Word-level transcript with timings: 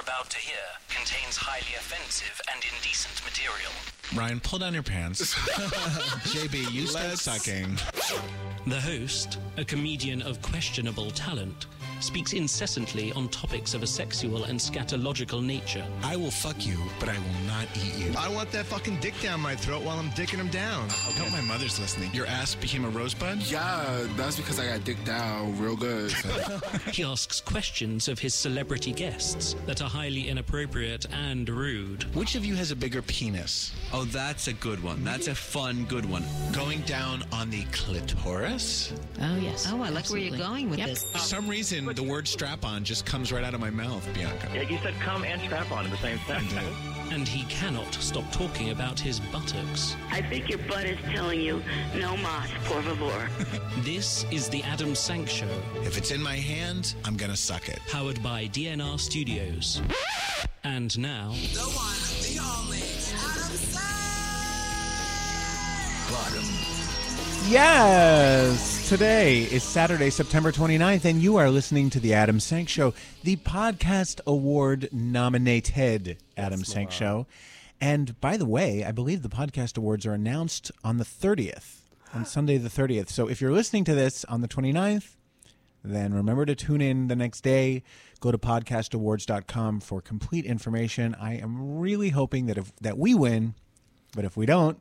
are 0.00 0.02
about 0.02 0.30
to 0.30 0.38
hear 0.38 0.56
contains 0.88 1.36
highly 1.36 1.74
offensive 1.76 2.40
and 2.52 2.62
indecent 2.74 3.22
material. 3.24 3.72
Ryan, 4.14 4.40
pull 4.40 4.58
down 4.58 4.74
your 4.74 4.82
pants. 4.82 5.34
JB, 5.34 6.72
you 6.72 6.86
start 6.86 7.18
sucking. 7.18 7.76
The 8.66 8.80
host, 8.80 9.38
a 9.56 9.64
comedian 9.64 10.22
of 10.22 10.40
questionable 10.42 11.10
talent, 11.10 11.66
speaks 12.00 12.32
incessantly 12.32 13.12
on 13.12 13.28
topics 13.28 13.74
of 13.74 13.82
a 13.82 13.86
sexual 13.86 14.44
and 14.44 14.58
scatological 14.58 15.42
nature. 15.44 15.84
I 16.02 16.16
will 16.16 16.30
fuck 16.30 16.66
you, 16.66 16.78
but 16.98 17.08
I 17.08 17.14
will 17.18 17.46
not 17.46 17.66
eat 17.76 17.94
you. 17.96 18.12
I 18.18 18.28
want 18.28 18.50
that 18.52 18.66
fucking 18.66 18.98
dick 19.00 19.14
down 19.22 19.40
my 19.40 19.54
throat 19.54 19.82
while 19.82 19.98
I'm 19.98 20.10
dicking 20.10 20.38
him 20.38 20.48
down. 20.48 20.88
I 20.90 21.12
hope 21.12 21.30
my 21.32 21.40
mother's 21.42 21.78
listening. 21.78 22.10
Your 22.14 22.26
ass 22.26 22.54
became 22.54 22.84
a 22.84 22.88
rosebud? 22.90 23.38
Yeah, 23.42 24.06
that's 24.16 24.36
because 24.36 24.58
I 24.58 24.66
got 24.66 24.84
dick 24.84 25.02
down 25.04 25.58
real 25.60 25.76
good. 25.76 26.12
He 26.92 27.04
asks 27.04 27.40
questions 27.40 28.08
of 28.08 28.18
his 28.18 28.34
celebrity 28.34 28.92
guests 28.92 29.54
that 29.66 29.80
are 29.82 29.88
highly 29.88 30.28
inappropriate 30.28 31.06
and 31.12 31.48
rude. 31.48 32.02
Which 32.14 32.34
of 32.34 32.44
you 32.44 32.54
has 32.56 32.70
a 32.70 32.76
bigger 32.76 33.02
penis? 33.02 33.72
Oh, 33.92 34.04
that's 34.04 34.48
a 34.48 34.52
good 34.52 34.82
one. 34.82 35.04
That's 35.04 35.28
a 35.28 35.34
fun, 35.34 35.84
good 35.84 36.04
one. 36.08 36.24
Going 36.52 36.80
down 36.82 37.22
on 37.32 37.50
the 37.50 37.64
clitoris? 37.72 38.92
Oh, 39.20 39.36
yes. 39.36 39.66
Oh, 39.70 39.82
I 39.82 39.88
like 39.90 40.08
where 40.10 40.18
you're 40.20 40.36
going 40.36 40.70
with 40.70 40.78
Yep. 40.78 40.88
this. 40.88 41.12
For 41.12 41.18
some 41.18 41.48
reason, 41.48 41.84
the 41.96 42.02
word 42.02 42.26
strap 42.28 42.64
on 42.64 42.84
just 42.84 43.04
comes 43.06 43.32
right 43.32 43.42
out 43.44 43.54
of 43.54 43.60
my 43.60 43.70
mouth, 43.70 44.06
Bianca. 44.14 44.48
Yeah, 44.54 44.62
you 44.62 44.78
said 44.82 44.94
come 45.00 45.24
and 45.24 45.40
strap 45.42 45.70
on 45.72 45.84
at 45.84 45.90
the 45.90 45.96
same 45.98 46.18
time. 46.20 46.46
And 47.10 47.26
he 47.26 47.44
cannot 47.46 47.92
stop 47.94 48.30
talking 48.30 48.70
about 48.70 48.98
his 49.00 49.18
buttocks. 49.18 49.96
I 50.10 50.22
think 50.22 50.48
your 50.48 50.58
butt 50.60 50.84
is 50.84 50.98
telling 51.12 51.40
you, 51.40 51.62
no 51.96 52.16
mas, 52.18 52.48
por 52.66 52.82
favor. 52.82 53.28
This 53.82 54.24
is 54.30 54.48
the 54.48 54.62
Adam 54.62 54.94
Sank 54.94 55.28
Show, 55.28 55.48
If 55.82 55.96
it's 55.98 56.10
in 56.12 56.22
my 56.22 56.36
hand, 56.36 56.94
I'm 57.04 57.16
gonna 57.16 57.36
suck 57.36 57.68
it. 57.68 57.80
powered 57.88 58.22
by 58.22 58.46
DNR 58.48 58.98
Studios. 59.00 59.80
And 60.64 60.96
now, 60.98 61.30
The 61.54 61.62
one, 61.62 61.96
the 62.22 62.38
only, 62.38 62.82
Adam 66.30 66.69
Yes! 67.48 68.88
Today 68.88 69.42
is 69.42 69.62
Saturday, 69.62 70.10
September 70.10 70.52
29th, 70.52 71.04
and 71.04 71.20
you 71.22 71.36
are 71.36 71.50
listening 71.50 71.90
to 71.90 71.98
The 72.00 72.14
Adam 72.14 72.38
Sank 72.38 72.68
Show, 72.68 72.94
the 73.24 73.36
podcast 73.36 74.20
award 74.26 74.88
nominated 74.92 76.18
Adam 76.36 76.64
Sank 76.64 76.90
Show. 76.90 77.26
And 77.80 78.20
by 78.20 78.36
the 78.36 78.46
way, 78.46 78.84
I 78.84 78.92
believe 78.92 79.22
the 79.22 79.28
podcast 79.28 79.78
awards 79.78 80.06
are 80.06 80.12
announced 80.12 80.70
on 80.84 80.98
the 80.98 81.04
30th, 81.04 81.78
on 82.14 82.24
Sunday 82.26 82.58
the 82.58 82.68
30th. 82.68 83.08
So 83.08 83.28
if 83.28 83.40
you're 83.40 83.52
listening 83.52 83.84
to 83.84 83.94
this 83.94 84.24
on 84.26 84.42
the 84.42 84.48
29th, 84.48 85.16
then 85.82 86.12
remember 86.12 86.44
to 86.44 86.54
tune 86.54 86.80
in 86.80 87.08
the 87.08 87.16
next 87.16 87.40
day. 87.40 87.82
Go 88.20 88.30
to 88.30 88.38
podcastawards.com 88.38 89.80
for 89.80 90.00
complete 90.02 90.44
information. 90.44 91.16
I 91.18 91.34
am 91.34 91.78
really 91.80 92.10
hoping 92.10 92.46
that 92.46 92.58
if 92.58 92.76
that 92.76 92.98
we 92.98 93.14
win, 93.14 93.54
but 94.14 94.24
if 94.24 94.36
we 94.36 94.46
don't, 94.46 94.78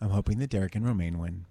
I'm 0.00 0.10
hoping 0.10 0.38
that 0.40 0.50
Derek 0.50 0.74
and 0.74 0.84
Romaine 0.86 1.18
win. 1.18 1.46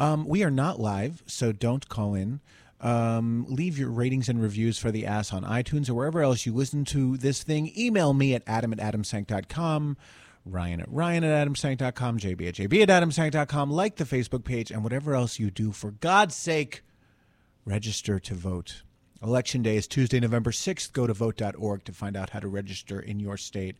Um, 0.00 0.24
we 0.26 0.42
are 0.42 0.50
not 0.50 0.80
live, 0.80 1.22
so 1.26 1.52
don't 1.52 1.86
call 1.90 2.14
in. 2.14 2.40
Um, 2.80 3.44
leave 3.50 3.78
your 3.78 3.90
ratings 3.90 4.30
and 4.30 4.40
reviews 4.40 4.78
for 4.78 4.90
the 4.90 5.04
ass 5.04 5.30
on 5.30 5.44
iTunes 5.44 5.90
or 5.90 5.94
wherever 5.94 6.22
else 6.22 6.46
you 6.46 6.54
listen 6.54 6.86
to 6.86 7.18
this 7.18 7.42
thing. 7.42 7.70
Email 7.76 8.14
me 8.14 8.34
at 8.34 8.42
adam 8.46 8.72
at 8.72 8.78
adamsank.com, 8.78 9.98
Ryan 10.46 10.80
at 10.80 10.90
ryan 10.90 11.22
at 11.22 11.46
adamsank.com, 11.46 12.18
JB 12.18 12.48
at 12.48 12.54
jb 12.54 12.82
at 12.82 12.88
adamsank.com. 12.88 13.70
Like 13.70 13.96
the 13.96 14.04
Facebook 14.04 14.44
page 14.44 14.70
and 14.70 14.82
whatever 14.82 15.14
else 15.14 15.38
you 15.38 15.50
do. 15.50 15.70
For 15.70 15.90
God's 15.90 16.34
sake, 16.34 16.82
register 17.66 18.18
to 18.18 18.34
vote. 18.34 18.82
Election 19.22 19.62
day 19.62 19.76
is 19.76 19.86
Tuesday, 19.86 20.18
November 20.18 20.50
6th. 20.50 20.94
Go 20.94 21.06
to 21.06 21.12
vote.org 21.12 21.84
to 21.84 21.92
find 21.92 22.16
out 22.16 22.30
how 22.30 22.38
to 22.40 22.48
register 22.48 22.98
in 22.98 23.20
your 23.20 23.36
state. 23.36 23.76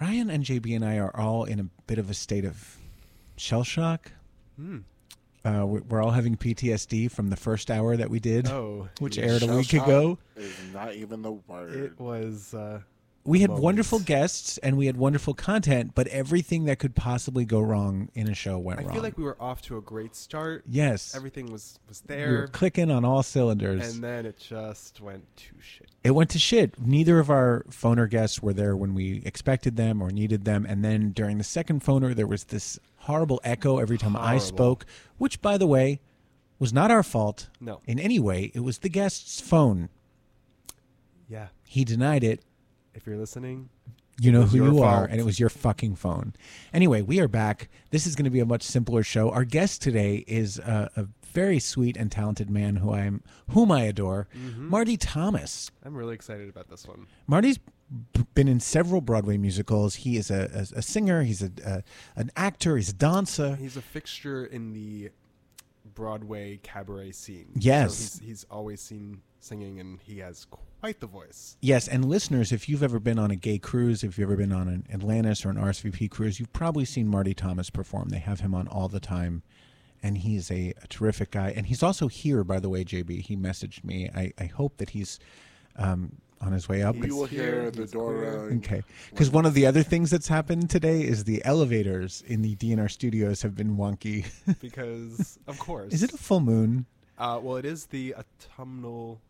Ryan 0.00 0.30
and 0.30 0.44
JB 0.44 0.74
and 0.74 0.84
I 0.84 0.96
are 0.96 1.14
all 1.14 1.44
in 1.44 1.60
a 1.60 1.68
bit 1.86 1.98
of 1.98 2.08
a 2.08 2.14
state 2.14 2.46
of 2.46 2.78
shell 3.36 3.64
shock. 3.64 4.12
Uh, 5.44 5.66
we- 5.66 5.80
we're 5.80 6.02
all 6.02 6.12
having 6.12 6.36
PTSD 6.36 7.08
from 7.10 7.28
the 7.28 7.36
first 7.36 7.70
hour 7.70 7.96
that 7.96 8.08
we 8.10 8.18
did, 8.18 8.48
Oh, 8.48 8.88
which 8.98 9.18
aired 9.18 9.42
a 9.42 9.54
week 9.56 9.72
ago. 9.74 10.18
Is 10.36 10.52
not 10.72 10.94
even 10.94 11.22
the 11.22 11.32
word. 11.32 11.74
It 11.74 12.00
was. 12.00 12.54
Uh, 12.54 12.80
We 13.26 13.40
had 13.40 13.48
moments. 13.48 13.64
wonderful 13.64 13.98
guests 14.00 14.58
and 14.58 14.76
we 14.76 14.84
had 14.84 14.98
wonderful 14.98 15.32
content, 15.32 15.92
but 15.94 16.06
everything 16.08 16.64
that 16.66 16.78
could 16.78 16.94
possibly 16.94 17.46
go 17.46 17.60
wrong 17.60 18.10
in 18.14 18.28
a 18.28 18.34
show 18.34 18.58
went 18.58 18.80
I 18.80 18.82
wrong. 18.82 18.90
I 18.90 18.94
feel 18.94 19.02
like 19.02 19.16
we 19.16 19.24
were 19.24 19.36
off 19.40 19.62
to 19.62 19.78
a 19.78 19.80
great 19.80 20.14
start. 20.14 20.62
yes, 20.68 21.14
Everything 21.16 21.50
was 21.50 21.78
was 21.88 22.00
there. 22.02 22.28
we 22.30 22.36
were 22.36 22.46
clicking 22.48 22.90
on 22.90 23.02
all 23.04 23.22
cylinders. 23.22 23.94
and 23.94 24.04
then 24.04 24.26
it 24.26 24.36
just 24.38 25.00
went 25.00 25.24
to 25.36 25.54
shit. 25.60 25.90
it 26.02 26.10
went 26.10 26.28
to 26.30 26.38
shit. 26.38 26.78
Neither 26.78 27.18
of 27.18 27.30
our 27.30 27.64
phoner 27.70 28.08
guests 28.10 28.42
were 28.42 28.52
there 28.52 28.76
when 28.76 28.92
we 28.94 29.22
expected 29.24 29.76
them 29.76 30.02
or 30.02 30.10
needed 30.10 30.44
them. 30.44 30.66
And 30.68 30.84
then 30.84 31.12
during 31.12 31.38
the 31.38 31.44
second 31.44 31.82
phoner, 31.82 32.14
there 32.14 32.26
was 32.26 32.44
this 32.44 32.78
horrible 33.04 33.40
echo 33.44 33.78
every 33.78 33.98
time 33.98 34.16
I 34.16 34.38
spoke, 34.38 34.84
which, 35.18 35.40
by 35.42 35.56
the 35.58 35.66
way, 35.66 36.00
was 36.58 36.72
not 36.72 36.90
our 36.90 37.02
fault 37.02 37.48
No. 37.60 37.80
in 37.86 37.98
any 37.98 38.18
way. 38.18 38.50
It 38.54 38.60
was 38.60 38.78
the 38.78 38.88
guest's 38.88 39.40
phone. 39.40 39.88
Yeah. 41.28 41.48
He 41.66 41.84
denied 41.84 42.24
it. 42.24 42.42
If 42.94 43.06
you're 43.06 43.16
listening, 43.16 43.68
You 44.20 44.30
know 44.30 44.42
who 44.42 44.64
you 44.64 44.82
are, 44.82 45.04
and 45.04 45.18
it 45.20 45.24
was 45.24 45.40
your 45.40 45.48
fucking 45.48 45.96
phone. 45.96 46.34
Anyway, 46.72 47.02
we 47.02 47.18
are 47.20 47.26
back. 47.26 47.68
This 47.90 48.06
is 48.06 48.14
going 48.14 48.24
to 48.26 48.30
be 48.30 48.38
a 48.40 48.46
much 48.46 48.62
simpler 48.62 49.02
show. 49.02 49.30
Our 49.30 49.44
guest 49.44 49.82
today 49.82 50.24
is 50.28 50.58
a, 50.60 50.88
a 50.96 51.06
very 51.34 51.58
sweet 51.58 51.96
and 51.98 52.10
talented 52.10 52.48
man 52.48 52.76
who 52.76 52.90
I 52.92 53.00
am, 53.00 53.22
whom 53.50 53.70
I 53.70 53.82
adore, 53.82 54.28
Mm-hmm. 54.34 54.68
Marty 54.70 54.96
Thomas. 54.96 55.70
I'm 55.84 55.94
really 55.94 56.14
excited 56.14 56.48
about 56.48 56.68
this 56.68 56.86
one. 56.86 57.06
Marty's 57.26 57.58
been 58.34 58.48
in 58.48 58.60
several 58.60 59.00
Broadway 59.02 59.36
musicals. 59.36 59.96
He 59.96 60.16
is 60.16 60.30
a, 60.30 60.50
a, 60.74 60.78
a 60.78 60.82
singer. 60.82 61.22
He's 61.22 61.42
a, 61.42 61.50
a 61.66 61.82
an 62.16 62.30
actor. 62.36 62.76
He's 62.76 62.88
a 62.88 62.94
dancer. 62.94 63.56
He's 63.56 63.76
a 63.76 63.82
fixture 63.82 64.46
in 64.46 64.72
the 64.72 65.10
Broadway 65.94 66.58
cabaret 66.62 67.12
scene. 67.12 67.48
Yes. 67.56 67.94
so 67.94 68.02
he's, 68.20 68.28
he's 68.28 68.46
always 68.50 68.80
seen 68.80 69.20
singing, 69.40 69.78
and 69.78 70.00
he 70.00 70.18
has 70.20 70.46
quite 70.80 71.00
the 71.00 71.06
voice. 71.06 71.56
Yes, 71.60 71.86
and 71.86 72.04
listeners, 72.06 72.50
if 72.52 72.68
you've 72.68 72.82
ever 72.82 72.98
been 72.98 73.18
on 73.18 73.30
a 73.30 73.36
gay 73.36 73.58
cruise, 73.58 74.02
if 74.02 74.18
you've 74.18 74.28
ever 74.28 74.36
been 74.36 74.52
on 74.52 74.68
an 74.68 74.86
Atlantis 74.92 75.44
or 75.44 75.50
an 75.50 75.56
RSVP 75.56 76.10
cruise, 76.10 76.40
you've 76.40 76.52
probably 76.52 76.84
seen 76.86 77.06
Marty 77.06 77.34
Thomas 77.34 77.68
perform. 77.70 78.08
They 78.08 78.18
have 78.18 78.40
him 78.40 78.54
on 78.54 78.66
all 78.68 78.88
the 78.88 79.00
time, 79.00 79.42
and 80.04 80.18
he's 80.18 80.50
a, 80.50 80.74
a 80.82 80.86
terrific 80.88 81.30
guy. 81.32 81.52
And 81.56 81.66
he's 81.66 81.82
also 81.82 82.06
here, 82.08 82.44
by 82.44 82.60
the 82.60 82.68
way, 82.68 82.84
JB. 82.84 83.22
He 83.22 83.36
messaged 83.36 83.82
me. 83.82 84.10
I, 84.14 84.32
I 84.38 84.44
hope 84.46 84.76
that 84.76 84.90
he's 84.90 85.18
um, 85.76 86.12
on 86.40 86.52
his 86.52 86.68
way 86.68 86.82
up. 86.82 86.94
You 86.96 87.16
will 87.16 87.24
hear 87.24 87.70
the 87.70 87.86
door 87.86 88.12
queer. 88.14 88.52
Okay. 88.58 88.82
Because 89.10 89.30
one 89.30 89.46
of 89.46 89.54
the 89.54 89.64
other 89.66 89.82
things 89.82 90.10
that's 90.10 90.28
happened 90.28 90.68
today 90.68 91.00
is 91.02 91.24
the 91.24 91.42
elevators 91.44 92.22
in 92.26 92.42
the 92.42 92.54
DNR 92.56 92.90
studios 92.90 93.40
have 93.42 93.54
been 93.56 93.76
wonky. 93.78 94.26
Because, 94.60 95.38
of 95.46 95.58
course. 95.58 95.92
is 95.92 96.02
it 96.02 96.12
a 96.12 96.18
full 96.18 96.40
moon? 96.40 96.84
Uh, 97.18 97.40
well, 97.42 97.56
it 97.56 97.64
is 97.64 97.86
the 97.86 98.14
autumnal 98.14 99.20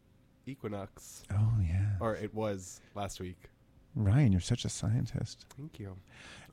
equinox, 0.47 1.23
Oh, 1.33 1.53
yeah. 1.63 1.87
or 2.01 2.17
it 2.17 2.35
was 2.35 2.81
last 2.95 3.21
week. 3.21 3.39
Ryan, 3.95 4.33
you're 4.33 4.41
such 4.41 4.65
a 4.65 4.69
scientist. 4.69 5.47
Thank 5.57 5.79
you. 5.79 5.97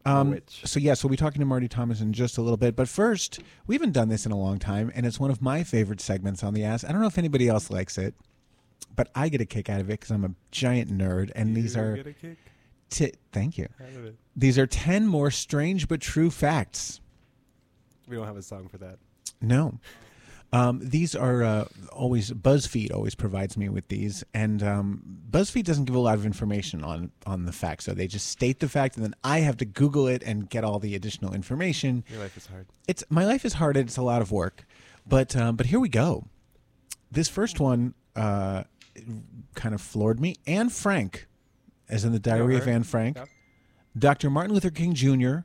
Um, 0.06 0.40
so 0.50 0.80
yes, 0.80 1.04
we'll 1.04 1.12
be 1.12 1.18
talking 1.18 1.40
to 1.40 1.46
Marty 1.46 1.68
Thomas 1.68 2.02
in 2.02 2.12
just 2.14 2.38
a 2.38 2.42
little 2.42 2.58
bit. 2.58 2.76
But 2.76 2.88
first, 2.88 3.40
we 3.68 3.76
haven't 3.76 3.92
done 3.92 4.10
this 4.10 4.26
in 4.26 4.32
a 4.32 4.38
long 4.38 4.58
time, 4.58 4.92
and 4.96 5.06
it's 5.06 5.20
one 5.20 5.30
of 5.30 5.42
my 5.42 5.64
favorite 5.64 6.02
segments 6.02 6.44
on 6.44 6.54
the 6.54 6.64
ass. 6.64 6.84
I 6.84 6.92
don't 6.92 7.02
know 7.02 7.08
if 7.08 7.18
anybody 7.18 7.48
else 7.48 7.70
likes 7.70 7.98
it, 7.98 8.16
but 8.96 9.10
I 9.16 9.30
get 9.30 9.42
a 9.42 9.46
kick 9.46 9.70
out 9.70 9.80
of 9.80 9.90
it 9.90 10.00
because 10.00 10.12
I'm 10.12 10.26
a 10.26 10.32
giant 10.50 10.92
nerd. 10.96 11.32
And 11.36 11.56
these 11.56 11.78
are 11.78 11.96
get 11.96 12.08
a 12.08 12.14
kick 12.14 12.38
ti- 12.90 13.14
thank 13.32 13.58
you. 13.58 13.68
out 13.80 13.96
of 13.96 14.06
it. 14.06 14.16
These 14.36 14.58
are 14.58 14.68
ten 14.68 15.08
more 15.08 15.30
strange 15.32 15.88
but 15.88 16.02
true 16.02 16.32
facts. 16.32 17.00
We 18.08 18.16
don't 18.16 18.26
have 18.28 18.38
a 18.38 18.42
song 18.42 18.68
for 18.68 18.78
that. 18.80 18.98
No. 19.40 19.80
Um, 20.54 20.82
these 20.84 21.16
are 21.16 21.44
uh, 21.44 21.66
always 21.94 22.32
BuzzFeed 22.32 22.94
always 22.94 23.16
provides 23.16 23.56
me 23.56 23.70
with 23.70 23.88
these, 23.88 24.24
and 24.34 24.62
um, 24.62 25.02
BuzzFeed 25.30 25.64
doesn't 25.64 25.86
give 25.86 25.96
a 25.96 26.00
lot 26.00 26.16
of 26.16 26.26
information 26.26 26.84
on 26.84 27.12
on 27.26 27.46
the 27.46 27.54
fact, 27.54 27.84
so 27.84 27.94
they 27.94 28.06
just 28.08 28.28
state 28.28 28.60
the 28.60 28.68
fact, 28.68 28.98
and 28.98 29.06
then 29.06 29.16
I 29.24 29.40
have 29.40 29.56
to 29.58 29.66
Google 29.66 30.08
it 30.08 30.24
and 30.24 30.50
get 30.50 30.66
all 30.66 30.80
the 30.80 30.94
additional 30.96 31.34
information. 31.34 32.04
Your 32.10 32.20
life 32.20 32.36
is 32.36 32.48
hard. 32.48 32.68
It's 32.88 33.04
my 33.10 33.26
life 33.26 33.46
is 33.46 33.54
hard, 33.54 33.78
and 33.78 33.88
it's 33.88 33.96
a 33.98 34.02
lot 34.02 34.22
of 34.22 34.32
work, 34.32 34.66
but 35.08 35.36
um, 35.38 35.56
but 35.56 35.68
here 35.68 35.80
we 35.80 35.88
go. 35.88 36.26
This 37.10 37.30
first 37.30 37.62
one 37.62 37.94
uh, 38.18 38.64
kind 39.56 39.74
of 39.74 39.80
floored 39.82 40.20
me. 40.20 40.36
Anne 40.48 40.68
Frank, 40.70 41.28
as 41.88 42.04
in 42.04 42.12
the 42.12 42.20
Diary 42.20 42.58
of. 42.58 42.68
Anne 42.68 42.84
Frank, 42.84 43.16
Yep. 43.18 43.30
Dr. 43.98 44.30
Martin 44.30 44.54
Luther 44.54 44.70
King 44.70 44.94
Jr., 44.94 45.40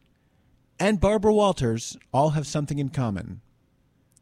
and 0.80 1.00
Barbara 1.00 1.32
Walters 1.32 1.96
all 2.12 2.30
have 2.30 2.46
something 2.46 2.78
in 2.80 2.88
common. 2.88 3.40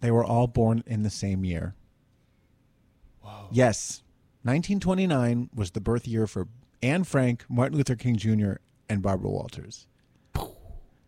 They 0.05 0.11
were 0.11 0.23
all 0.23 0.47
born 0.47 0.85
in 0.87 1.03
the 1.03 1.09
same 1.09 1.47
year. 1.47 1.75
Yes, 3.51 4.03
1929 4.43 5.49
was 5.55 5.71
the 5.71 5.81
birth 5.81 6.07
year 6.07 6.27
for 6.27 6.47
Anne 6.83 7.05
Frank, 7.05 7.47
Martin 7.49 7.79
Luther 7.79 7.97
King 7.97 8.19
Jr., 8.19 8.57
and 8.87 9.01
Barbara 9.01 9.31
Walters. 9.31 9.87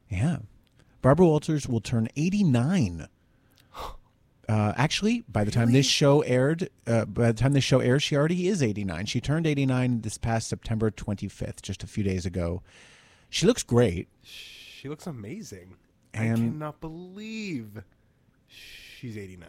Yeah. 0.08 0.38
Barbara 1.02 1.26
Walters 1.26 1.68
will 1.68 1.82
turn 1.82 2.08
89 2.16 3.08
Uh, 4.48 4.72
actually, 4.76 5.24
by 5.28 5.42
the 5.42 5.50
time 5.50 5.72
this 5.72 5.84
show 5.84 6.20
aired, 6.20 6.70
uh, 6.86 7.04
by 7.04 7.26
the 7.26 7.34
time 7.34 7.52
this 7.52 7.64
show 7.64 7.80
airs, 7.80 8.02
she 8.02 8.16
already 8.16 8.46
is 8.46 8.62
89. 8.62 9.04
She 9.06 9.20
turned 9.20 9.44
89 9.44 10.02
this 10.02 10.16
past 10.18 10.48
September 10.48 10.88
25th, 10.88 11.60
just 11.62 11.82
a 11.82 11.86
few 11.88 12.04
days 12.04 12.24
ago. 12.24 12.62
She 13.28 13.44
looks 13.44 13.64
great. 13.64 14.08
She 14.22 14.88
looks 14.88 15.06
amazing. 15.06 15.74
I 16.14 16.28
cannot 16.28 16.80
believe 16.80 17.82
she's 18.96 19.16
89. 19.16 19.48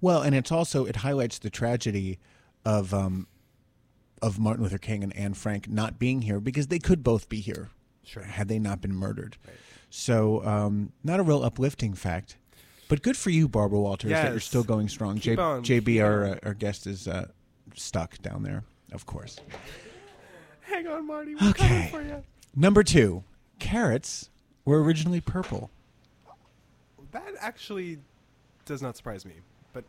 Well, 0.00 0.22
and 0.22 0.34
it's 0.34 0.50
also 0.50 0.86
it 0.86 0.96
highlights 0.96 1.38
the 1.38 1.50
tragedy 1.50 2.18
of 2.64 2.92
um, 2.94 3.26
of 4.22 4.38
Martin 4.38 4.62
Luther 4.64 4.78
King 4.78 5.02
and 5.02 5.14
Anne 5.16 5.34
Frank 5.34 5.68
not 5.68 5.98
being 5.98 6.22
here 6.22 6.40
because 6.40 6.68
they 6.68 6.78
could 6.78 7.02
both 7.02 7.28
be 7.28 7.40
here 7.40 7.68
Sure. 8.04 8.22
had 8.22 8.48
they 8.48 8.58
not 8.58 8.80
been 8.80 8.94
murdered. 8.94 9.36
So, 9.90 10.44
um, 10.44 10.92
not 11.04 11.20
a 11.20 11.22
real 11.22 11.42
uplifting 11.42 11.94
fact, 11.94 12.36
but 12.88 13.02
good 13.02 13.16
for 13.16 13.30
you, 13.30 13.48
Barbara 13.48 13.80
Walters, 13.80 14.10
that 14.10 14.30
you're 14.30 14.40
still 14.40 14.62
going 14.62 14.88
strong. 14.88 15.12
On, 15.12 15.18
JB, 15.64 16.02
our 16.02 16.24
uh, 16.24 16.38
our 16.44 16.54
guest, 16.54 16.86
is 16.86 17.06
uh, 17.08 17.28
stuck 17.74 18.18
down 18.22 18.42
there, 18.42 18.64
of 18.92 19.04
course. 19.06 19.38
Hang 20.62 20.86
on, 20.86 21.06
Marty. 21.06 21.34
We're 21.34 21.48
Okay. 21.50 21.88
for 21.90 22.02
you. 22.02 22.22
Number 22.54 22.82
two, 22.82 23.24
carrots 23.58 24.30
were 24.64 24.82
originally 24.82 25.20
purple. 25.20 25.70
That 27.12 27.34
actually 27.40 27.98
does 28.70 28.80
not 28.82 28.96
surprise 28.96 29.26
me. 29.26 29.34
But 29.74 29.84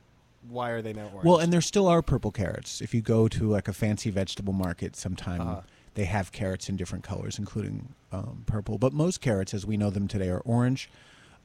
why 0.49 0.71
are 0.71 0.81
they 0.81 0.91
now 0.91 1.05
orange? 1.13 1.23
Well, 1.23 1.37
and 1.37 1.53
there 1.53 1.61
still 1.61 1.87
are 1.87 2.01
purple 2.01 2.31
carrots. 2.31 2.81
If 2.81 2.93
you 2.93 3.01
go 3.01 3.27
to 3.29 3.47
like 3.49 3.67
a 3.67 3.73
fancy 3.73 4.09
vegetable 4.09 4.53
market 4.53 4.95
sometime, 4.95 5.39
Uh-huh. 5.41 5.61
they 5.93 6.05
have 6.05 6.31
carrots 6.31 6.67
in 6.67 6.75
different 6.77 7.03
colors, 7.03 7.37
including 7.39 7.93
um, 8.11 8.43
purple. 8.47 8.77
But 8.77 8.91
most 8.91 9.21
carrots, 9.21 9.53
as 9.53 9.65
we 9.65 9.77
know 9.77 9.89
them 9.91 10.07
today, 10.07 10.29
are 10.29 10.39
orange. 10.39 10.89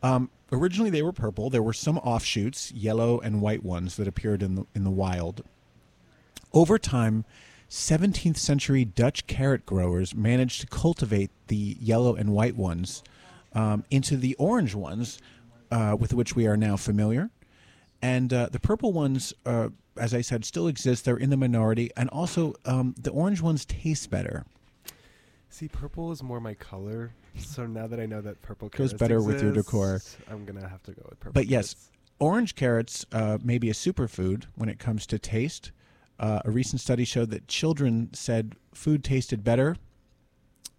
Um, 0.02 0.30
originally, 0.50 0.90
they 0.90 1.02
were 1.02 1.12
purple. 1.12 1.50
There 1.50 1.62
were 1.62 1.72
some 1.72 1.98
offshoots, 1.98 2.72
yellow 2.72 3.20
and 3.20 3.40
white 3.40 3.62
ones, 3.64 3.96
that 3.96 4.08
appeared 4.08 4.42
in 4.42 4.54
the 4.56 4.66
in 4.74 4.82
the 4.84 4.90
wild. 4.90 5.42
Over 6.52 6.78
time, 6.78 7.24
17th 7.68 8.36
century 8.38 8.84
Dutch 8.84 9.26
carrot 9.26 9.66
growers 9.66 10.14
managed 10.14 10.60
to 10.62 10.66
cultivate 10.68 11.30
the 11.48 11.76
yellow 11.80 12.14
and 12.14 12.30
white 12.30 12.56
ones 12.56 13.02
um, 13.52 13.84
into 13.90 14.16
the 14.16 14.34
orange 14.36 14.74
ones 14.74 15.18
uh, 15.70 15.96
with 15.98 16.14
which 16.14 16.36
we 16.36 16.46
are 16.46 16.56
now 16.56 16.76
familiar. 16.76 17.30
And 18.02 18.32
uh, 18.32 18.48
the 18.50 18.60
purple 18.60 18.92
ones, 18.92 19.32
uh, 19.44 19.70
as 19.96 20.14
I 20.14 20.20
said, 20.20 20.44
still 20.44 20.68
exist. 20.68 21.04
They're 21.04 21.16
in 21.16 21.30
the 21.30 21.36
minority. 21.36 21.90
And 21.96 22.08
also, 22.10 22.54
um, 22.64 22.94
the 23.00 23.10
orange 23.10 23.40
ones 23.40 23.64
taste 23.64 24.10
better. 24.10 24.44
See, 25.48 25.68
purple 25.68 26.12
is 26.12 26.22
more 26.22 26.40
my 26.40 26.54
color. 26.54 27.12
So 27.38 27.66
now 27.66 27.86
that 27.86 28.00
I 28.00 28.06
know 28.06 28.20
that 28.22 28.40
purple 28.42 28.68
Goes 28.68 28.94
better 28.94 29.20
with 29.20 29.42
your 29.42 29.52
decor. 29.52 30.00
I'm 30.30 30.44
gonna 30.44 30.66
have 30.66 30.82
to 30.84 30.92
go 30.92 31.02
with 31.08 31.20
purple. 31.20 31.32
But 31.32 31.46
yes, 31.46 31.74
carrots. 31.74 31.90
orange 32.18 32.54
carrots 32.54 33.06
uh, 33.12 33.38
may 33.42 33.58
be 33.58 33.68
a 33.68 33.74
superfood 33.74 34.44
when 34.54 34.68
it 34.68 34.78
comes 34.78 35.06
to 35.06 35.18
taste. 35.18 35.72
Uh, 36.18 36.40
a 36.44 36.50
recent 36.50 36.80
study 36.80 37.04
showed 37.04 37.30
that 37.30 37.46
children 37.46 38.08
said 38.14 38.56
food 38.72 39.04
tasted 39.04 39.44
better. 39.44 39.76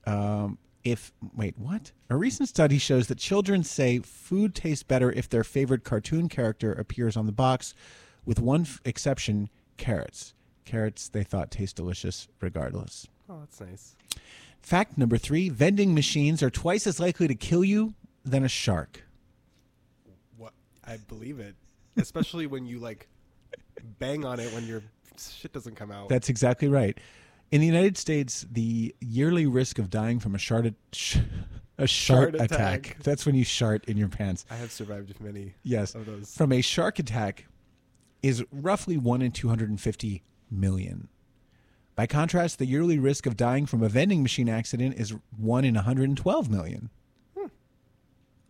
Um, 0.08 0.58
if 0.92 1.12
wait, 1.36 1.58
what? 1.58 1.92
A 2.10 2.16
recent 2.16 2.50
study 2.50 2.78
shows 2.78 3.08
that 3.08 3.18
children 3.18 3.64
say 3.64 4.00
food 4.00 4.56
tastes 4.56 4.84
better 4.84 5.12
if 5.12 5.30
their 5.30 5.44
favorite 5.44 5.84
cartoon 5.84 6.30
character 6.30 6.72
appears 6.72 7.18
on 7.18 7.26
the 7.26 7.32
box, 7.32 7.74
with 8.26 8.40
one 8.40 8.62
f- 8.62 8.82
exception: 8.86 9.50
carrots. 9.78 10.34
Carrots 10.66 11.10
they 11.10 11.24
thought 11.24 11.52
taste 11.52 11.76
delicious 11.76 12.28
regardless. 12.42 13.08
Oh, 13.30 13.40
that's 13.40 13.60
nice. 13.62 13.96
Fact 14.62 14.98
number 14.98 15.18
three: 15.18 15.50
vending 15.50 15.94
machines 15.94 16.44
are 16.44 16.50
twice 16.50 16.88
as 16.88 17.00
likely 17.00 17.28
to 17.28 17.36
kill 17.36 17.64
you 17.64 17.94
than 18.26 18.44
a 18.44 18.50
shark. 18.50 19.04
What 20.38 20.54
I 20.86 20.98
believe 20.98 21.40
it, 21.40 21.56
especially 21.96 22.48
when 22.48 22.66
you 22.66 22.80
like 22.80 23.08
bang 24.00 24.26
on 24.26 24.40
it 24.40 24.54
when 24.54 24.66
your 24.66 24.84
shit 25.18 25.54
doesn't 25.54 25.76
come 25.76 25.92
out. 25.92 26.10
That's 26.10 26.30
exactly 26.30 26.68
right. 26.68 26.98
In 27.52 27.62
the 27.62 27.68
United 27.68 27.98
States, 27.98 28.46
the 28.52 28.94
yearly 29.00 29.46
risk 29.46 29.80
of 29.80 29.90
dying 29.90 30.20
from 30.20 30.36
a 30.36 30.38
shart 30.38 30.74
sh- 30.92 31.18
a 31.78 31.88
Shart 31.88 32.36
attack. 32.36 32.52
attack. 32.52 33.04
That's 33.04 33.26
when 33.26 33.36
you 33.36 33.44
shart 33.44 33.86
in 33.86 33.98
your 33.98 34.10
pants. 34.10 34.46
I 34.50 34.56
have 34.56 34.72
survived 34.72 35.20
many. 35.22 35.54
Yes, 35.64 35.96
of 35.96 36.06
those. 36.06 36.36
from 36.36 36.52
a 36.52 36.62
shark 36.62 37.00
attack 37.00 37.46
is 38.24 38.44
roughly 38.52 38.98
one 38.98 39.22
in 39.22 39.32
two 39.32 39.48
hundred 39.48 39.70
and 39.70 39.80
fifty 39.80 40.24
million. 40.50 41.08
By 41.96 42.06
contrast, 42.08 42.60
the 42.60 42.66
yearly 42.66 43.00
risk 43.00 43.26
of 43.26 43.38
dying 43.38 43.66
from 43.66 43.82
a 43.82 43.90
vending 43.90 44.22
machine 44.24 44.50
accident 44.50 44.96
is 45.00 45.14
one 45.38 45.64
in 45.66 45.76
one 45.76 45.84
hundred 45.86 46.10
and 46.10 46.18
twelve 46.18 46.50
million. 46.50 46.90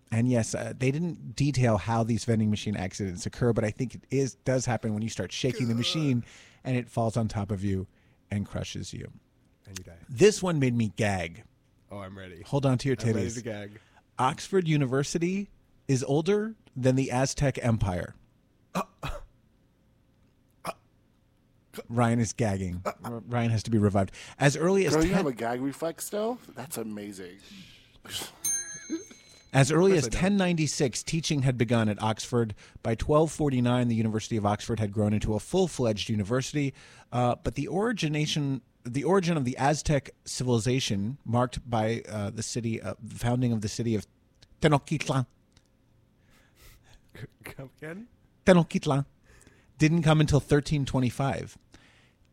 And 0.09 0.29
yes, 0.29 0.55
uh, 0.55 0.71
they 0.77 0.89
didn't 0.89 1.35
detail 1.35 1.77
how 1.77 2.01
these 2.03 2.23
vending 2.23 2.49
machine 2.49 2.77
accidents 2.77 3.25
occur, 3.25 3.51
but 3.51 3.65
I 3.65 3.71
think 3.71 3.93
it 3.95 4.01
is 4.09 4.35
does 4.45 4.65
happen 4.65 4.93
when 4.93 5.03
you 5.03 5.09
start 5.09 5.33
shaking 5.33 5.67
the 5.67 5.75
machine 5.75 6.23
and 6.63 6.77
it 6.77 6.89
falls 6.89 7.17
on 7.17 7.27
top 7.27 7.51
of 7.51 7.61
you 7.61 7.87
and 8.31 8.45
crushes 8.45 8.93
you. 8.93 9.09
And 9.67 9.77
you 9.77 9.83
die. 9.83 9.97
This 10.09 10.41
one 10.41 10.59
made 10.59 10.75
me 10.75 10.93
gag. 10.95 11.43
Oh, 11.91 11.99
I'm 11.99 12.17
ready. 12.17 12.41
Hold 12.45 12.65
on 12.65 12.77
to 12.79 12.87
your 12.87 12.97
I'm 12.99 13.13
ready 13.13 13.31
to 13.31 13.41
gag. 13.41 13.79
Oxford 14.19 14.67
University 14.67 15.49
is 15.87 16.03
older 16.03 16.55
than 16.75 16.95
the 16.95 17.11
Aztec 17.11 17.59
Empire. 17.61 18.15
Ryan 21.89 22.19
is 22.19 22.33
gagging. 22.33 22.83
Ryan 23.27 23.51
has 23.51 23.63
to 23.63 23.71
be 23.71 23.77
revived. 23.77 24.11
As 24.39 24.57
early 24.57 24.85
as 24.87 24.95
Girl, 24.95 25.05
you 25.05 25.13
have 25.13 25.27
a 25.27 25.31
gag 25.31 25.61
reflex 25.61 26.05
still? 26.05 26.39
That's 26.55 26.77
amazing. 26.77 27.37
As 29.57 29.71
early 29.71 29.93
as 29.93 30.05
Of 30.05 30.11
course 30.11 30.23
I 30.23 30.29
don't. 30.29 30.37
1096, 30.37 31.03
teaching 31.03 31.41
had 31.41 31.57
begun 31.57 31.89
at 31.89 31.99
Oxford. 32.01 32.53
By 32.83 32.91
1249, 32.91 33.87
the 33.87 33.95
University 33.95 34.37
of 34.37 34.45
Oxford 34.45 34.79
had 34.79 34.91
grown 34.91 35.13
into 35.13 35.33
a 35.33 35.39
full-fledged 35.39 36.09
university. 36.09 36.75
Uh, 37.11 37.37
but 37.43 37.55
the 37.55 37.67
origination, 37.67 38.61
the 38.83 39.03
origin 39.03 39.35
of 39.35 39.45
the 39.45 39.57
Aztec 39.57 40.11
civilization, 40.25 41.17
marked 41.25 41.67
by 41.67 42.03
uh, 42.07 42.29
the 42.29 42.43
city, 42.43 42.79
uh, 42.79 42.93
the 43.01 43.15
founding 43.15 43.51
of 43.51 43.61
the 43.61 43.67
city 43.67 43.95
of 43.95 44.05
Tenochtitlan, 44.61 45.25
Come 47.43 47.71
again? 47.81 48.07
Tenochtitlan, 48.45 49.05
didn't 49.79 50.03
come 50.03 50.21
until 50.21 50.39
1325. 50.39 51.57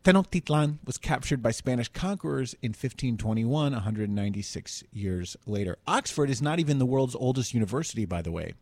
Tenochtitlan 0.05 0.81
was 0.85 0.99
captured 0.99 1.43
by 1.43 1.51
Spanish 1.51 1.89
conquerors 1.89 2.53
in 2.61 2.71
1521, 2.73 3.73
196 3.73 4.85
years 4.93 5.35
later. 5.47 5.79
Oxford 5.87 6.29
is 6.29 6.43
not 6.43 6.59
even 6.59 6.79
the 6.79 6.85
world's 6.85 7.15
oldest 7.15 7.55
university, 7.55 8.05
by 8.05 8.21
the 8.21 8.31
way. 8.31 8.53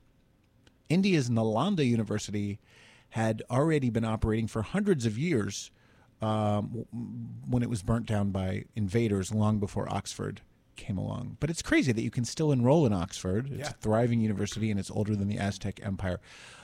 India's 0.88 1.28
Nalanda 1.28 1.84
University 1.84 2.60
had 3.10 3.42
already 3.50 3.90
been 3.90 4.04
operating 4.04 4.46
for 4.46 4.62
hundreds 4.62 5.04
of 5.04 5.18
years 5.18 5.72
um, 6.20 6.86
when 7.48 7.64
it 7.64 7.68
was 7.68 7.82
burnt 7.82 8.06
down 8.06 8.30
by 8.30 8.64
invaders 8.76 9.34
long 9.34 9.58
before 9.58 9.92
Oxford 9.92 10.42
came 10.76 10.96
along. 10.96 11.38
But 11.40 11.50
it's 11.50 11.60
crazy 11.60 11.90
that 11.90 12.02
you 12.02 12.10
can 12.10 12.24
still 12.24 12.52
enroll 12.52 12.86
in 12.86 12.92
Oxford. 12.92 13.48
It's 13.50 13.58
Yeah. 13.58 13.70
a 13.70 13.72
thriving 13.72 14.20
university 14.20 14.70
and 14.70 14.78
it's 14.78 14.92
older 14.92 15.16
than 15.16 15.26
the 15.26 15.38
Aztec 15.38 15.80
Empire. 15.82 16.20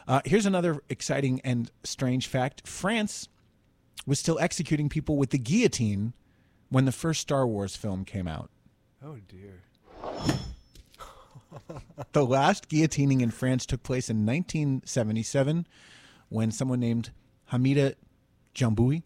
Uh, 0.07 0.21
here's 0.25 0.47
another 0.47 0.83
exciting 0.89 1.41
and 1.43 1.73
strange 1.83 2.29
fact 2.29 2.67
France 2.67 3.29
was 4.09 4.19
still 4.19 4.39
executing 4.41 4.89
people 4.89 5.17
with 5.17 5.31
the 5.31 5.39
guillotine 5.39 6.15
when 6.71 6.85
the 6.87 6.93
first 6.93 7.21
Star 7.21 7.47
Wars 7.47 7.77
film 7.77 8.05
came 8.05 8.27
out. 8.27 8.51
Oh 9.05 9.17
dear. 9.29 9.63
The 12.13 12.25
last 12.25 12.69
guillotining 12.69 13.21
in 13.23 13.31
France 13.31 13.67
took 13.67 13.83
place 13.83 14.09
in 14.11 14.25
1977 14.27 15.67
when 16.29 16.51
someone 16.51 16.81
named 16.81 17.11
Hamida 17.53 17.95
Jamboui 18.55 19.03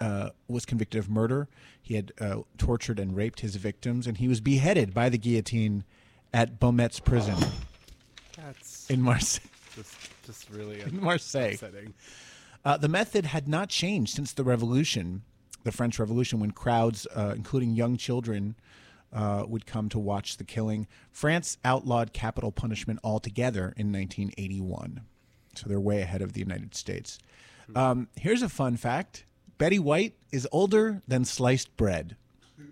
uh, 0.00 0.30
was 0.48 0.64
convicted 0.64 0.98
of 0.98 1.08
murder. 1.10 1.48
He 1.80 1.94
had 1.94 2.12
uh, 2.20 2.38
tortured 2.56 2.98
and 2.98 3.14
raped 3.14 3.40
his 3.40 3.56
victims, 3.56 4.06
and 4.06 4.16
he 4.18 4.28
was 4.28 4.40
beheaded 4.40 4.94
by 4.94 5.08
the 5.08 5.18
guillotine 5.18 5.84
at 6.32 6.58
Baumettes 6.58 7.00
prison 7.00 7.36
That's 8.36 8.88
in 8.90 9.02
Marseille. 9.02 9.44
just 9.76 9.94
just 10.24 10.50
really 10.50 10.80
In 10.86 11.00
Marseille. 11.00 11.52
upsetting. 11.54 11.94
Uh, 12.64 12.76
the 12.76 12.88
method 12.88 13.26
had 13.26 13.48
not 13.48 13.68
changed 13.68 14.14
since 14.14 14.32
the 14.32 14.44
Revolution, 14.44 15.22
the 15.64 15.72
French 15.72 15.98
Revolution, 15.98 16.40
when 16.40 16.50
crowds, 16.50 17.06
uh, 17.14 17.32
including 17.36 17.74
young 17.74 17.96
children, 17.96 18.56
uh, 19.12 19.44
would 19.48 19.66
come 19.66 19.88
to 19.88 19.98
watch 19.98 20.36
the 20.36 20.44
killing. 20.44 20.86
France 21.10 21.56
outlawed 21.64 22.12
capital 22.12 22.52
punishment 22.52 23.00
altogether 23.02 23.72
in 23.76 23.92
1981. 23.92 25.02
So 25.54 25.68
they're 25.68 25.80
way 25.80 26.02
ahead 26.02 26.22
of 26.22 26.34
the 26.34 26.40
United 26.40 26.74
States. 26.74 27.18
Um, 27.74 28.08
here's 28.16 28.42
a 28.42 28.48
fun 28.48 28.76
fact 28.76 29.24
Betty 29.58 29.78
White 29.78 30.14
is 30.30 30.46
older 30.52 31.02
than 31.08 31.24
sliced 31.24 31.76
bread. 31.76 32.16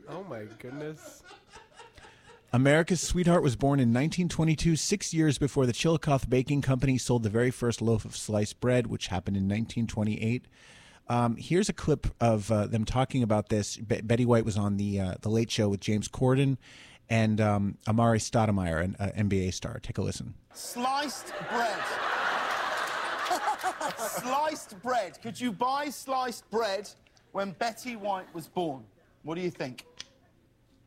Oh 0.09 0.25
my 0.25 0.45
goodness. 0.59 1.23
America's 2.57 3.03
Sweetheart 3.03 3.43
was 3.43 3.55
born 3.55 3.81
in 3.81 3.91
1922, 3.91 4.77
six 4.77 5.13
years 5.13 5.37
before 5.37 5.67
the 5.67 5.75
Chillicothe 5.75 6.27
Baking 6.27 6.63
Company 6.63 6.97
sold 6.97 7.23
the 7.23 7.29
very 7.29 7.51
first 7.51 7.83
loaf 7.83 8.07
of 8.07 8.17
sliced 8.17 8.61
bread, 8.61 8.87
which 8.87 9.09
happened 9.09 9.37
in 9.37 9.43
1928. 9.43 10.47
Um, 11.07 11.37
here's 11.37 11.69
a 11.69 11.75
clip 11.75 12.07
of 12.19 12.51
uh, 12.51 12.67
them 12.67 12.87
talking 12.87 13.23
about 13.23 13.51
this. 13.51 13.77
Be- 13.77 14.01
Betty 14.01 14.25
White 14.25 14.47
was 14.47 14.57
on 14.57 14.79
the 14.79 14.99
uh, 14.99 15.15
the 15.21 15.29
Late 15.29 15.51
Show 15.51 15.69
with 15.69 15.81
James 15.81 16.09
Corden 16.09 16.57
and 17.11 17.43
um, 17.43 17.77
Amar'e 17.87 18.17
Stoudemire, 18.17 18.83
an 18.83 18.97
uh, 18.99 19.11
NBA 19.15 19.53
star. 19.53 19.79
Take 19.83 19.99
a 19.99 20.03
listen. 20.03 20.33
Sliced 20.55 21.35
bread. 21.51 21.79
sliced 23.99 24.83
bread. 24.83 25.21
Could 25.21 25.39
you 25.39 25.53
buy 25.53 25.91
sliced 25.91 26.51
bread 26.51 26.89
when 27.33 27.51
Betty 27.51 27.97
White 27.97 28.35
was 28.35 28.49
born? 28.49 28.83
What 29.25 29.35
do 29.35 29.43
you 29.43 29.51
think? 29.51 29.85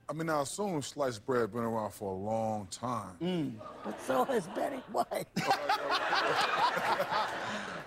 I 0.09 0.13
mean, 0.13 0.29
I 0.29 0.41
assume 0.41 0.81
sliced 0.81 1.23
bread 1.25 1.51
been 1.53 1.61
around 1.63 1.91
for 1.91 2.11
a 2.11 2.17
long 2.17 2.67
time. 2.71 3.15
Mm. 3.21 3.53
But 3.83 4.01
so 4.01 4.23
has 4.25 4.47
Betty 4.47 4.77
White. 4.91 5.27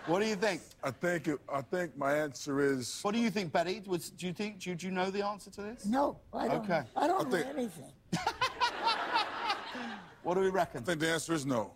What 0.06 0.18
do 0.20 0.26
you 0.26 0.34
think? 0.34 0.62
I 0.82 0.90
think 0.90 1.28
it, 1.28 1.38
I 1.52 1.60
think 1.62 1.96
my 1.96 2.12
answer 2.12 2.60
is 2.60 2.98
What 3.02 3.14
do 3.14 3.20
you 3.20 3.30
think, 3.30 3.52
Betty? 3.52 3.80
Was, 3.86 4.10
do 4.10 4.26
you 4.26 4.32
think? 4.32 4.58
Do, 4.58 4.74
do 4.74 4.86
you 4.86 4.92
know 4.92 5.12
the 5.12 5.24
answer 5.24 5.48
to 5.52 5.62
this? 5.62 5.86
No, 5.86 6.18
I 6.34 6.48
don't. 6.48 6.64
Okay. 6.64 6.82
I 6.96 7.06
don't 7.06 7.20
I 7.20 7.24
know 7.24 7.30
think- 7.30 7.46
anything. 7.46 7.92
What 10.24 10.34
do 10.34 10.40
we 10.40 10.50
reckon? 10.50 10.82
I 10.82 10.84
think 10.84 11.00
the 11.00 11.08
answer 11.08 11.32
is 11.34 11.44
no. 11.46 11.72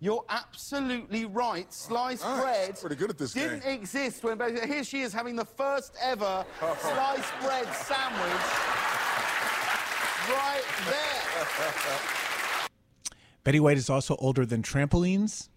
You're 0.00 0.24
absolutely 0.28 1.26
right. 1.26 1.72
Sliced 1.72 2.24
All 2.24 2.36
right, 2.42 2.66
bread 2.66 2.80
pretty 2.80 2.96
good 2.96 3.10
at 3.10 3.18
this 3.18 3.32
didn't 3.32 3.62
game. 3.64 3.72
exist 3.80 4.22
when 4.24 4.36
Betty. 4.38 4.64
Here 4.66 4.82
she 4.84 5.00
is 5.02 5.12
having 5.12 5.34
the 5.36 5.44
first 5.44 5.94
ever 6.00 6.44
sliced 6.80 7.32
bread 7.40 7.66
sandwich. 7.74 8.42
Right 10.28 10.62
there. 10.86 12.68
Betty 13.44 13.60
White 13.60 13.78
is 13.78 13.88
also 13.88 14.16
older 14.16 14.44
than 14.44 14.62
trampolines, 14.62 15.48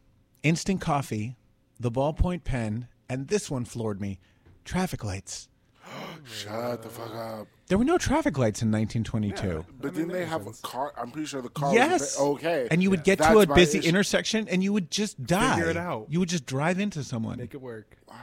instant 0.43 0.79
coffee, 0.79 1.35
the 1.79 1.91
ballpoint 1.91 2.43
pen, 2.43 2.87
and 3.09 3.27
this 3.27 3.51
one 3.51 3.65
floored 3.65 3.99
me 3.99 4.19
traffic 4.63 5.03
lights. 5.03 5.49
Shut 6.25 6.83
the 6.83 6.89
fuck 6.89 7.13
up. 7.13 7.47
There 7.67 7.77
were 7.77 7.85
no 7.85 7.97
traffic 7.97 8.37
lights 8.37 8.61
in 8.61 8.71
1922. 8.71 9.65
But 9.79 9.93
didn't 9.93 10.11
they 10.11 10.25
have 10.25 10.47
a 10.47 10.51
car? 10.61 10.93
I'm 10.97 11.11
pretty 11.11 11.25
sure 11.27 11.41
the 11.41 11.49
car. 11.49 11.73
Yes. 11.73 12.01
Was 12.01 12.19
okay. 12.19 12.67
And 12.69 12.83
you 12.83 12.89
would 12.89 13.03
get 13.03 13.19
That's 13.19 13.31
to 13.31 13.39
a 13.39 13.47
busy 13.47 13.79
issue. 13.79 13.89
intersection 13.89 14.47
and 14.47 14.63
you 14.63 14.73
would 14.73 14.91
just 14.91 15.25
die. 15.25 15.55
Figure 15.55 15.69
it 15.69 15.77
out. 15.77 16.07
You 16.09 16.19
would 16.19 16.29
just 16.29 16.45
drive 16.45 16.79
into 16.79 17.03
someone. 17.03 17.37
Make 17.39 17.53
it 17.53 17.61
work. 17.61 17.97
Wow. 18.07 18.15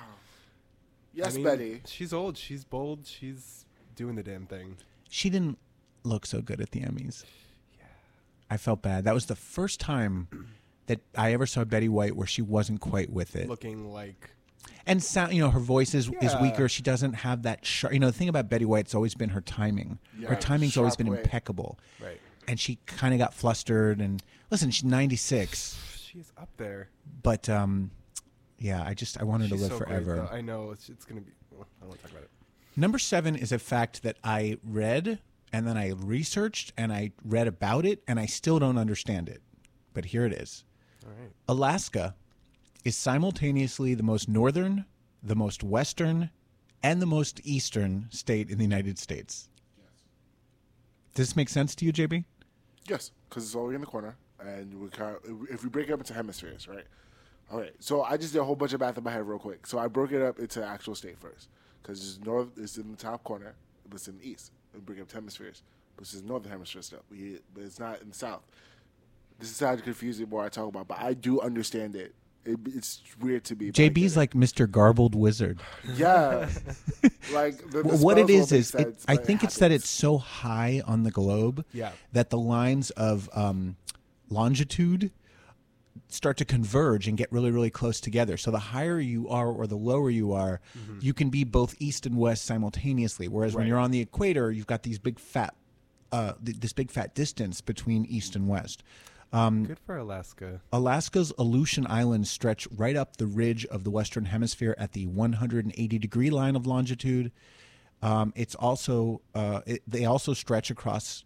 Yes, 1.14 1.32
I 1.32 1.36
mean, 1.36 1.44
Betty. 1.44 1.82
She's 1.86 2.12
old. 2.12 2.36
She's 2.36 2.64
bold. 2.64 3.06
She's 3.06 3.64
doing 3.96 4.14
the 4.16 4.22
damn 4.22 4.46
thing. 4.46 4.76
She 5.08 5.30
didn't 5.30 5.58
look 6.04 6.26
so 6.26 6.40
good 6.40 6.60
at 6.60 6.70
the 6.70 6.80
Emmys. 6.80 7.24
Yeah. 7.78 7.84
I 8.50 8.56
felt 8.56 8.82
bad. 8.82 9.04
That 9.04 9.14
was 9.14 9.26
the 9.26 9.36
first 9.36 9.80
time 9.80 10.28
that 10.86 11.00
I 11.16 11.32
ever 11.32 11.46
saw 11.46 11.64
Betty 11.64 11.88
White 11.88 12.16
where 12.16 12.26
she 12.26 12.42
wasn't 12.42 12.80
quite 12.80 13.10
with 13.10 13.36
it. 13.36 13.48
Looking 13.48 13.92
like 13.92 14.30
and 14.86 15.02
sound, 15.02 15.34
you 15.34 15.42
know, 15.42 15.50
her 15.50 15.60
voice 15.60 15.94
is, 15.94 16.10
is 16.22 16.34
weaker. 16.40 16.68
She 16.68 16.82
doesn't 16.82 17.12
have 17.12 17.42
that 17.42 17.64
sharp. 17.64 17.92
You 17.92 18.00
know, 18.00 18.06
the 18.06 18.12
thing 18.12 18.28
about 18.28 18.48
Betty 18.48 18.64
White's 18.64 18.94
always 18.94 19.14
been 19.14 19.28
her 19.30 19.42
timing. 19.42 19.98
Yeah, 20.18 20.28
her 20.28 20.36
timing's 20.36 20.76
always 20.78 20.96
been 20.96 21.08
way. 21.08 21.18
impeccable. 21.18 21.78
Right. 22.00 22.18
And 22.46 22.58
she 22.58 22.78
kind 22.86 23.12
of 23.12 23.18
got 23.18 23.34
flustered. 23.34 24.00
And 24.00 24.22
listen, 24.50 24.70
she's 24.70 24.84
96, 24.84 25.78
she's 25.98 26.32
up 26.38 26.48
there. 26.56 26.88
but 27.22 27.50
um, 27.50 27.90
yeah, 28.58 28.82
I 28.84 28.94
just 28.94 29.20
I 29.20 29.24
want 29.24 29.42
her 29.42 29.48
to 29.48 29.54
live 29.56 29.72
so 29.72 29.78
forever. 29.78 30.16
though. 30.16 30.36
I 30.36 30.40
know 30.40 30.70
it's, 30.70 30.88
it's 30.88 31.04
gonna 31.04 31.20
be. 31.20 31.32
I 31.52 31.64
don't 31.80 31.88
want 31.88 31.98
to 32.00 32.02
talk 32.02 32.12
about 32.12 32.24
it. 32.24 32.30
Number 32.76 32.98
seven 32.98 33.36
is 33.36 33.52
a 33.52 33.58
fact 33.58 34.02
that 34.04 34.16
I 34.24 34.56
read 34.64 35.18
and 35.52 35.66
then 35.66 35.76
I 35.76 35.90
researched 35.96 36.72
and 36.76 36.92
I 36.92 37.12
read 37.24 37.46
about 37.46 37.84
it 37.84 38.02
and 38.06 38.18
I 38.20 38.26
still 38.26 38.58
don't 38.58 38.78
understand 38.78 39.28
it. 39.28 39.42
But 39.94 40.06
here 40.06 40.24
it 40.24 40.32
is. 40.32 40.64
All 41.04 41.12
right. 41.12 41.30
Alaska 41.48 42.14
is 42.84 42.96
simultaneously 42.96 43.94
the 43.94 44.02
most 44.02 44.28
northern, 44.28 44.84
the 45.22 45.36
most 45.36 45.62
western, 45.62 46.30
and 46.82 47.02
the 47.02 47.06
most 47.06 47.40
eastern 47.44 48.06
state 48.10 48.50
in 48.50 48.58
the 48.58 48.64
United 48.64 48.98
States. 48.98 49.48
Yes. 49.76 49.86
Does 51.14 51.28
this 51.28 51.36
make 51.36 51.48
sense 51.48 51.74
to 51.76 51.84
you, 51.84 51.92
JB? 51.92 52.24
Yes, 52.88 53.10
because 53.28 53.44
it's 53.44 53.54
all 53.54 53.70
in 53.70 53.80
the 53.80 53.86
corner, 53.86 54.16
and 54.40 54.80
we 54.80 54.88
kind 54.88 55.16
of, 55.16 55.22
if 55.50 55.62
we 55.62 55.68
break 55.68 55.88
it 55.88 55.92
up 55.92 56.00
into 56.00 56.14
hemispheres, 56.14 56.68
right? 56.68 56.86
All 57.50 57.58
right. 57.58 57.72
so 57.80 58.02
I 58.02 58.16
just 58.16 58.34
did 58.34 58.40
a 58.40 58.44
whole 58.44 58.56
bunch 58.56 58.74
of 58.74 58.80
math 58.80 58.98
in 58.98 59.04
my 59.04 59.10
head 59.10 59.26
real 59.26 59.38
quick. 59.38 59.66
So 59.66 59.78
I 59.78 59.88
broke 59.88 60.12
it 60.12 60.20
up 60.20 60.38
into 60.38 60.64
actual 60.64 60.94
state 60.94 61.18
first, 61.18 61.48
because 61.82 61.98
it's 62.00 62.24
north 62.24 62.56
is 62.58 62.78
in 62.78 62.90
the 62.90 62.96
top 62.96 63.24
corner, 63.24 63.54
but 63.88 63.96
it's 63.96 64.08
in 64.08 64.18
the 64.18 64.28
east. 64.28 64.52
We 64.78 64.84
break 64.84 64.98
it 64.98 65.02
up 65.02 65.12
hemispheres, 65.12 65.62
but 65.96 66.02
it's 66.02 66.14
in 66.14 66.22
the 66.22 66.28
northern 66.28 66.52
hemisphere 66.52 66.82
stuff. 66.82 67.00
We, 67.10 67.40
but 67.52 67.64
it's 67.64 67.80
not 67.80 68.00
in 68.00 68.08
the 68.10 68.14
south. 68.14 68.42
This 69.40 69.50
is 69.50 69.58
how 69.60 69.74
confusing 69.76 70.26
the 70.26 70.30
more 70.30 70.44
I 70.44 70.48
talk 70.48 70.68
about, 70.68 70.86
but 70.88 70.98
I 71.00 71.14
do 71.14 71.40
understand 71.40 71.96
it. 71.96 72.14
it 72.44 72.58
it's 72.66 73.02
weird 73.20 73.42
to 73.44 73.56
me. 73.56 73.70
but 73.70 73.80
I 73.80 73.88
get 73.88 73.94
JB's 73.94 74.16
like 74.16 74.34
Mr. 74.34 74.70
Garbled 74.70 75.14
Wizard. 75.16 75.60
yeah, 75.96 76.48
like 77.32 77.58
the, 77.70 77.82
the 77.82 77.96
what 77.98 78.18
it 78.18 78.30
is 78.30 78.52
is 78.52 78.72
won't 78.74 78.86
make 78.86 78.94
is 78.96 79.04
it, 79.04 79.10
I 79.10 79.14
but 79.16 79.22
it 79.22 79.26
think 79.26 79.42
it's 79.44 79.58
that 79.58 79.72
it's 79.72 79.88
so 79.88 80.18
high 80.18 80.80
on 80.86 81.02
the 81.02 81.10
globe 81.10 81.64
Yeah. 81.72 81.90
that 82.12 82.30
the 82.30 82.38
lines 82.38 82.90
of 82.90 83.28
um, 83.32 83.76
longitude 84.30 85.10
start 86.08 86.36
to 86.38 86.44
converge 86.44 87.06
and 87.06 87.16
get 87.16 87.30
really 87.30 87.50
really 87.50 87.70
close 87.70 88.00
together. 88.00 88.36
So 88.36 88.50
the 88.50 88.58
higher 88.58 88.98
you 88.98 89.28
are 89.28 89.48
or 89.48 89.66
the 89.66 89.76
lower 89.76 90.10
you 90.10 90.32
are 90.32 90.60
you 91.00 91.14
can 91.14 91.30
be 91.30 91.44
both 91.44 91.74
east 91.78 92.06
and 92.06 92.16
west 92.16 92.44
simultaneously. 92.44 93.28
Whereas 93.28 93.54
when 93.54 93.66
you're 93.66 93.78
on 93.78 93.90
the 93.90 94.00
equator 94.00 94.50
you've 94.50 94.66
got 94.66 94.82
these 94.82 94.98
big 94.98 95.18
fat 95.18 95.54
uh, 96.12 96.32
th- 96.44 96.58
this 96.60 96.72
big 96.72 96.90
fat 96.90 97.14
distance 97.14 97.60
between 97.60 98.04
east 98.06 98.34
and 98.34 98.48
west. 98.48 98.82
Um, 99.32 99.64
Good 99.64 99.78
for 99.78 99.98
Alaska. 99.98 100.60
Alaska's 100.72 101.32
Aleutian 101.38 101.86
Islands 101.86 102.30
stretch 102.30 102.66
right 102.74 102.96
up 102.96 103.18
the 103.18 103.26
ridge 103.26 103.66
of 103.66 103.84
the 103.84 103.90
Western 103.90 104.24
Hemisphere 104.24 104.74
at 104.78 104.92
the 104.92 105.06
180 105.06 105.98
degree 105.98 106.30
line 106.30 106.56
of 106.56 106.66
longitude. 106.66 107.30
Um, 108.00 108.32
it's 108.36 108.54
also 108.54 109.20
uh, 109.34 109.60
it, 109.66 109.82
they 109.86 110.04
also 110.04 110.32
stretch 110.32 110.70
across 110.70 111.24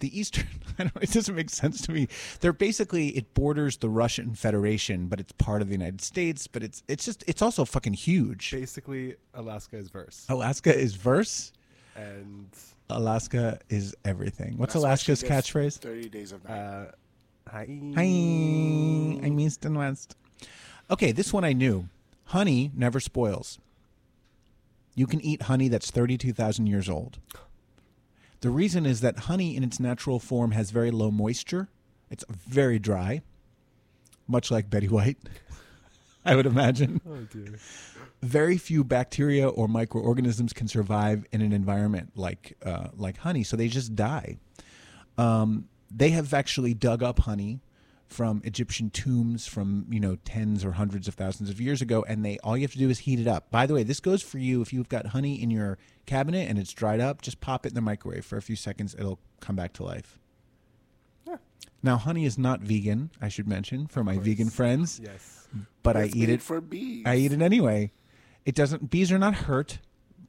the 0.00 0.18
eastern. 0.18 0.46
I 0.78 0.84
don't. 0.84 1.02
It 1.02 1.10
doesn't 1.12 1.34
make 1.34 1.50
sense 1.50 1.80
to 1.82 1.92
me. 1.92 2.08
They're 2.40 2.52
basically 2.52 3.08
it 3.08 3.34
borders 3.34 3.78
the 3.78 3.88
Russian 3.88 4.34
Federation, 4.34 5.06
but 5.06 5.20
it's 5.20 5.32
part 5.32 5.62
of 5.62 5.68
the 5.68 5.74
United 5.74 6.00
States. 6.00 6.46
But 6.46 6.62
it's 6.62 6.82
it's 6.88 7.04
just 7.04 7.24
it's 7.26 7.42
also 7.42 7.64
fucking 7.64 7.94
huge. 7.94 8.50
Basically, 8.50 9.16
Alaska 9.34 9.76
is 9.76 9.88
verse. 9.90 10.26
Alaska 10.28 10.76
is 10.76 10.94
verse. 10.94 11.52
And 11.96 12.48
Alaska 12.90 13.58
is 13.68 13.94
everything. 14.04 14.56
What's 14.56 14.74
That's 14.74 14.84
Alaska's 14.84 15.22
gets 15.22 15.50
catchphrase? 15.50 15.78
Thirty 15.78 16.08
days 16.08 16.32
of 16.32 16.48
night. 16.48 16.58
uh, 16.58 16.84
hi. 17.48 17.66
Hi, 17.96 18.02
I'm 18.04 19.40
East 19.40 19.64
and 19.64 19.76
West. 19.76 20.14
Okay, 20.90 21.12
this 21.12 21.32
one 21.32 21.44
I 21.44 21.52
knew. 21.52 21.88
Honey 22.26 22.70
never 22.74 23.00
spoils. 23.00 23.58
You 24.94 25.06
can 25.06 25.20
eat 25.20 25.42
honey 25.42 25.68
that's 25.68 25.90
32,000 25.90 26.66
years 26.66 26.88
old. 26.88 27.18
The 28.40 28.50
reason 28.50 28.86
is 28.86 29.00
that 29.00 29.20
honey 29.20 29.56
in 29.56 29.64
its 29.64 29.80
natural 29.80 30.20
form 30.20 30.52
has 30.52 30.70
very 30.70 30.90
low 30.90 31.10
moisture. 31.10 31.68
It's 32.10 32.24
very 32.28 32.78
dry, 32.78 33.22
much 34.26 34.50
like 34.50 34.70
Betty 34.70 34.88
White, 34.88 35.18
I 36.24 36.36
would 36.36 36.46
imagine. 36.46 37.00
Oh 37.08 37.16
dear. 37.32 37.58
Very 38.22 38.58
few 38.58 38.82
bacteria 38.84 39.48
or 39.48 39.68
microorganisms 39.68 40.52
can 40.52 40.68
survive 40.68 41.24
in 41.32 41.40
an 41.40 41.52
environment 41.52 42.12
like 42.16 42.56
uh, 42.64 42.88
like 42.96 43.18
honey, 43.18 43.44
so 43.44 43.56
they 43.56 43.68
just 43.68 43.94
die. 43.94 44.38
Um, 45.16 45.68
they 45.90 46.10
have 46.10 46.34
actually 46.34 46.74
dug 46.74 47.02
up 47.02 47.20
honey 47.20 47.60
from 48.08 48.40
Egyptian 48.44 48.90
tombs 48.90 49.46
from 49.46 49.86
you 49.90 50.00
know 50.00 50.16
tens 50.24 50.64
or 50.64 50.72
hundreds 50.72 51.08
of 51.08 51.14
thousands 51.14 51.50
of 51.50 51.60
years 51.60 51.80
ago, 51.82 52.04
and 52.08 52.24
they 52.24 52.38
all 52.42 52.56
you 52.56 52.62
have 52.62 52.72
to 52.72 52.78
do 52.78 52.90
is 52.90 53.00
heat 53.00 53.20
it 53.20 53.28
up. 53.28 53.50
By 53.50 53.66
the 53.66 53.74
way, 53.74 53.82
this 53.82 54.00
goes 54.00 54.22
for 54.22 54.38
you 54.38 54.62
if 54.62 54.72
you've 54.72 54.88
got 54.88 55.06
honey 55.06 55.40
in 55.40 55.50
your 55.50 55.78
cabinet 56.06 56.48
and 56.48 56.58
it's 56.58 56.72
dried 56.72 57.00
up. 57.00 57.22
Just 57.22 57.40
pop 57.40 57.66
it 57.66 57.70
in 57.70 57.74
the 57.74 57.80
microwave 57.80 58.24
for 58.24 58.36
a 58.36 58.42
few 58.42 58.56
seconds; 58.56 58.94
it'll 58.98 59.20
come 59.40 59.56
back 59.56 59.72
to 59.74 59.84
life. 59.84 60.18
Now, 61.82 61.96
honey 61.96 62.24
is 62.24 62.36
not 62.38 62.60
vegan. 62.60 63.10
I 63.20 63.28
should 63.28 63.46
mention 63.46 63.86
for 63.86 64.02
my 64.02 64.18
vegan 64.18 64.50
friends. 64.50 65.00
Yes. 65.02 65.46
but 65.82 65.96
I 65.96 66.06
eat 66.06 66.28
it 66.28 66.42
for 66.42 66.60
bees. 66.60 67.04
I 67.06 67.16
eat 67.16 67.32
it 67.32 67.40
anyway. 67.40 67.92
It 68.44 68.54
doesn't. 68.54 68.90
Bees 68.90 69.12
are 69.12 69.18
not 69.18 69.34
hurt 69.34 69.78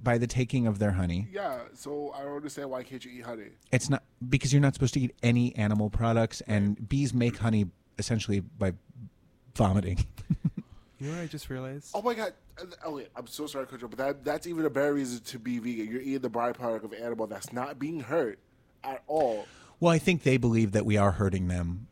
by 0.01 0.17
the 0.17 0.27
taking 0.27 0.67
of 0.67 0.79
their 0.79 0.91
honey. 0.91 1.27
Yeah, 1.31 1.59
so 1.73 2.13
I 2.15 2.23
don't 2.23 2.35
understand 2.35 2.69
why 2.69 2.83
can't 2.83 3.03
you 3.03 3.11
eat 3.11 3.25
honey? 3.25 3.49
It's 3.71 3.89
not 3.89 4.03
because 4.27 4.53
you're 4.53 4.61
not 4.61 4.73
supposed 4.73 4.93
to 4.95 4.99
eat 4.99 5.15
any 5.23 5.55
animal 5.55 5.89
products, 5.89 6.41
and 6.47 6.87
bees 6.87 7.13
make 7.13 7.37
honey 7.37 7.67
essentially 7.97 8.39
by 8.39 8.73
vomiting. 9.55 10.05
You 10.99 11.07
know 11.07 11.15
what 11.15 11.23
I 11.23 11.27
just 11.27 11.49
realized? 11.49 11.91
Oh 11.93 12.01
my 12.01 12.13
god! 12.13 12.33
Uh, 12.61 12.65
Oh 12.85 13.01
I'm 13.15 13.27
so 13.27 13.47
sorry, 13.47 13.65
Coach, 13.67 13.79
but 13.81 13.97
that 13.97 14.25
that's 14.25 14.47
even 14.47 14.65
a 14.65 14.69
better 14.69 14.93
reason 14.93 15.21
to 15.21 15.39
be 15.39 15.57
vegan. 15.59 15.87
You're 15.87 16.01
eating 16.01 16.19
the 16.19 16.29
byproduct 16.29 16.83
of 16.83 16.91
an 16.91 17.01
animal 17.01 17.25
that's 17.25 17.53
not 17.53 17.79
being 17.79 18.01
hurt 18.01 18.37
at 18.83 19.01
all. 19.07 19.45
well, 19.79 19.93
I 19.93 19.97
think 19.97 20.23
they 20.23 20.35
believe 20.35 20.73
that 20.73 20.85
we 20.85 20.97
are 20.97 21.11
hurting 21.11 21.47
them 21.47 21.87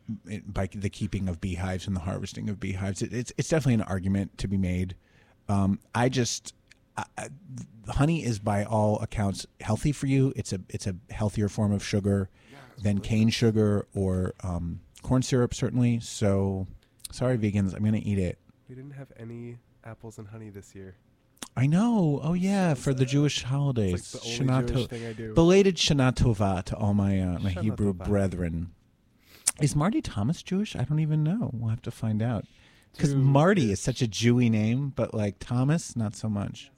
by 0.46 0.68
the 0.74 0.90
keeping 0.90 1.26
of 1.26 1.40
beehives 1.40 1.86
and 1.86 1.96
the 1.96 2.00
harvesting 2.00 2.50
of 2.50 2.60
beehives. 2.60 3.00
It, 3.00 3.14
it's 3.14 3.32
it's 3.38 3.48
definitely 3.48 3.74
an 3.74 3.82
argument 3.82 4.36
to 4.38 4.48
be 4.48 4.58
made. 4.58 4.94
Um, 5.48 5.78
I 5.94 6.10
just 6.10 6.52
I, 7.16 7.28
honey 7.88 8.24
is 8.24 8.38
by 8.38 8.64
all 8.64 8.98
accounts 9.00 9.46
healthy 9.60 9.92
for 9.92 10.06
you. 10.06 10.32
It's 10.36 10.52
a 10.52 10.60
it's 10.68 10.86
a 10.86 10.96
healthier 11.10 11.48
form 11.48 11.72
of 11.72 11.84
sugar 11.84 12.28
than 12.82 13.00
cane 13.00 13.28
sugar 13.28 13.86
or 13.94 14.34
um, 14.42 14.80
corn 15.02 15.22
syrup, 15.22 15.52
certainly. 15.54 16.00
So, 16.00 16.66
sorry, 17.10 17.36
vegans, 17.38 17.74
I'm 17.74 17.84
gonna 17.84 18.00
eat 18.02 18.18
it. 18.18 18.38
We 18.68 18.74
didn't 18.74 18.92
have 18.92 19.08
any 19.18 19.58
apples 19.84 20.18
and 20.18 20.28
honey 20.28 20.50
this 20.50 20.74
year. 20.74 20.94
I 21.56 21.66
know. 21.66 22.20
Oh 22.22 22.34
yeah, 22.34 22.74
for 22.74 22.94
the 22.94 23.04
Jewish 23.04 23.42
holidays. 23.42 24.14
Like 24.14 24.22
the 24.22 24.28
Shana 24.28 24.66
Jewish 24.68 24.82
To- 24.82 24.88
thing 24.88 25.06
I 25.06 25.12
do. 25.12 25.34
Belated 25.34 25.76
Shana 25.76 26.12
Tova 26.14 26.62
to 26.64 26.76
all 26.76 26.94
my 26.94 27.20
uh, 27.20 27.38
my 27.38 27.52
Shana 27.52 27.62
Hebrew 27.62 27.94
Tova. 27.94 28.04
brethren. 28.06 28.70
Is 29.60 29.74
Marty 29.74 30.00
Thomas 30.00 30.42
Jewish? 30.42 30.76
I 30.76 30.84
don't 30.84 31.00
even 31.00 31.24
know. 31.24 31.50
We'll 31.52 31.70
have 31.70 31.82
to 31.82 31.90
find 31.90 32.22
out. 32.22 32.44
Because 32.92 33.14
Marty 33.14 33.72
is 33.72 33.80
such 33.80 34.02
a 34.02 34.06
Jewy 34.06 34.50
name, 34.50 34.92
but 34.94 35.14
like 35.14 35.38
Thomas, 35.40 35.96
not 35.96 36.14
so 36.14 36.28
much. 36.28 36.70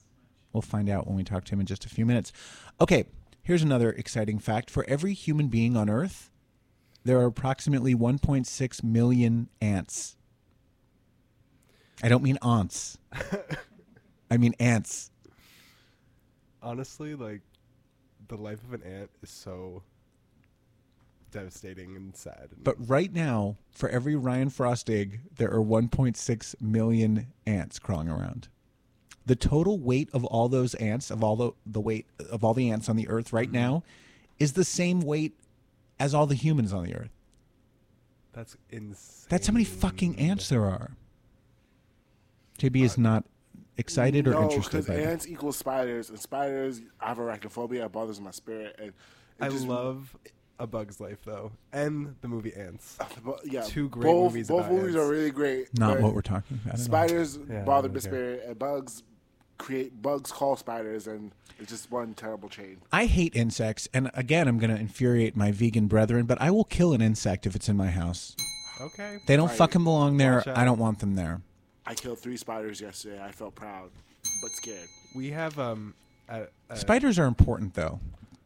We'll 0.52 0.62
find 0.62 0.88
out 0.88 1.06
when 1.06 1.16
we 1.16 1.24
talk 1.24 1.44
to 1.44 1.52
him 1.52 1.60
in 1.60 1.66
just 1.66 1.84
a 1.84 1.88
few 1.88 2.04
minutes. 2.04 2.32
Okay, 2.80 3.04
here's 3.42 3.62
another 3.62 3.90
exciting 3.90 4.38
fact. 4.38 4.70
For 4.70 4.84
every 4.88 5.14
human 5.14 5.48
being 5.48 5.76
on 5.76 5.88
Earth, 5.88 6.30
there 7.04 7.18
are 7.18 7.26
approximately 7.26 7.94
1.6 7.94 8.84
million 8.84 9.48
ants. 9.60 10.16
I 12.02 12.08
don't 12.08 12.22
mean 12.22 12.38
aunts. 12.42 12.98
I 14.30 14.36
mean 14.36 14.54
ants. 14.58 15.10
Honestly, 16.62 17.14
like 17.14 17.42
the 18.28 18.36
life 18.36 18.62
of 18.64 18.72
an 18.72 18.82
ant 18.82 19.10
is 19.22 19.30
so 19.30 19.82
devastating 21.30 21.96
and 21.96 22.14
sad. 22.16 22.48
And 22.52 22.64
But 22.64 22.76
right 22.88 23.12
now, 23.12 23.56
for 23.70 23.88
every 23.88 24.16
Ryan 24.16 24.50
Frost 24.50 24.90
egg, 24.90 25.20
there 25.36 25.50
are 25.50 25.62
1.6 25.62 26.60
million 26.60 27.28
ants 27.46 27.78
crawling 27.78 28.08
around. 28.08 28.48
The 29.26 29.36
total 29.36 29.78
weight 29.78 30.08
of 30.12 30.24
all 30.24 30.48
those 30.48 30.74
ants, 30.76 31.10
of 31.10 31.22
all 31.22 31.36
the, 31.36 31.52
the 31.66 31.80
weight 31.80 32.06
of 32.30 32.42
all 32.42 32.54
the 32.54 32.70
ants 32.70 32.88
on 32.88 32.96
the 32.96 33.08
earth 33.08 33.32
right 33.32 33.46
mm-hmm. 33.46 33.56
now, 33.56 33.82
is 34.38 34.54
the 34.54 34.64
same 34.64 35.00
weight 35.00 35.34
as 35.98 36.14
all 36.14 36.26
the 36.26 36.34
humans 36.34 36.72
on 36.72 36.84
the 36.84 36.94
earth. 36.96 37.10
that's 38.32 38.56
insane. 38.70 39.26
That's 39.28 39.46
how 39.46 39.52
many 39.52 39.64
fucking 39.64 40.18
ants 40.18 40.48
there 40.48 40.64
are. 40.64 40.92
JB 42.58 42.82
is 42.82 42.98
uh, 42.98 43.02
not 43.02 43.24
excited 43.76 44.26
or 44.26 44.32
no, 44.32 44.42
interested 44.42 44.70
because 44.70 44.86
by 44.86 44.96
that. 44.96 45.06
ants 45.06 45.28
equal 45.28 45.52
spiders, 45.52 46.10
and 46.10 46.18
spiders. 46.18 46.80
I 47.00 47.08
have 47.08 47.18
arachnophobia. 47.18 47.84
It 47.84 47.92
bothers 47.92 48.20
my 48.20 48.30
spirit. 48.30 48.76
And 48.78 48.88
it 48.88 48.94
I 49.40 49.48
just- 49.48 49.66
love 49.66 50.16
A 50.58 50.66
Bug's 50.66 51.00
Life 51.00 51.18
though, 51.24 51.52
and 51.72 52.14
the 52.20 52.28
movie 52.28 52.54
Ants. 52.54 52.98
Uh, 53.00 53.32
yeah, 53.44 53.62
two 53.62 53.88
great 53.88 54.04
both, 54.04 54.32
movies. 54.32 54.48
Both 54.48 54.66
about 54.66 54.72
movies 54.72 54.94
ants. 54.94 55.06
are 55.06 55.10
really 55.10 55.30
great. 55.30 55.78
Not 55.78 56.00
what 56.00 56.14
we're 56.14 56.20
talking 56.22 56.60
about. 56.62 56.74
at. 56.74 56.80
Spiders 56.80 57.38
Yeah, 57.48 57.62
bother 57.62 57.88
I 57.88 57.92
my 57.92 57.94
don't 57.94 58.02
spirit, 58.02 58.44
and 58.46 58.58
bugs 58.58 59.02
create 59.60 60.00
bugs 60.02 60.32
call 60.32 60.56
spiders, 60.56 61.06
and 61.06 61.30
it's 61.58 61.70
just 61.70 61.90
one 61.90 62.14
terrible 62.14 62.48
chain. 62.48 62.78
I 62.90 63.06
hate 63.06 63.36
insects, 63.36 63.88
and 63.94 64.10
again, 64.14 64.48
I'm 64.48 64.58
going 64.58 64.74
to 64.74 64.80
infuriate 64.80 65.36
my 65.36 65.52
vegan 65.52 65.86
brethren, 65.86 66.26
but 66.26 66.40
I 66.40 66.50
will 66.50 66.64
kill 66.64 66.92
an 66.94 67.02
insect 67.02 67.46
if 67.46 67.54
it's 67.54 67.68
in 67.68 67.76
my 67.76 67.90
house. 67.90 68.34
Okay. 68.80 69.18
They 69.26 69.36
don't 69.36 69.48
Right. 69.48 69.56
fucking 69.58 69.84
belong 69.84 70.16
there. 70.16 70.42
I 70.58 70.64
don't 70.64 70.78
want 70.78 70.98
them 71.00 71.14
there. 71.14 71.42
I 71.86 71.94
killed 71.94 72.18
three 72.18 72.36
spiders 72.38 72.80
yesterday. 72.80 73.22
I 73.22 73.30
felt 73.32 73.54
proud, 73.54 73.90
but 74.42 74.50
scared. 74.52 74.88
We 75.14 75.30
have 75.30 75.58
um. 75.58 75.94
A, 76.28 76.46
a, 76.70 76.76
Spiders 76.76 77.18
are 77.18 77.26
important, 77.26 77.74
though. 77.74 78.00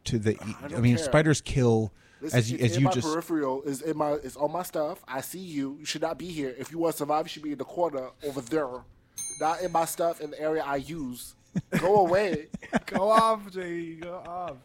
To 0.05 0.19
the, 0.19 0.37
I, 0.63 0.69
don't 0.69 0.81
mean, 0.83 0.97
care. 0.97 1.05
spiders 1.05 1.41
kill 1.41 1.93
Listen, 2.21 2.39
as 2.39 2.51
you, 2.51 2.57
it's 2.59 2.65
as 2.73 2.77
in 2.77 2.81
you 2.81 2.85
my 2.87 2.93
just. 2.93 3.07
peripheral. 3.07 3.63
Is 3.63 3.83
in 3.83 3.97
my. 3.97 4.13
It's 4.13 4.37
on 4.37 4.51
my 4.53 4.63
stuff. 4.63 5.05
I 5.07 5.21
see 5.21 5.39
you. 5.39 5.77
You 5.79 5.85
should 5.85 6.03
not 6.03 6.19
be 6.19 6.27
here. 6.29 6.55
If 6.59 6.73
you 6.73 6.79
want 6.79 6.93
to 6.95 6.99
survive, 6.99 7.27
you 7.27 7.29
should 7.29 7.43
be 7.43 7.53
in 7.53 7.59
the 7.59 7.65
corner 7.65 8.09
over 8.27 8.41
there, 8.41 8.69
not 9.41 9.61
in 9.61 9.73
my 9.73 9.85
stuff 9.85 10.21
in 10.21 10.31
the 10.31 10.41
area 10.41 10.63
I 10.65 10.77
use. 10.77 11.35
Go 11.79 11.97
away. 12.07 12.49
go 12.87 13.11
off, 13.11 13.51
Jay. 13.51 13.95
Go 13.95 14.23
off. 14.27 14.57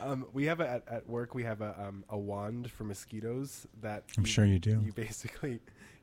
Um, 0.00 0.26
we 0.32 0.46
have 0.46 0.60
a, 0.60 0.68
at, 0.68 0.82
at 0.88 1.08
work. 1.08 1.34
We 1.34 1.44
have 1.44 1.60
a 1.60 1.74
um, 1.78 2.04
a 2.08 2.18
wand 2.18 2.70
for 2.70 2.84
mosquitoes 2.84 3.66
that 3.80 4.04
I'm 4.18 4.24
sure 4.24 4.44
you 4.44 4.58
do. 4.58 4.82
You 4.84 4.92
basically 4.92 5.60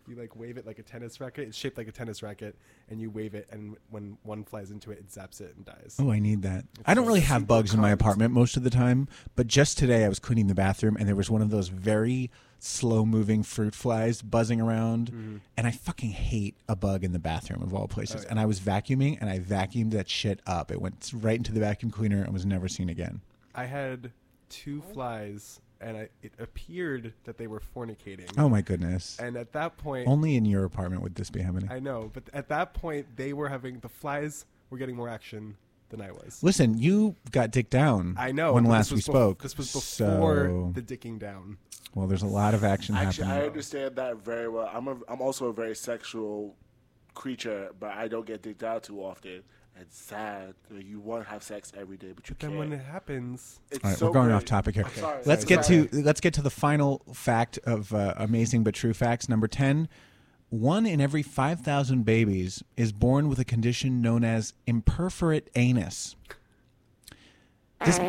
you 0.09 0.15
like 0.15 0.35
wave 0.35 0.57
it 0.57 0.65
like 0.65 0.79
a 0.79 0.83
tennis 0.83 1.19
racket. 1.19 1.49
It's 1.49 1.57
shaped 1.57 1.77
like 1.77 1.87
a 1.87 1.91
tennis 1.91 2.23
racket, 2.23 2.55
and 2.89 2.99
you 2.99 3.09
wave 3.09 3.35
it, 3.35 3.47
and 3.51 3.75
when 3.89 4.17
one 4.23 4.43
flies 4.43 4.71
into 4.71 4.91
it, 4.91 4.99
it 4.99 5.09
zaps 5.09 5.41
it 5.41 5.53
and 5.55 5.65
dies. 5.65 5.97
Oh, 5.99 6.11
I 6.11 6.19
need 6.19 6.41
that. 6.41 6.65
I 6.85 6.93
don't 6.93 7.05
really 7.05 7.19
have 7.21 7.47
bugs 7.47 7.73
in 7.73 7.79
my 7.79 7.91
apartment 7.91 8.33
most 8.33 8.57
of 8.57 8.63
the 8.63 8.69
time, 8.69 9.07
but 9.35 9.47
just 9.47 9.77
today 9.77 10.05
I 10.05 10.09
was 10.09 10.19
cleaning 10.19 10.47
the 10.47 10.55
bathroom 10.55 10.97
and 10.97 11.07
there 11.07 11.15
was 11.15 11.29
one 11.29 11.41
of 11.41 11.49
those 11.49 11.67
very 11.67 12.31
slow 12.63 13.05
moving 13.05 13.43
fruit 13.43 13.73
flies 13.75 14.21
buzzing 14.21 14.61
around. 14.61 15.11
Mm-hmm. 15.11 15.37
And 15.57 15.67
I 15.67 15.71
fucking 15.71 16.11
hate 16.11 16.55
a 16.67 16.75
bug 16.75 17.03
in 17.03 17.11
the 17.11 17.19
bathroom 17.19 17.61
of 17.61 17.73
all 17.73 17.87
places. 17.87 18.21
Oh, 18.21 18.23
yeah. 18.23 18.31
And 18.31 18.39
I 18.39 18.45
was 18.45 18.59
vacuuming 18.59 19.17
and 19.21 19.29
I 19.29 19.39
vacuumed 19.39 19.91
that 19.91 20.09
shit 20.09 20.41
up. 20.45 20.71
It 20.71 20.81
went 20.81 21.11
right 21.13 21.37
into 21.37 21.51
the 21.51 21.59
vacuum 21.59 21.91
cleaner 21.91 22.21
and 22.21 22.33
was 22.33 22.45
never 22.45 22.67
seen 22.67 22.89
again. 22.89 23.21
I 23.55 23.65
had 23.65 24.11
two 24.49 24.81
flies, 24.93 25.59
and 25.81 25.97
I, 25.97 26.09
it 26.21 26.33
appeared 26.39 27.13
that 27.25 27.37
they 27.37 27.47
were 27.47 27.61
fornicating. 27.75 28.31
Oh 28.37 28.49
my 28.49 28.61
goodness. 28.61 29.17
And 29.19 29.37
at 29.37 29.53
that 29.53 29.77
point, 29.77 30.07
Only 30.07 30.35
in 30.35 30.45
your 30.45 30.65
apartment 30.65 31.01
would 31.03 31.15
this 31.15 31.29
be 31.29 31.41
happening. 31.41 31.69
I 31.71 31.79
know, 31.79 32.09
but 32.13 32.23
at 32.33 32.49
that 32.49 32.73
point, 32.73 33.15
they 33.15 33.33
were 33.33 33.49
having 33.49 33.79
the 33.79 33.89
flies 33.89 34.45
were 34.69 34.77
getting 34.77 34.95
more 34.95 35.09
action 35.09 35.57
than 35.89 36.01
I 36.01 36.11
was. 36.11 36.41
Listen, 36.43 36.77
you 36.77 37.15
got 37.31 37.51
dick 37.51 37.69
down. 37.69 38.15
I 38.17 38.31
know. 38.31 38.53
when 38.53 38.65
last 38.65 38.91
we 38.91 38.95
was 38.95 39.05
bef- 39.05 39.11
spoke. 39.11 39.41
this 39.43 39.57
was 39.57 39.67
before 39.73 40.45
so, 40.47 40.71
the 40.73 40.81
dicking 40.81 41.19
down. 41.19 41.57
well, 41.95 42.07
there's 42.07 42.21
a 42.23 42.27
lot 42.27 42.53
of 42.53 42.63
action 42.63 42.95
Actually, 42.95 43.27
I 43.27 43.45
understand 43.47 43.95
that 43.97 44.17
very 44.23 44.47
well. 44.47 44.69
I'm 44.73 44.87
a, 44.87 44.97
I'm 45.07 45.21
also 45.21 45.47
a 45.47 45.53
very 45.53 45.75
sexual 45.75 46.55
creature, 47.13 47.71
but 47.79 47.91
I 47.93 48.07
don't 48.07 48.25
get 48.25 48.41
dicked 48.41 48.63
out 48.63 48.83
too 48.83 48.99
often. 49.03 49.43
It's 49.81 49.97
sad. 49.97 50.55
You 50.77 50.99
want 50.99 51.23
to 51.23 51.29
have 51.29 51.41
sex 51.41 51.71
every 51.77 51.95
day, 51.95 52.11
but 52.13 52.27
you 52.29 52.35
Then 52.37 52.49
can't. 52.49 52.59
when 52.59 52.73
it 52.73 52.83
happens, 52.83 53.61
It's 53.71 53.81
All 53.83 53.89
right, 53.89 53.97
so 53.97 54.07
we're 54.07 54.13
going 54.13 54.25
great. 54.27 54.35
off 54.35 54.43
topic 54.45 54.75
here. 54.75 54.83
I'm 54.85 54.91
sorry, 54.93 55.21
let's 55.25 55.43
sorry, 55.43 55.55
get 55.55 55.65
sorry. 55.65 55.87
to 55.87 56.01
let's 56.01 56.19
get 56.19 56.33
to 56.33 56.41
the 56.41 56.49
final 56.49 57.01
fact 57.13 57.59
of 57.63 57.93
uh, 57.93 58.13
amazing 58.17 58.63
but 58.65 58.73
true 58.73 58.93
facts. 58.93 59.29
Number 59.29 59.47
ten: 59.47 59.87
one 60.49 60.85
in 60.85 60.99
every 61.01 61.23
five 61.23 61.61
thousand 61.61 62.03
babies 62.05 62.63
is 62.77 62.91
born 62.91 63.29
with 63.29 63.39
a 63.39 63.45
condition 63.45 64.01
known 64.01 64.23
as 64.23 64.53
imperforate 64.67 65.47
anus. 65.55 66.15
This 67.85 67.99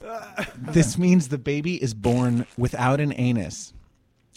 this 0.56 0.98
means 0.98 1.28
the 1.28 1.38
baby 1.38 1.82
is 1.82 1.94
born 1.94 2.46
without 2.56 3.00
an 3.00 3.12
anus 3.16 3.72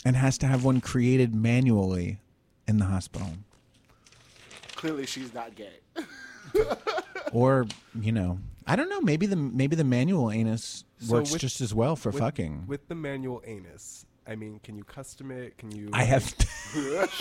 and 0.04 0.16
has 0.16 0.38
to 0.40 0.48
have 0.48 0.64
one 0.64 0.82
created 0.82 1.34
manually 1.34 2.20
in 2.68 2.78
the 2.80 2.86
hospital, 2.86 3.30
Clearly, 4.76 5.06
she's 5.06 5.34
not 5.34 5.56
gay. 5.56 5.74
or 7.32 7.66
you 8.00 8.12
know. 8.12 8.40
I 8.68 8.76
don't 8.76 8.90
know. 8.90 9.00
Maybe 9.02 9.26
the 9.28 9.36
maybe 9.36 9.76
the 9.76 9.84
manual 9.84 10.32
anus 10.32 10.84
So 11.00 11.14
works 11.14 11.32
with- 11.32 11.42
just 11.42 11.62
as 11.62 11.74
well 11.74 11.96
for 11.96 12.10
with- 12.12 12.20
fucking. 12.22 12.66
with 12.68 12.88
the 12.88 12.96
manual 12.96 13.42
anus. 13.46 14.06
I 14.28 14.36
mean, 14.36 14.60
can 14.64 14.76
you 14.76 14.84
custom 14.84 15.32
it? 15.32 15.58
Can 15.58 15.72
you? 15.72 15.90
I 15.94 16.04
have- 16.04 16.24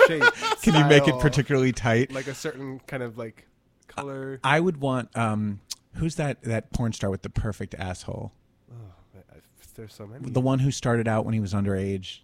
shape. 0.09 0.23
Can 0.62 0.75
you 0.75 0.85
make 0.87 1.07
it 1.07 1.19
particularly 1.21 1.71
tight? 1.73 2.11
Like 2.11 2.27
a 2.27 2.35
certain 2.35 2.81
kind 2.87 3.03
of 3.03 3.19
like 3.19 3.47
color. 3.87 4.40
I 4.43 4.59
would 4.59 4.79
want 4.79 5.17
um 5.17 5.61
who's 5.97 6.17
that 6.17 6.43
that 6.43 6.73
porn 6.73 6.93
star 6.93 7.11
with 7.11 7.23
the 7.23 7.29
perfect 7.31 7.75
asshole? 7.75 8.33
Oh, 8.73 8.75
I- 9.14 9.37
I- 9.37 9.40
there's 9.77 9.93
so 9.95 10.07
many. 10.07 10.31
The 10.31 10.40
one 10.40 10.59
who 10.61 10.71
started 10.71 11.07
out 11.07 11.25
when 11.25 11.35
he 11.35 11.40
was 11.40 11.53
underage. 11.53 12.21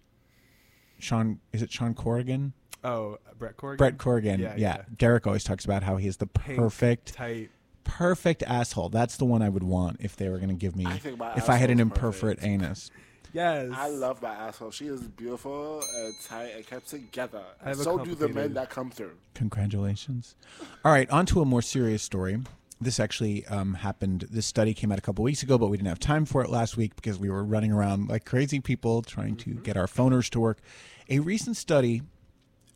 Sean 0.99 1.39
is 1.53 1.61
it 1.61 1.71
Sean 1.71 1.93
Corrigan? 1.93 2.53
Oh, 2.83 3.17
Brent 3.37 3.57
Corrigan. 3.57 3.77
Brent 3.77 3.97
Corrigan. 3.99 4.39
Yeah, 4.39 4.55
Yeah, 4.57 4.77
yeah. 4.77 4.81
Derek 4.97 5.27
always 5.27 5.43
talks 5.43 5.65
about 5.65 5.83
how 5.83 5.97
he 5.97 6.07
is 6.07 6.17
the 6.17 6.27
Pink, 6.27 6.57
perfect 6.57 7.13
tight. 7.13 7.49
perfect 7.83 8.41
asshole. 8.43 8.89
That's 8.89 9.17
the 9.17 9.25
one 9.25 9.41
I 9.41 9.49
would 9.49 9.63
want 9.63 9.97
if 10.01 10.15
they 10.15 10.29
were 10.29 10.37
going 10.37 10.49
to 10.49 10.55
give 10.55 10.75
me 10.75 10.85
I 10.87 10.97
think 10.97 11.17
my 11.19 11.33
if 11.35 11.49
I 11.49 11.55
had 11.57 11.69
an 11.69 11.79
asshole's 11.79 12.15
imperforate 12.15 12.43
anus. 12.43 12.89
Yes. 13.33 13.71
I 13.73 13.87
love 13.89 14.21
my 14.21 14.33
asshole. 14.33 14.71
She 14.71 14.87
is 14.87 15.01
beautiful 15.01 15.83
and 15.95 16.13
tight 16.25 16.51
and 16.55 16.65
kept 16.65 16.89
together. 16.89 17.43
And 17.63 17.77
so 17.77 17.97
do 17.97 18.15
the 18.15 18.29
men 18.29 18.53
that 18.55 18.69
come 18.69 18.91
through. 18.91 19.13
Congratulations. 19.33 20.35
All 20.83 20.91
right, 20.91 21.09
on 21.09 21.25
to 21.27 21.41
a 21.41 21.45
more 21.45 21.61
serious 21.61 22.03
story. 22.03 22.39
This 22.79 22.99
actually 22.99 23.45
um, 23.45 23.75
happened. 23.75 24.27
This 24.31 24.47
study 24.47 24.73
came 24.73 24.91
out 24.91 24.97
a 24.97 25.01
couple 25.01 25.23
weeks 25.23 25.43
ago, 25.43 25.57
but 25.57 25.67
we 25.67 25.77
didn't 25.77 25.89
have 25.89 25.99
time 25.99 26.25
for 26.25 26.43
it 26.43 26.49
last 26.49 26.77
week 26.77 26.95
because 26.95 27.19
we 27.19 27.29
were 27.29 27.43
running 27.43 27.71
around 27.71 28.09
like 28.09 28.25
crazy 28.25 28.59
people 28.59 29.03
trying 29.03 29.35
to 29.37 29.53
get 29.53 29.77
our 29.77 29.85
phoners 29.85 30.29
to 30.31 30.39
work. 30.39 30.59
A 31.07 31.19
recent 31.19 31.57
study 31.57 32.01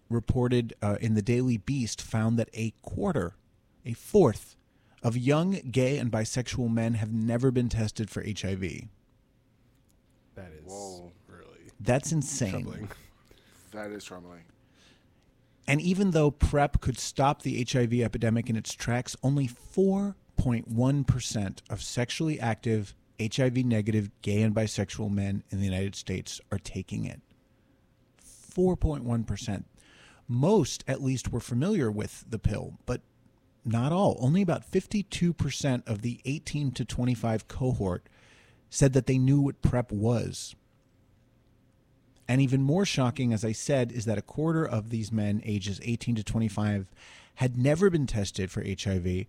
reported 0.09 0.75
uh, 0.81 0.97
in 1.01 1.15
the 1.15 1.21
Daily 1.21 1.57
Beast 1.57 2.01
found 2.01 2.37
that 2.37 2.49
a 2.53 2.73
quarter, 2.83 3.33
a 3.83 3.93
fourth, 3.93 4.55
of 5.01 5.15
young 5.15 5.59
gay 5.71 5.97
and 5.97 6.11
bisexual 6.11 6.71
men 6.71 6.95
have 6.95 7.11
never 7.13 7.51
been 7.51 7.69
tested 7.69 8.09
for 8.09 8.23
HIV. 8.23 8.87
That 10.35 10.51
is 10.51 10.65
Whoa. 10.65 11.11
really 11.27 11.71
That's 11.79 12.11
insane. 12.11 12.51
troubling. 12.51 12.89
That 13.71 13.91
is 13.91 14.03
troubling. 14.03 14.43
And 15.67 15.81
even 15.81 16.11
though 16.11 16.31
PrEP 16.31 16.79
could 16.79 16.99
stop 16.99 17.41
the 17.41 17.65
HIV 17.69 17.93
epidemic 17.93 18.49
in 18.49 18.55
its 18.55 18.73
tracks, 18.73 19.15
only 19.23 19.47
4.1% 19.47 21.57
of 21.69 21.81
sexually 21.81 22.39
active 22.39 22.93
HIV 23.19 23.65
negative 23.65 24.11
gay 24.21 24.41
and 24.41 24.53
bisexual 24.53 25.09
men 25.09 25.43
in 25.49 25.59
the 25.59 25.65
United 25.65 25.95
States 25.95 26.39
are 26.51 26.59
taking 26.59 27.05
it. 27.05 27.21
4.1%. 28.21 29.63
Most, 30.27 30.83
at 30.87 31.01
least, 31.01 31.31
were 31.31 31.39
familiar 31.39 31.91
with 31.91 32.25
the 32.29 32.39
pill, 32.39 32.77
but 32.85 33.01
not 33.63 33.91
all. 33.91 34.17
Only 34.19 34.41
about 34.41 34.69
52% 34.69 35.87
of 35.87 36.01
the 36.01 36.19
18 36.25 36.71
to 36.71 36.85
25 36.85 37.47
cohort 37.47 38.07
said 38.75 38.91
that 38.91 39.05
they 39.05 39.17
knew 39.17 39.39
what 39.39 39.61
PrEP 39.61 39.89
was. 39.89 40.53
And 42.27 42.41
even 42.41 42.61
more 42.61 42.85
shocking, 42.85 43.31
as 43.31 43.45
I 43.45 43.53
said, 43.53 43.91
is 43.91 44.03
that 44.03 44.17
a 44.17 44.21
quarter 44.21 44.65
of 44.65 44.89
these 44.89 45.13
men 45.13 45.41
ages 45.45 45.79
18 45.83 46.15
to 46.15 46.23
25 46.23 46.87
had 47.35 47.57
never 47.57 47.89
been 47.89 48.05
tested 48.05 48.51
for 48.51 48.65
HIV. 48.65 49.27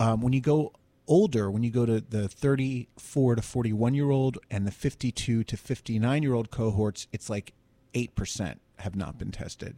Um, 0.00 0.22
when 0.22 0.32
you 0.32 0.40
go 0.40 0.72
older, 1.06 1.50
when 1.50 1.62
you 1.62 1.70
go 1.70 1.84
to 1.84 2.00
the 2.00 2.28
34 2.28 3.36
to 3.36 3.42
41 3.42 3.92
year 3.92 4.10
old 4.10 4.38
and 4.50 4.66
the 4.66 4.70
52 4.70 5.44
to 5.44 5.56
59 5.56 6.22
year 6.22 6.32
old 6.32 6.50
cohorts, 6.50 7.08
it's 7.12 7.28
like 7.28 7.52
8% 7.92 8.56
have 8.78 8.96
not 8.96 9.18
been 9.18 9.32
tested. 9.32 9.76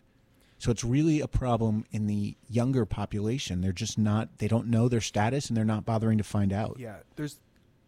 So 0.59 0.71
it's 0.71 0.85
really 0.85 1.21
a 1.21 1.27
problem 1.27 1.85
in 1.91 2.07
the 2.07 2.37
younger 2.49 2.85
population. 2.85 3.61
They're 3.61 3.73
just 3.73 3.99
not. 3.99 4.39
They 4.39 4.47
don't 4.47 4.69
know 4.69 4.89
their 4.89 5.01
status, 5.01 5.49
and 5.49 5.57
they're 5.57 5.65
not 5.65 5.87
bothering 5.87 6.19
to 6.19 6.25
find 6.25 6.53
out. 6.53 6.77
Yeah, 6.79 6.97
there's, 7.17 7.41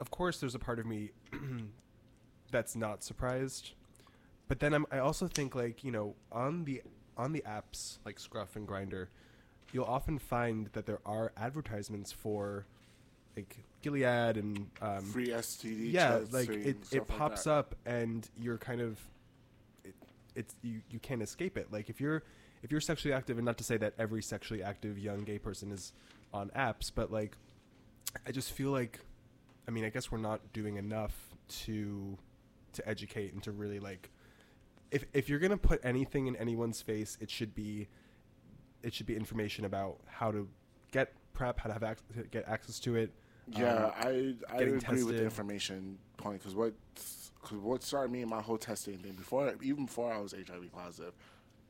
of 0.02 0.10
course, 0.10 0.40
there's 0.40 0.56
a 0.56 0.58
part 0.58 0.80
of 0.80 0.84
me 0.84 1.12
that's 2.50 2.74
not 2.74 3.04
surprised, 3.04 3.70
but 4.48 4.58
then 4.58 4.74
I'm, 4.74 4.84
I 4.90 4.98
also 4.98 5.28
think 5.28 5.54
like 5.54 5.84
you 5.84 5.92
know 5.92 6.16
on 6.32 6.64
the 6.64 6.82
on 7.16 7.32
the 7.32 7.42
apps 7.46 7.98
like 8.04 8.18
Scruff 8.18 8.56
and 8.56 8.66
Grindr, 8.66 9.06
you'll 9.72 9.84
often 9.84 10.18
find 10.18 10.68
that 10.72 10.86
there 10.86 10.98
are 11.06 11.32
advertisements 11.36 12.10
for 12.10 12.66
like 13.36 13.58
Gilead 13.80 14.36
and 14.36 14.68
um, 14.80 15.02
Free 15.02 15.28
STD 15.28 15.92
Yeah, 15.92 16.18
like 16.32 16.48
it, 16.50 16.78
it 16.90 17.06
pops 17.06 17.44
that. 17.44 17.52
up 17.52 17.74
and 17.86 18.28
you're 18.40 18.58
kind 18.58 18.80
of 18.80 18.98
it, 19.84 19.94
it's 20.34 20.56
you 20.62 20.80
you 20.90 20.98
can't 20.98 21.22
escape 21.22 21.56
it. 21.56 21.72
Like 21.72 21.88
if 21.88 22.00
you're 22.00 22.24
if 22.64 22.72
you're 22.72 22.80
sexually 22.80 23.14
active, 23.14 23.38
and 23.38 23.44
not 23.44 23.56
to 23.58 23.64
say 23.64 23.76
that 23.76 23.94
every 24.00 24.22
sexually 24.22 24.64
active 24.64 24.98
young 24.98 25.20
gay 25.22 25.38
person 25.38 25.70
is 25.70 25.92
on 26.34 26.50
apps, 26.56 26.90
but 26.92 27.12
like 27.12 27.36
I 28.26 28.32
just 28.32 28.50
feel 28.50 28.72
like 28.72 28.98
I 29.66 29.70
mean 29.70 29.84
I 29.84 29.90
guess 29.90 30.10
we're 30.10 30.18
not 30.18 30.52
doing 30.52 30.76
enough 30.76 31.14
to 31.64 32.18
to 32.72 32.88
educate 32.88 33.32
and 33.32 33.42
to 33.42 33.52
really 33.52 33.78
like 33.78 34.10
if 34.90 35.04
if 35.12 35.28
you're 35.28 35.38
gonna 35.38 35.56
put 35.56 35.80
anything 35.84 36.26
in 36.26 36.36
anyone's 36.36 36.80
face, 36.82 37.16
it 37.20 37.30
should 37.30 37.54
be 37.54 37.88
it 38.82 38.92
should 38.92 39.06
be 39.06 39.16
information 39.16 39.64
about 39.64 39.98
how 40.06 40.30
to 40.30 40.48
get 40.92 41.12
PrEP, 41.32 41.60
how 41.60 41.68
to 41.68 41.72
have 41.72 41.82
ac- 41.82 42.28
get 42.30 42.46
access 42.46 42.78
to 42.80 42.96
it. 42.96 43.10
Yeah, 43.48 43.86
um, 43.86 43.92
I 43.96 44.34
I 44.52 44.56
agree 44.58 45.02
with 45.02 45.16
the 45.16 45.24
information 45.24 45.98
point 46.16 46.40
because 46.40 46.54
what 46.54 46.74
cause 47.42 47.58
what 47.58 47.82
started 47.82 48.12
me 48.12 48.22
in 48.22 48.28
my 48.28 48.40
whole 48.40 48.58
testing 48.58 48.98
thing 48.98 49.12
before 49.12 49.52
even 49.62 49.86
before 49.86 50.12
I 50.12 50.18
was 50.18 50.32
HIV 50.32 50.70
positive, 50.72 51.14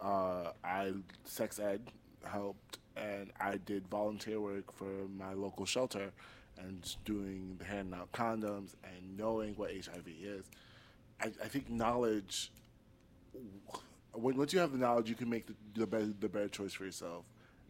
uh, 0.00 0.50
I 0.64 0.92
sex 1.24 1.59
ed 1.59 1.81
helped 2.24 2.78
and 2.96 3.33
I 3.40 3.57
did 3.57 3.88
volunteer 3.88 4.40
work 4.40 4.72
for 4.72 5.09
my 5.16 5.33
local 5.33 5.64
shelter 5.64 6.12
and 6.59 6.97
doing 7.05 7.61
handing 7.67 7.99
out 7.99 8.12
condoms 8.12 8.75
and 8.85 9.17
knowing 9.17 9.55
what 9.55 9.71
HIV 9.71 10.07
is. 10.23 10.45
I, 11.21 11.27
I 11.43 11.49
think 11.49 11.71
knowledge. 11.71 12.53
When, 14.12 14.37
once 14.37 14.53
you 14.53 14.59
have 14.61 14.73
the 14.73 14.79
knowledge, 14.79 15.09
you 15.09 15.15
can 15.15 15.31
make 15.31 15.47
the, 15.47 15.55
the 15.75 15.87
better 15.87 16.07
the 16.19 16.29
better 16.29 16.49
choice 16.49 16.73
for 16.75 16.85
yourself, 16.85 17.25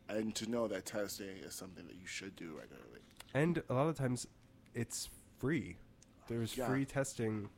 and 0.08 0.34
to 0.34 0.50
know 0.50 0.66
that 0.68 0.86
testing 0.86 1.36
is 1.44 1.54
something 1.54 1.86
that 1.86 1.94
you 1.96 2.06
should 2.06 2.34
do 2.36 2.56
regularly. 2.58 3.00
And 3.34 3.62
a 3.68 3.74
lot 3.74 3.88
of 3.88 3.96
times, 3.96 4.26
it's 4.74 5.08
free. 5.38 5.76
There's 6.28 6.56
Yeah. 6.56 6.66
free 6.66 6.84
testing, 6.84 7.48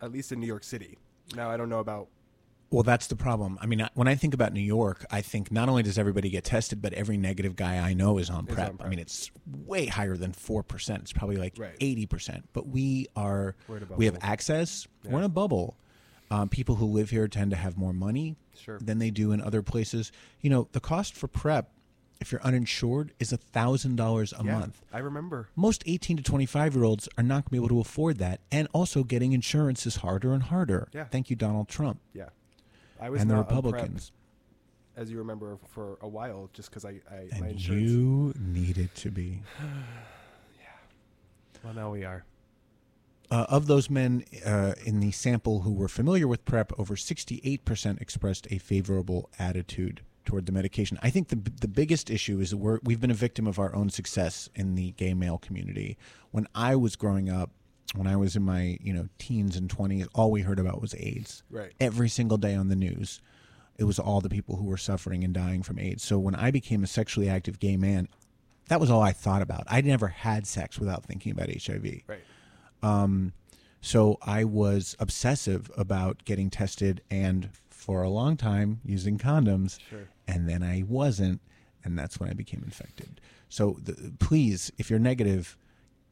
at 0.00 0.12
least 0.12 0.32
in 0.32 0.40
New 0.40 0.46
York 0.46 0.64
City. 0.64 0.98
Now 1.34 1.50
I 1.50 1.56
don't 1.56 1.68
know 1.68 1.80
about. 1.80 2.08
Well, 2.70 2.84
that's 2.84 3.08
the 3.08 3.16
problem. 3.16 3.58
I 3.60 3.66
mean, 3.66 3.84
when 3.94 4.06
I 4.06 4.14
think 4.14 4.32
about 4.32 4.52
New 4.52 4.60
York, 4.60 5.04
I 5.10 5.22
think 5.22 5.50
not 5.50 5.68
only 5.68 5.82
does 5.82 5.98
everybody 5.98 6.30
get 6.30 6.44
tested, 6.44 6.80
but 6.80 6.92
every 6.92 7.16
negative 7.16 7.56
guy 7.56 7.78
I 7.78 7.94
know 7.94 8.18
is 8.18 8.30
on 8.30 8.46
PrEP. 8.46 8.80
on 8.80 8.86
I 8.86 8.88
mean, 8.88 9.00
it's 9.00 9.30
way 9.66 9.86
higher 9.86 10.16
than 10.16 10.32
four 10.32 10.62
percent. 10.62 11.02
It's 11.02 11.12
probably 11.12 11.36
like 11.36 11.54
Right. 11.58 11.74
eighty 11.80 12.06
percent. 12.06 12.48
But 12.52 12.68
we 12.68 13.08
are 13.16 13.56
We're 13.66 13.78
in 13.78 13.82
a 13.82 13.96
we 13.96 14.04
have 14.04 14.18
access. 14.22 14.86
We're 15.04 15.18
in 15.18 15.24
a 15.24 15.28
bubble. 15.28 15.76
Um, 16.30 16.48
people 16.48 16.76
who 16.76 16.86
live 16.86 17.10
here 17.10 17.26
tend 17.26 17.50
to 17.50 17.56
have 17.56 17.76
more 17.76 17.92
money 17.92 18.36
Sure. 18.54 18.78
than 18.78 19.00
they 19.00 19.10
do 19.10 19.32
in 19.32 19.40
other 19.40 19.62
places. 19.62 20.12
You 20.40 20.50
know, 20.50 20.68
the 20.70 20.78
cost 20.78 21.14
for 21.16 21.26
PrEP, 21.26 21.68
if 22.20 22.30
you're 22.30 22.42
uninsured, 22.42 23.12
is 23.18 23.32
a 23.32 23.36
thousand 23.36 23.96
dollars 23.96 24.32
a 24.38 24.44
Yeah, 24.44 24.60
month. 24.60 24.80
I 24.92 24.98
remember. 25.00 25.48
Most 25.56 25.82
18 25.86 26.18
to 26.18 26.22
25 26.22 26.76
year 26.76 26.84
olds 26.84 27.08
are 27.18 27.24
not 27.24 27.36
going 27.36 27.42
to 27.46 27.50
be 27.50 27.56
able 27.56 27.68
to 27.70 27.80
afford 27.80 28.18
that. 28.18 28.38
And 28.52 28.68
also, 28.72 29.02
getting 29.02 29.32
insurance 29.32 29.86
is 29.86 29.96
harder 29.96 30.32
and 30.32 30.44
harder. 30.44 30.88
Yeah. 30.94 31.06
Thank 31.06 31.30
you, 31.30 31.34
Donald 31.36 31.66
Trump. 31.68 31.98
Yeah, 32.14 32.28
I 33.00 33.10
was 33.10 33.22
And 33.22 33.30
the 33.30 33.34
PrEP, 33.36 33.48
Republicans. 33.48 34.12
as 34.96 35.10
you 35.10 35.18
remember, 35.18 35.58
for 35.68 35.98
a 36.02 36.08
while, 36.08 36.50
just 36.52 36.70
because 36.70 36.84
I, 36.84 37.00
I 37.10 37.28
my 37.40 37.46
And 37.46 37.50
insurance. 37.52 37.82
you 37.82 38.34
needed 38.38 38.94
to 38.96 39.10
be. 39.10 39.42
Yeah. 40.60 40.66
Well, 41.64 41.74
now 41.74 41.90
we 41.90 42.04
are. 42.04 42.24
Uh, 43.30 43.46
of 43.48 43.66
those 43.68 43.88
men 43.88 44.24
uh, 44.44 44.74
in 44.84 44.98
the 45.00 45.12
sample 45.12 45.60
who 45.60 45.72
were 45.72 45.88
familiar 45.88 46.26
with 46.26 46.44
PrEP, 46.44 46.72
over 46.78 46.96
68% 46.96 48.00
expressed 48.00 48.48
a 48.50 48.58
favorable 48.58 49.30
attitude 49.38 50.02
toward 50.24 50.46
the 50.46 50.52
medication. 50.52 50.98
I 51.02 51.10
think 51.10 51.28
the 51.28 51.36
the 51.36 51.68
biggest 51.68 52.10
issue 52.10 52.40
is 52.40 52.50
that 52.50 52.56
we're, 52.58 52.80
we've 52.82 53.00
been 53.00 53.10
a 53.10 53.14
victim 53.14 53.46
of 53.46 53.58
our 53.58 53.74
own 53.74 53.88
success 53.88 54.48
in 54.54 54.74
the 54.74 54.90
gay 54.92 55.14
male 55.14 55.38
community. 55.38 55.96
When 56.32 56.46
I 56.54 56.74
was 56.76 56.96
growing 56.96 57.30
up, 57.30 57.50
when 57.94 58.06
I 58.06 58.16
was 58.16 58.36
in 58.36 58.42
my 58.42 58.78
you 58.82 58.92
know 58.92 59.08
teens 59.18 59.56
and 59.56 59.68
20s, 59.68 60.08
all 60.14 60.30
we 60.30 60.42
heard 60.42 60.58
about 60.58 60.80
was 60.80 60.94
AIDS. 60.94 61.42
Right. 61.50 61.72
Every 61.80 62.08
single 62.08 62.38
day 62.38 62.54
on 62.54 62.68
the 62.68 62.76
news, 62.76 63.20
it 63.78 63.84
was 63.84 63.98
all 63.98 64.20
the 64.20 64.28
people 64.28 64.56
who 64.56 64.64
were 64.64 64.76
suffering 64.76 65.24
and 65.24 65.32
dying 65.34 65.62
from 65.62 65.78
AIDS. 65.78 66.02
So 66.02 66.18
when 66.18 66.34
I 66.34 66.50
became 66.50 66.84
a 66.84 66.86
sexually 66.86 67.28
active 67.28 67.58
gay 67.58 67.76
man, 67.76 68.08
that 68.68 68.80
was 68.80 68.90
all 68.90 69.02
I 69.02 69.12
thought 69.12 69.42
about. 69.42 69.64
I 69.68 69.80
never 69.80 70.08
had 70.08 70.46
sex 70.46 70.78
without 70.78 71.04
thinking 71.04 71.32
about 71.32 71.48
HIV. 71.48 72.02
Right. 72.06 72.20
Um, 72.82 73.32
so 73.80 74.18
I 74.22 74.44
was 74.44 74.96
obsessive 74.98 75.70
about 75.76 76.24
getting 76.24 76.50
tested 76.50 77.02
and 77.10 77.48
for 77.70 78.02
a 78.02 78.10
long 78.10 78.36
time 78.36 78.80
using 78.84 79.18
condoms. 79.18 79.78
Sure. 79.88 80.08
And 80.28 80.48
then 80.48 80.62
I 80.62 80.84
wasn't, 80.86 81.40
and 81.82 81.98
that's 81.98 82.20
when 82.20 82.28
I 82.28 82.34
became 82.34 82.62
infected. 82.62 83.20
So 83.48 83.78
the, 83.82 84.12
please, 84.18 84.70
if 84.78 84.90
you're 84.90 84.98
negative, 84.98 85.56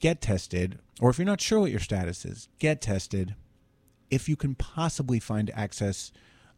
get 0.01 0.21
tested. 0.21 0.79
Or 1.01 1.11
if 1.11 1.19
you're 1.19 1.27
not 1.27 1.41
sure 1.41 1.61
what 1.61 1.71
your 1.71 1.81
status 1.81 2.25
is, 2.25 2.49
get 2.59 2.81
tested. 2.81 3.35
If 4.11 4.29
you 4.29 4.37
can 4.37 4.55
possibly 4.55 5.21
find 5.21 5.51
access 5.55 6.13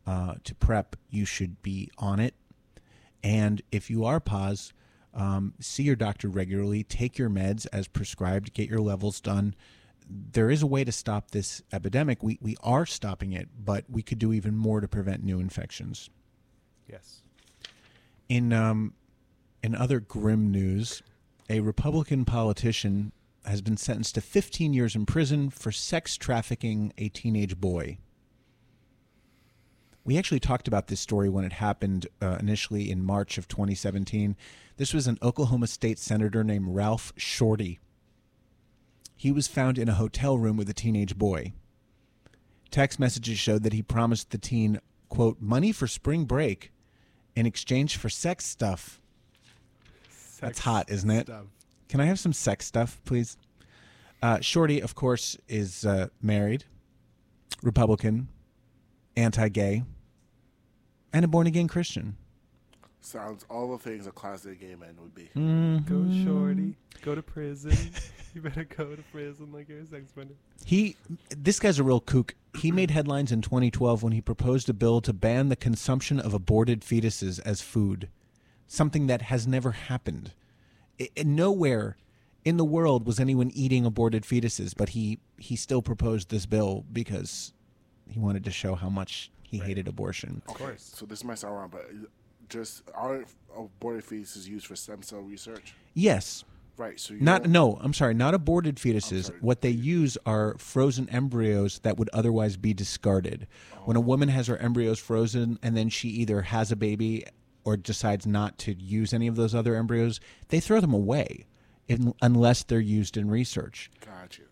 uh, 0.07 0.35
to 0.45 0.55
PrEP, 0.55 0.97
you 1.11 1.25
should 1.25 1.63
be 1.63 1.91
on 1.99 2.21
it. 2.21 2.35
And 3.23 3.61
if 3.71 3.91
you 3.91 4.05
are 4.05 4.21
pos, 4.21 4.73
um, 5.13 5.55
see 5.61 5.83
your 5.83 5.97
doctor 5.97 6.29
regularly, 6.29 6.85
take 6.85 7.19
your 7.19 7.29
meds 7.29 7.67
as 7.73 7.89
prescribed, 7.89 8.55
get 8.55 8.69
your 8.69 8.81
levels 8.81 9.21
done. 9.21 9.55
There 10.09 10.51
is 10.51 10.63
a 10.63 10.67
way 10.67 10.85
to 10.85 10.93
stop 10.93 11.31
this 11.31 11.63
epidemic. 11.73 12.23
We, 12.23 12.39
we 12.41 12.57
are 12.63 12.87
stopping 12.87 13.33
it, 13.33 13.49
but 13.63 13.85
we 13.89 14.03
could 14.03 14.19
do 14.19 14.33
even 14.33 14.57
more 14.57 14.81
to 14.81 14.89
prevent 14.89 15.23
new 15.23 15.39
infections. 15.39 16.11
Yes. 16.89 17.23
In 18.29 18.53
um, 18.53 18.95
in 19.63 19.75
other 19.75 20.01
grim 20.01 20.51
news, 20.51 21.03
a 21.49 21.61
Republican 21.61 22.25
politician 22.25 23.13
has 23.45 23.63
been 23.63 23.77
sentenced 23.77 24.15
to 24.15 24.21
15 24.21 24.73
years 24.73 24.95
in 24.95 25.07
prison 25.07 25.51
for 25.51 25.73
sex 25.73 26.17
trafficking 26.17 26.93
a 26.99 27.09
teenage 27.09 27.57
boy. 27.61 27.99
We 30.05 30.19
actually 30.19 30.41
talked 30.41 30.67
about 30.67 30.89
this 30.89 31.01
story 31.01 31.29
when 31.29 31.45
it 31.45 31.53
happened 31.55 32.07
uh, 32.21 32.37
initially 32.41 32.91
in 32.91 33.05
March 33.05 33.39
of 33.39 33.49
2017. 33.49 34.37
This 34.77 34.95
was 34.95 35.07
an 35.07 35.19
Oklahoma 35.23 35.67
state 35.67 35.99
senator 35.99 36.43
named 36.43 36.67
Ralph 36.69 37.15
Shortey. 37.17 37.79
He 39.17 39.31
was 39.31 39.47
found 39.47 39.79
in 39.79 39.89
a 39.89 39.95
hotel 39.95 40.39
room 40.39 40.57
with 40.57 40.71
a 40.71 40.75
teenage 40.75 41.17
boy. 41.19 41.53
Text 42.71 42.99
messages 42.99 43.39
showed 43.39 43.63
that 43.65 43.73
he 43.73 43.83
promised 43.83 44.31
the 44.31 44.39
teen, 44.39 44.81
quote, 45.09 45.41
money 45.41 45.73
for 45.73 45.87
spring 45.87 46.25
break 46.25 46.73
in 47.37 47.45
exchange 47.45 47.97
for 47.97 48.09
sex 48.09 48.47
stuff. 48.47 49.01
That's 50.41 50.61
hot, 50.61 50.91
isn't 50.91 51.11
it? 51.11 51.27
stuff. 51.27 51.47
Can 51.91 51.99
I 51.99 52.05
have 52.05 52.21
some 52.21 52.33
sex 52.33 52.67
stuff, 52.67 53.01
please? 53.05 53.37
Uh, 54.23 54.37
Shortey, 54.37 54.81
of 54.81 54.95
course, 54.95 55.37
is 55.49 55.85
uh, 55.85 56.07
married, 56.23 56.65
Republican, 57.65 58.29
anti 59.17 59.49
gay, 59.49 59.83
and 61.13 61.25
a 61.25 61.29
born 61.29 61.49
again 61.49 61.67
Christian. 61.67 62.17
Sounds 63.01 63.45
all 63.51 63.73
the 63.73 63.79
things 63.79 64.07
a 64.07 64.13
closeted 64.13 64.61
gay 64.61 64.77
man 64.77 64.95
would 65.01 65.17
be. 65.17 65.31
Go 65.35 66.07
shorty. 66.25 66.77
Go 67.03 67.17
to 67.17 67.23
prison. 67.23 67.77
you 68.35 68.41
better 68.41 68.63
go 68.63 68.95
to 68.95 69.03
prison 69.11 69.51
like 69.53 69.69
you're 69.69 69.81
a 69.81 69.87
sex 69.87 70.13
offender. 70.13 70.35
He, 70.65 70.95
this 71.37 71.59
guy's 71.59 71.81
a 71.81 71.83
real 71.83 72.01
kook. 72.01 72.37
He 72.57 72.71
made 72.71 72.93
headlines 72.93 73.33
in 73.33 73.43
2012 73.43 74.05
when 74.05 74.13
he 74.13 74.21
proposed 74.21 74.69
a 74.69 74.75
bill 74.75 75.01
to 75.01 75.13
ban 75.13 75.49
the 75.49 75.57
consumption 75.57 76.21
of 76.21 76.35
aborted 76.35 76.83
fetuses 76.83 77.41
as 77.45 77.63
food, 77.63 78.09
something 78.69 79.09
that 79.09 79.23
has 79.23 79.49
never 79.49 79.73
happened. 79.73 80.35
I- 81.01 81.09
I- 81.19 81.23
nowhere 81.25 81.97
in 82.45 82.57
the 82.57 82.65
world 82.65 83.07
was 83.07 83.19
anyone 83.21 83.51
eating 83.55 83.85
aborted 83.85 84.23
fetuses, 84.25 84.75
but 84.77 84.91
he 84.91 85.19
he 85.39 85.57
still 85.57 85.83
proposed 85.83 86.29
this 86.29 86.47
bill 86.47 86.85
because 86.93 87.53
he 88.09 88.19
wanted 88.19 88.45
to 88.45 88.51
show 88.51 88.75
how 88.75 88.91
much 88.91 89.31
he 89.43 89.59
hated 89.59 89.89
abortion. 89.89 90.43
Of 90.49 90.55
course. 90.55 90.93
So 90.95 91.07
this 91.07 91.25
might 91.25 91.39
sound 91.39 91.57
wrong, 91.57 91.69
but 91.71 91.91
just 92.49 92.83
are 92.95 93.25
aborted 93.57 94.05
fetuses 94.05 94.47
used 94.47 94.67
for 94.67 94.77
stem 94.77 95.03
cell 95.03 95.21
research? 95.21 95.75
Yes. 95.95 96.45
Right. 96.77 96.99
So 96.99 97.15
you 97.15 97.21
Not 97.21 97.43
don't- 97.43 97.53
no, 97.53 97.79
I'm 97.81 97.93
sorry, 97.93 98.15
not 98.15 98.33
aborted 98.33 98.77
fetuses. 98.77 99.31
What 99.43 99.61
they 99.61 99.71
use 99.71 100.17
are 100.25 100.57
frozen 100.57 101.09
embryos 101.11 101.79
that 101.81 101.99
would 101.99 102.09
otherwise 102.13 102.57
be 102.57 102.73
discarded. 102.73 103.47
When 103.85 103.97
a 103.97 104.01
oh. 104.01 104.03
woman 104.03 104.29
has 104.31 104.47
her 104.47 104.57
embryos 104.57 104.99
frozen 104.99 105.59
and 105.63 105.77
then 105.77 105.89
she 105.91 106.09
either 106.09 106.43
has 106.43 106.73
a 106.73 106.77
baby 106.77 107.25
or 107.65 107.77
decides 107.77 108.27
not 108.27 108.59
to 108.59 108.75
use 108.75 109.13
any 109.13 109.27
of 109.27 109.37
those 109.37 109.55
other 109.55 109.75
embryos, 109.77 110.21
they 110.49 110.61
throw 110.61 110.81
them 110.81 110.95
away 110.95 111.47
in, 111.89 112.15
unless 112.23 112.63
they're 112.63 112.81
used 112.81 113.17
in 113.17 113.31
research. 113.31 113.91
Got 114.05 114.39
you. 114.39 114.45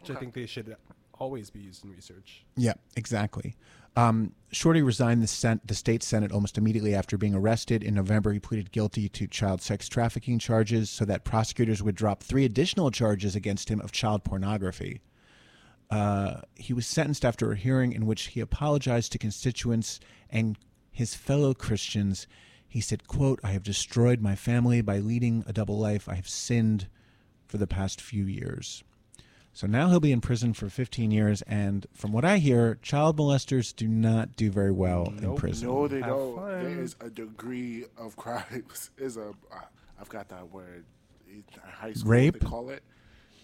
Which 0.00 0.10
I 0.10 0.18
think 0.18 0.34
they 0.34 0.46
should 0.46 0.76
always 1.18 1.50
be 1.50 1.60
used 1.60 1.84
in 1.84 1.90
research. 1.90 2.44
Yeah, 2.56 2.74
exactly. 2.96 3.56
Um, 3.96 4.32
Shortey 4.52 4.84
resigned 4.84 5.22
the, 5.22 5.26
sen- 5.26 5.60
the 5.64 5.74
state 5.74 6.02
senate 6.02 6.30
almost 6.30 6.58
immediately 6.58 6.94
after 6.94 7.16
being 7.16 7.34
arrested. 7.34 7.82
In 7.82 7.94
November, 7.94 8.32
he 8.32 8.38
pleaded 8.38 8.70
guilty 8.70 9.08
to 9.08 9.26
child 9.26 9.62
sex 9.62 9.88
trafficking 9.88 10.38
charges 10.38 10.90
so 10.90 11.04
that 11.06 11.24
prosecutors 11.24 11.82
would 11.82 11.94
drop 11.94 12.22
three 12.22 12.44
additional 12.44 12.90
charges 12.90 13.34
against 13.34 13.70
him 13.70 13.80
of 13.80 13.92
child 13.92 14.22
pornography. 14.22 15.00
Uh, 15.90 16.40
he 16.56 16.72
was 16.72 16.86
sentenced 16.86 17.24
after 17.24 17.52
a 17.52 17.56
hearing 17.56 17.92
in 17.92 18.06
which 18.06 18.26
he 18.28 18.40
apologized 18.40 19.12
to 19.12 19.18
constituents 19.18 19.98
and 20.28 20.58
his 20.96 21.14
fellow 21.14 21.52
Christians. 21.52 22.26
He 22.66 22.80
said, 22.80 23.06
quote, 23.06 23.38
I 23.44 23.50
have 23.50 23.62
destroyed 23.62 24.22
my 24.22 24.34
family 24.34 24.80
by 24.80 24.98
leading 24.98 25.44
a 25.46 25.52
double 25.52 25.78
life. 25.78 26.08
I 26.08 26.14
have 26.14 26.26
sinned 26.28 26.88
for 27.46 27.58
the 27.58 27.66
past 27.66 28.00
few 28.00 28.24
years. 28.24 28.82
So 29.52 29.66
now 29.66 29.90
he'll 29.90 30.00
be 30.00 30.10
in 30.10 30.22
prison 30.22 30.54
for 30.54 30.70
15 30.70 31.10
years, 31.10 31.42
and 31.42 31.86
from 31.92 32.12
what 32.12 32.24
I 32.24 32.38
hear, 32.38 32.78
child 32.80 33.18
molesters 33.18 33.76
do 33.76 33.86
not 33.86 34.36
do 34.36 34.50
very 34.50 34.72
well 34.72 35.12
in 35.20 35.34
prison. 35.34 35.68
No, 35.68 35.86
they 35.86 36.00
don't. 36.00 36.36
There 36.36 36.82
is 36.82 36.96
a 37.00 37.10
degree 37.10 37.84
of 37.98 38.16
crimes. 38.16 38.90
Is 38.98 39.18
a 39.18 39.28
uh, 39.52 39.60
I've 40.00 40.08
got 40.08 40.28
that 40.30 40.50
word. 40.50 40.84
In 41.28 41.44
high 41.62 41.92
school, 41.92 42.10
Rape? 42.10 42.34
What 42.34 42.40
they 42.42 42.48
call 42.48 42.70
it? 42.70 42.82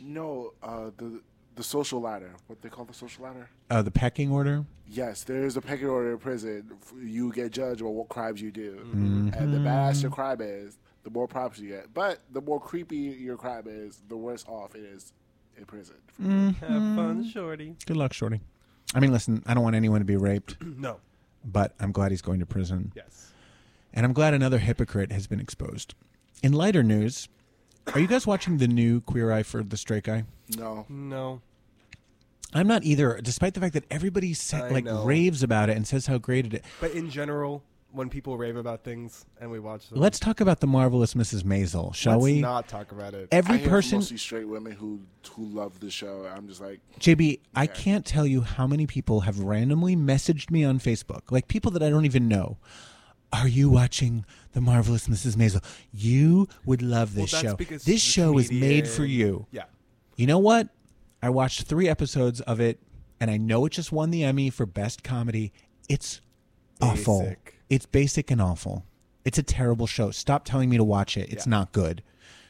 No, 0.01 0.53
uh, 0.63 0.91
the 0.97 1.21
the 1.63 1.69
social 1.69 2.01
ladder. 2.01 2.33
What 2.49 2.61
they 2.61 2.69
call 2.69 2.85
the 2.85 2.93
social 2.93 3.25
ladder? 3.25 3.49
Uh, 3.71 3.83
the 3.83 3.91
pecking 3.93 4.31
order? 4.33 4.65
Yes, 4.89 5.23
there 5.23 5.45
is 5.45 5.57
a 5.57 5.61
pecking 5.61 5.87
order 5.87 6.11
in 6.13 6.19
prison. 6.19 6.73
You 7.01 7.33
get 7.33 7.53
judged 7.53 7.81
on 7.83 7.95
what 7.95 8.09
crimes 8.09 8.43
you 8.43 8.51
do, 8.51 8.81
Mhm. 8.95 9.35
and 9.41 9.55
the 9.55 9.59
badass 9.59 10.03
your 10.03 10.11
crime 10.11 10.41
is, 10.41 10.79
the 11.05 11.11
more 11.11 11.29
props 11.29 11.59
you 11.61 11.69
get. 11.69 11.95
But 11.95 12.19
the 12.33 12.41
more 12.41 12.61
creepy 12.61 12.97
your 12.97 13.37
crime 13.37 13.65
is, 13.69 14.03
the 14.09 14.17
worse 14.17 14.45
off 14.49 14.75
it 14.75 14.83
is 14.83 15.13
in 15.57 15.65
prison. 15.65 15.97
Mhm. 16.21 16.57
Have 16.57 16.97
fun, 16.97 17.25
shorty. 17.25 17.77
Good 17.87 17.97
luck, 17.97 18.13
Shortey. 18.13 18.41
I 18.95 18.99
mean, 19.01 19.13
listen, 19.13 19.43
I 19.47 19.55
don't 19.55 19.63
want 19.63 19.77
anyone 19.77 20.01
to 20.01 20.05
be 20.05 20.17
raped. 20.17 20.57
No. 20.79 20.99
But 21.45 21.75
I'm 21.81 21.93
glad 21.93 22.11
he's 22.13 22.23
going 22.23 22.41
to 22.41 22.47
prison. 22.47 22.93
Yes. 22.97 23.33
And 23.93 24.05
I'm 24.07 24.13
glad 24.13 24.33
another 24.35 24.59
hypocrite 24.59 25.11
has 25.13 25.27
been 25.29 25.41
exposed. 25.41 25.95
In 26.43 26.53
lighter 26.53 26.83
news, 26.83 27.29
are 27.95 27.99
you 28.01 28.07
guys 28.07 28.27
watching 28.29 28.59
the 28.59 28.69
new 28.69 29.01
Queer 29.01 29.33
Eye 29.33 29.43
for 29.43 29.63
the 29.65 29.77
Straight 29.77 30.05
Guy? 30.05 30.25
No. 30.57 30.87
No. 30.89 31.41
I'm 32.55 32.67
not 32.67 32.85
either, 32.85 33.19
despite 33.23 33.55
the 33.55 33.61
fact 33.61 33.75
that 33.75 33.85
everybody 33.91 34.35
sa- 34.35 34.59
I 34.65 34.69
like 34.69 34.85
know. 34.85 35.05
raves 35.05 35.43
about 35.43 35.71
it 35.71 35.77
and 35.77 35.87
says 35.87 36.07
how 36.07 36.19
great 36.19 36.47
it 36.47 36.55
is. 36.55 36.61
But 36.81 36.93
in 36.93 37.09
general, 37.11 37.63
when 37.93 38.09
people 38.09 38.37
rave 38.39 38.57
about 38.57 38.85
things 38.85 39.25
and 39.41 39.51
we 39.51 39.59
watch 39.59 39.89
them, 39.89 39.99
Let's 40.01 40.19
talk 40.19 40.41
about 40.41 40.61
the 40.61 40.67
marvelous 40.67 41.15
Mrs. 41.15 41.43
Maisel, 41.43 41.95
shall 41.95 42.19
we? 42.21 42.33
Let's 42.33 42.37
we? 42.37 42.41
not 42.41 42.69
talk 42.69 42.93
about 42.93 43.15
it. 43.15 43.29
Every 43.33 43.55
I 43.55 43.59
hear 43.59 43.67
from 43.67 43.71
person, 43.75 43.99
mostly 43.99 44.17
straight 44.19 44.49
women 44.49 44.73
who 44.73 45.01
who 45.35 45.45
love 45.47 45.81
the 45.81 45.91
show. 45.91 46.27
I'm 46.35 46.47
just 46.49 46.61
like, 46.61 46.81
JB, 47.01 47.41
I 47.55 47.67
can't 47.67 48.05
tell 48.05 48.27
you 48.27 48.43
how 48.43 48.67
many 48.67 48.87
people 48.87 49.21
have 49.21 49.39
randomly 49.41 49.97
messaged 49.97 50.51
me 50.51 50.65
on 50.65 50.79
Facebook, 50.79 51.31
like 51.31 51.49
people 51.49 51.71
that 51.73 51.83
I 51.83 51.89
don't 51.91 52.05
even 52.07 52.29
know. 52.29 52.59
Are 53.35 53.49
you 53.49 53.71
watching 53.71 54.27
the 54.53 54.61
marvelous 54.61 55.09
Mrs. 55.09 55.37
Maisel? 55.37 55.65
You 55.91 56.49
would 56.67 56.83
love 56.83 57.15
this 57.15 57.33
Well, 57.33 57.41
that's 57.43 57.53
show. 57.53 57.57
because 57.57 57.85
This 57.85 57.95
the 57.95 58.11
show 58.11 58.37
is 58.37 58.53
made 58.53 58.87
for 58.87 58.97
comedian- 59.05 59.21
you. 59.29 59.47
Yeah. 59.53 59.63
You 60.17 60.27
know 60.27 60.39
what? 60.39 60.69
I 61.23 61.31
watched 61.31 61.63
three 61.63 61.89
episodes 61.89 62.41
of 62.43 62.61
it, 62.61 62.81
and 63.21 63.31
I 63.31 63.37
know 63.37 63.65
it 63.67 63.71
just 63.71 63.93
won 63.93 64.11
the 64.11 64.25
Emmy 64.25 64.51
for 64.51 64.67
best 64.67 65.03
comedy. 65.05 65.53
It's 65.89 66.21
awful. 66.81 67.21
Basic. 67.21 67.55
It's 67.71 67.87
basic 67.87 68.31
and 68.31 68.41
awful. 68.43 68.85
It's 69.25 69.39
a 69.39 69.43
terrible 69.43 69.87
show. 69.87 70.11
Stop 70.11 70.45
telling 70.45 70.69
me 70.69 70.77
to 70.77 70.85
watch 70.85 71.17
it. 71.17 71.33
It's 71.33 71.47
Yeah. 71.47 71.51
not 71.51 71.73
good. 71.73 72.03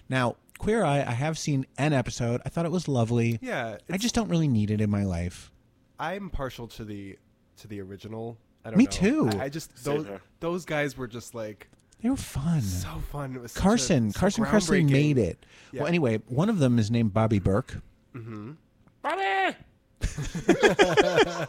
Now, 0.08 0.36
Queer 0.58 0.84
Eye, 0.84 1.00
I 1.00 1.12
have 1.12 1.36
seen 1.38 1.66
an 1.76 1.92
episode. 1.92 2.40
I 2.46 2.48
thought 2.48 2.64
it 2.66 2.72
was 2.72 2.88
lovely. 2.88 3.38
Yeah, 3.42 3.76
I 3.90 3.98
just 3.98 4.14
don't 4.14 4.28
really 4.28 4.48
need 4.48 4.70
it 4.70 4.80
in 4.80 4.88
my 4.90 5.04
life. 5.04 5.50
I'm 5.98 6.30
partial 6.30 6.66
to 6.68 6.84
the 6.84 7.18
to 7.58 7.68
the 7.68 7.80
original. 7.80 8.38
I 8.64 8.70
don't 8.70 8.78
Me 8.78 8.84
know. 8.84 8.90
too. 8.90 9.30
I, 9.34 9.44
I 9.44 9.48
just 9.48 9.76
Same 9.78 9.96
those 9.98 10.06
here. 10.06 10.20
those 10.40 10.64
guys 10.64 10.96
were 10.96 11.06
just 11.08 11.34
like 11.34 11.68
They 12.00 12.08
were 12.10 12.16
fun. 12.16 12.60
so 12.62 13.02
fun. 13.10 13.34
It 13.36 13.42
was 13.42 13.52
such 13.52 13.60
a- 13.60 13.62
Carson, 13.62 14.12
Carson 14.12 14.44
Kressley 14.44 14.88
made 14.88 15.18
it. 15.18 15.44
Yeah. 15.72 15.80
Well, 15.82 15.88
anyway, 15.88 16.18
one 16.28 16.48
of 16.48 16.58
them 16.58 16.78
is 16.78 16.90
named 16.90 17.12
Bobby 17.12 17.38
Berk. 17.40 17.82
Mm-hmm. 18.14 18.52
Bobby. 19.02 19.56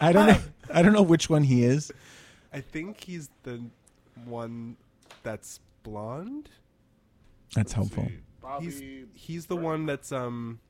I 0.00 0.12
don't 0.12 0.26
know. 0.26 0.38
I 0.72 0.82
don't 0.82 0.92
know 0.92 1.02
which 1.02 1.30
one 1.30 1.42
he 1.44 1.64
is. 1.64 1.92
I 2.52 2.60
think 2.60 3.02
he's 3.02 3.30
the 3.42 3.62
one 4.24 4.76
that's 5.22 5.60
blonde. 5.82 6.48
That's 7.54 7.72
helpful. 7.72 8.08
He's 8.60 8.82
he's 9.14 9.46
the 9.46 9.56
one 9.56 9.86
that's 9.86 10.12
um 10.12 10.60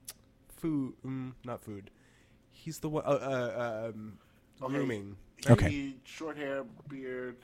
food 0.56 0.94
mm, 1.06 1.32
not 1.44 1.60
food. 1.62 1.90
He's 2.50 2.78
the 2.78 2.88
one 2.88 3.04
uh, 3.06 3.08
uh, 3.10 3.90
um 3.94 4.18
Okay. 4.60 4.74
grooming. 4.74 5.16
Okay. 5.48 5.70
He- 5.70 5.96
short 6.04 6.36
hair, 6.36 6.64
beard. 6.88 7.36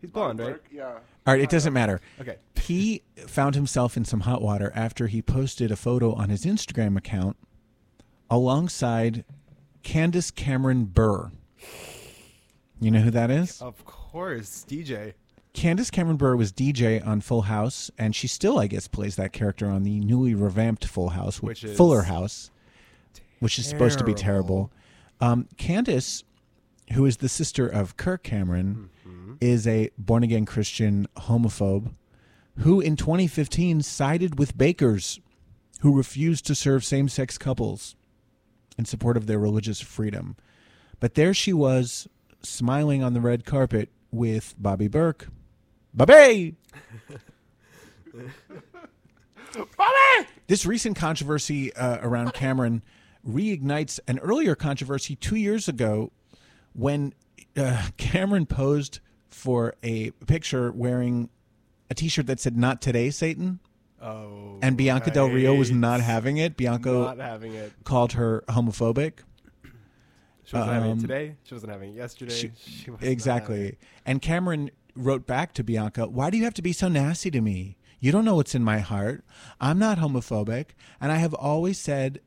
He's 0.00 0.10
blonde, 0.10 0.38
right? 0.40 0.56
Yeah. 0.70 0.86
All 1.26 1.34
right, 1.34 1.40
it 1.40 1.50
doesn't 1.50 1.72
matter. 1.72 2.00
Okay. 2.20 2.36
He 2.56 3.02
found 3.26 3.54
himself 3.54 3.96
in 3.96 4.04
some 4.04 4.20
hot 4.20 4.40
water 4.42 4.70
after 4.74 5.06
he 5.08 5.20
posted 5.22 5.70
a 5.70 5.76
photo 5.76 6.12
on 6.14 6.28
his 6.30 6.44
Instagram 6.44 6.96
account 6.96 7.36
alongside 8.30 9.24
Candace 9.82 10.30
Cameron 10.30 10.84
Bure. 10.86 11.32
You 12.80 12.90
know 12.90 13.00
who 13.00 13.10
that 13.10 13.30
is? 13.30 13.60
Of 13.60 13.84
course, 13.84 14.64
DJ. 14.68 15.14
Candace 15.52 15.90
Cameron 15.90 16.16
Bure 16.16 16.36
was 16.36 16.52
DJ 16.52 17.04
on 17.04 17.20
Full 17.20 17.42
House, 17.42 17.90
and 17.98 18.14
she 18.14 18.28
still, 18.28 18.58
I 18.58 18.68
guess, 18.68 18.86
plays 18.86 19.16
that 19.16 19.32
character 19.32 19.66
on 19.68 19.82
the 19.82 19.98
newly 20.00 20.34
revamped 20.34 20.84
Full 20.84 21.08
House, 21.10 21.42
Which 21.42 21.64
is 21.64 21.76
Fuller 21.76 22.02
House, 22.02 22.50
which 23.40 23.58
is 23.58 23.66
supposed 23.66 23.98
to 23.98 24.04
be 24.04 24.14
terrible. 24.14 24.70
terrible. 25.18 25.32
Um, 25.40 25.48
Candace, 25.56 26.22
who 26.92 27.04
is 27.06 27.18
the 27.18 27.28
sister 27.28 27.66
of 27.66 27.96
Kirk 27.96 28.22
Cameron, 28.22 28.90
Mm-hmm. 29.06 29.34
is 29.40 29.66
a 29.66 29.90
born 29.96 30.22
again 30.22 30.44
Christian 30.46 31.06
homophobe 31.16 31.92
who 32.58 32.80
in 32.80 32.96
2015 32.96 33.82
sided 33.82 34.38
with 34.38 34.56
bakers 34.58 35.20
who 35.80 35.96
refused 35.96 36.44
to 36.46 36.54
serve 36.54 36.84
same 36.84 37.08
sex 37.08 37.38
couples 37.38 37.94
in 38.76 38.84
support 38.84 39.16
of 39.16 39.26
their 39.26 39.38
religious 39.38 39.80
freedom. 39.80 40.36
But 41.00 41.14
there 41.14 41.32
she 41.32 41.52
was, 41.52 42.08
smiling 42.42 43.02
on 43.02 43.14
the 43.14 43.20
red 43.20 43.44
carpet 43.44 43.90
with 44.10 44.54
Bobby 44.58 44.88
Berk. 44.88 45.28
Bobby! 45.94 46.56
Bobby. 49.54 50.28
This 50.46 50.66
recent 50.66 50.96
controversy 50.96 51.72
uh, 51.74 51.98
around 52.02 52.32
Cameron 52.34 52.82
reignites 53.26 54.00
an 54.06 54.18
earlier 54.18 54.54
controversy 54.54 55.16
two 55.16 55.36
years 55.36 55.68
ago 55.68 56.12
when 56.78 57.12
uh, 57.56 57.88
Cameron 57.96 58.46
posed 58.46 59.00
for 59.28 59.74
a 59.82 60.10
picture 60.26 60.70
wearing 60.72 61.28
a 61.90 61.94
T-shirt 61.94 62.26
that 62.28 62.40
said 62.40 62.56
"Not 62.56 62.80
today, 62.80 63.10
Satan." 63.10 63.58
Oh. 64.00 64.58
and 64.62 64.76
Bianca 64.76 65.10
Del 65.10 65.28
Rio 65.28 65.56
was 65.56 65.72
not 65.72 66.00
having 66.00 66.36
it. 66.36 66.56
Bianca 66.56 66.88
Not 66.92 67.18
having 67.18 67.54
it. 67.54 67.72
called 67.82 68.12
her 68.12 68.44
homophobic. 68.48 69.14
She 70.44 70.54
wasn't 70.56 70.72
having 70.72 70.90
Um, 70.92 70.98
it 70.98 71.00
today. 71.02 71.34
She 71.42 71.54
wasn't 71.54 71.72
having 71.72 71.90
it 71.90 71.96
yesterday. 71.96 72.32
She- 72.34 72.52
She 72.84 72.90
exactly. 73.00 73.76
And 74.06 74.22
Cameron 74.22 74.70
wrote 74.94 75.26
back 75.26 75.52
to 75.54 75.64
Bianca, 75.64 76.06
"Why 76.06 76.30
do 76.30 76.38
you 76.38 76.44
have 76.44 76.54
to 76.54 76.62
be 76.62 76.72
so 76.72 76.86
nasty 76.88 77.30
to 77.32 77.40
me? 77.40 77.76
You 78.00 78.12
don't 78.12 78.24
know 78.24 78.36
what's 78.36 78.54
in 78.54 78.62
my 78.62 78.78
heart. 78.78 79.24
I'm 79.60 79.80
not 79.80 79.98
homophobic, 79.98 80.66
and 81.00 81.10
I 81.10 81.16
have 81.16 81.34
always 81.34 81.76
said, 81.78 82.20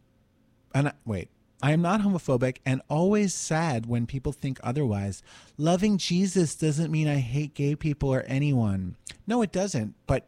and 0.76 0.90
I, 0.90 0.94
wait, 1.06 1.30
I 1.62 1.72
am 1.72 1.82
not 1.82 2.02
homophobic, 2.02 2.58
and 2.66 2.82
always 2.90 3.34
sad 3.34 3.86
when 3.86 4.06
people 4.08 4.32
think 4.32 4.60
otherwise. 4.64 5.22
Loving 5.58 5.98
Jesus 5.98 6.56
doesn't 6.56 6.92
mean 6.92 7.08
I 7.08 7.18
hate 7.18 7.54
gay 7.54 7.76
people 7.76 8.10
or 8.10 8.24
anyone. 8.28 8.96
No, 9.28 9.42
it 9.42 9.52
doesn't. 9.52 9.96
But 10.08 10.28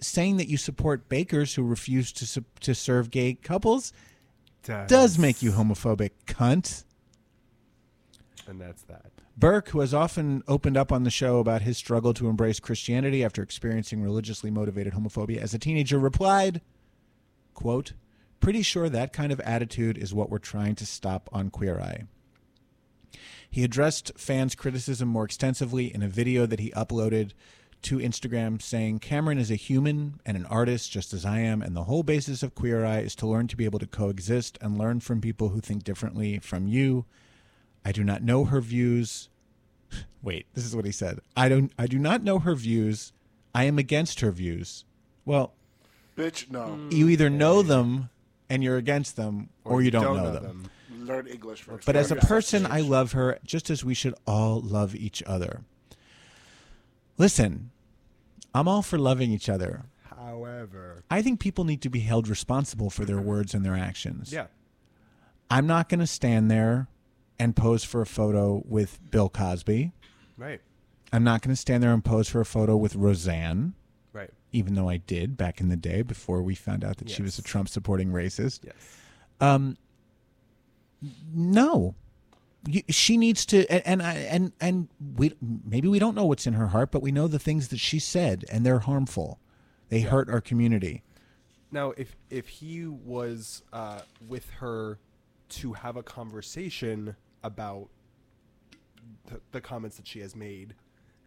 saying 0.00 0.36
that 0.36 0.48
you 0.48 0.56
support 0.58 1.08
bakers 1.08 1.54
who 1.54 1.62
refuse 1.62 2.12
to 2.12 2.26
su- 2.26 2.44
to 2.60 2.74
serve 2.74 3.10
gay 3.10 3.34
couples 3.34 3.92
does 4.88 5.18
make 5.18 5.42
you 5.42 5.52
homophobic, 5.52 6.10
cunt." 6.26 6.84
And 8.46 8.60
that's 8.60 8.82
that. 8.82 9.10
Berk, 9.38 9.68
who 9.68 9.80
has 9.80 9.92
often 9.92 10.42
opened 10.48 10.76
up 10.76 10.90
on 10.90 11.04
the 11.04 11.10
show 11.10 11.38
about 11.40 11.62
his 11.62 11.76
struggle 11.76 12.14
to 12.14 12.28
embrace 12.28 12.58
Christianity 12.58 13.22
after 13.22 13.42
experiencing 13.42 14.02
religiously 14.02 14.50
motivated 14.50 14.94
homophobia 14.94 15.38
as 15.38 15.52
a 15.52 15.58
teenager, 15.58 15.98
replied, 15.98 16.62
quote, 17.52 17.92
Pretty 18.40 18.62
sure 18.62 18.88
that 18.88 19.12
kind 19.12 19.32
of 19.32 19.40
attitude 19.40 19.98
is 19.98 20.14
what 20.14 20.30
we're 20.30 20.38
trying 20.38 20.74
to 20.76 20.86
stop 20.86 21.28
on 21.32 21.50
Queer 21.50 21.80
Eye. 21.80 22.04
He 23.50 23.64
addressed 23.64 24.12
fans' 24.16 24.54
criticism 24.54 25.08
more 25.08 25.24
extensively 25.24 25.92
in 25.92 26.02
a 26.02 26.08
video 26.08 26.46
that 26.46 26.60
he 26.60 26.70
uploaded 26.72 27.32
to 27.82 27.98
Instagram 27.98 28.60
saying, 28.60 28.98
Cameron 28.98 29.38
is 29.38 29.50
a 29.50 29.56
human 29.56 30.20
and 30.26 30.36
an 30.36 30.46
artist 30.46 30.90
just 30.90 31.12
as 31.12 31.24
I 31.24 31.38
am, 31.40 31.62
and 31.62 31.76
the 31.76 31.84
whole 31.84 32.02
basis 32.02 32.42
of 32.42 32.54
Queer 32.54 32.84
Eye 32.84 33.00
is 33.00 33.14
to 33.16 33.26
learn 33.26 33.48
to 33.48 33.56
be 33.56 33.64
able 33.64 33.78
to 33.78 33.86
coexist 33.86 34.58
and 34.60 34.76
learn 34.78 35.00
from 35.00 35.20
people 35.20 35.50
who 35.50 35.60
think 35.60 35.84
differently 35.84 36.38
from 36.38 36.66
you. 36.66 37.04
I 37.84 37.92
do 37.92 38.02
not 38.02 38.22
know 38.22 38.44
her 38.46 38.60
views. 38.60 39.28
Wait, 40.22 40.46
this 40.54 40.64
is 40.64 40.74
what 40.74 40.84
he 40.84 40.92
said. 40.92 41.20
I 41.36 41.48
don't 41.48 41.72
I 41.78 41.86
do 41.86 41.98
not 41.98 42.22
know 42.24 42.40
her 42.40 42.54
views. 42.56 43.12
I 43.54 43.64
am 43.64 43.78
against 43.78 44.20
her 44.20 44.32
views. 44.32 44.84
Well, 45.24 45.54
Bitch, 46.16 46.50
no. 46.50 46.88
you 46.90 47.08
either 47.08 47.30
know 47.30 47.62
them 47.62 48.10
and 48.48 48.62
you're 48.62 48.76
against 48.76 49.16
them, 49.16 49.48
or, 49.64 49.82
you 49.82 49.90
don't, 49.90 50.16
know, 50.16 50.32
them. 50.32 50.70
Learn 51.00 51.26
English 51.26 51.62
first. 51.62 51.86
But 51.86 51.96
as 51.96 52.10
a 52.10 52.16
person, 52.16 52.66
I 52.66 52.80
love 52.80 53.12
her 53.12 53.38
just 53.44 53.70
as 53.70 53.84
we 53.84 53.94
should 53.94 54.14
all 54.26 54.60
love 54.60 54.94
each 54.94 55.22
other. 55.24 55.62
Listen, 57.18 57.70
I'm 58.54 58.68
all 58.68 58.82
for 58.82 58.98
loving 58.98 59.30
each 59.30 59.48
other. 59.48 59.84
However, 60.16 61.02
I 61.10 61.22
think 61.22 61.40
people 61.40 61.64
need 61.64 61.82
to 61.82 61.90
be 61.90 62.00
held 62.00 62.28
responsible 62.28 62.90
for 62.90 63.04
their 63.04 63.20
words 63.20 63.54
and 63.54 63.64
their 63.64 63.76
actions. 63.76 64.32
yeah, 64.32 64.46
I'm 65.50 65.66
not 65.66 65.88
going 65.88 66.00
to 66.00 66.06
stand 66.06 66.50
there 66.50 66.88
and 67.38 67.54
pose 67.54 67.84
for 67.84 68.00
a 68.00 68.06
photo 68.06 68.62
with 68.66 68.98
Bill 69.10 69.28
Cosby. 69.28 69.92
right, 70.36 70.60
I'm 71.12 71.22
not 71.22 71.42
going 71.42 71.52
to 71.54 71.60
stand 71.60 71.82
there 71.82 71.92
and 71.92 72.04
pose 72.04 72.28
for 72.28 72.40
a 72.40 72.44
photo 72.46 72.76
with 72.76 72.96
Roseanne. 72.96 73.74
Even 74.52 74.74
though 74.74 74.88
I 74.88 74.96
did 74.98 75.36
back 75.36 75.60
in 75.60 75.68
the 75.68 75.76
day 75.76 76.02
before 76.02 76.42
we 76.42 76.54
found 76.54 76.84
out 76.84 76.96
that 76.98 77.10
she 77.10 77.22
was 77.22 77.38
a 77.38 77.42
Trump 77.42 77.68
supporting 77.68 78.08
racist. 78.10 78.60
Yes. 78.64 78.74
Um, 79.40 79.76
no, 81.34 81.94
You- 82.68 82.82
she 82.88 83.16
needs 83.16 83.46
to, 83.46 83.64
and 83.70 83.82
and 83.86 84.02
I- 84.02 84.14
and 84.14 84.52
and 84.60 84.88
we 85.16 85.34
maybe 85.40 85.86
we 85.88 85.98
don't 86.00 86.14
know 86.16 86.24
what's 86.26 86.46
in 86.48 86.54
her 86.54 86.68
heart, 86.68 86.90
but 86.90 87.00
we 87.00 87.12
know 87.12 87.28
the 87.28 87.38
things 87.38 87.68
that 87.68 87.78
she 87.78 87.98
said, 88.00 88.44
and 88.50 88.66
they're 88.66 88.80
harmful. 88.80 89.38
They 89.88 90.00
hurt 90.00 90.28
our 90.28 90.40
community. 90.40 91.02
Now, 91.70 91.90
if 91.96 92.16
if 92.28 92.48
he 92.48 92.86
was 92.86 93.62
uh, 93.72 94.00
with 94.26 94.50
her 94.58 94.98
to 95.50 95.74
have 95.74 95.96
a 95.96 96.02
conversation 96.02 97.14
about 97.44 97.88
the, 99.26 99.40
the 99.52 99.60
comments 99.60 99.96
that 99.96 100.08
she 100.08 100.18
has 100.20 100.34
made, 100.34 100.74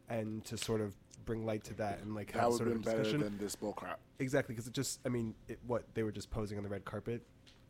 and 0.10 0.44
to 0.46 0.58
sort 0.58 0.82
of 0.82 0.96
bring 1.30 1.46
light 1.46 1.64
to 1.66 1.74
that 1.76 2.00
and 2.02 2.16
like 2.16 2.32
That 2.34 2.40
have 2.42 2.50
would 2.50 2.58
sort 2.58 2.70
have 2.70 2.78
of 2.78 2.84
been 2.84 2.92
better 2.92 3.04
discussion, 3.04 3.22
than 3.22 3.38
this 3.38 3.56
bullcrap. 3.56 3.96
Exactly, 4.18 4.56
because 4.56 4.68
it 4.68 4.74
just, 4.74 5.00
I 5.06 5.10
mean, 5.10 5.36
it, 5.48 5.60
what 5.68 5.84
they 5.94 6.02
were 6.04 6.12
just 6.12 6.32
posing 6.32 6.58
on 6.58 6.64
the 6.64 6.70
red 6.70 6.86
carpet, 6.86 7.22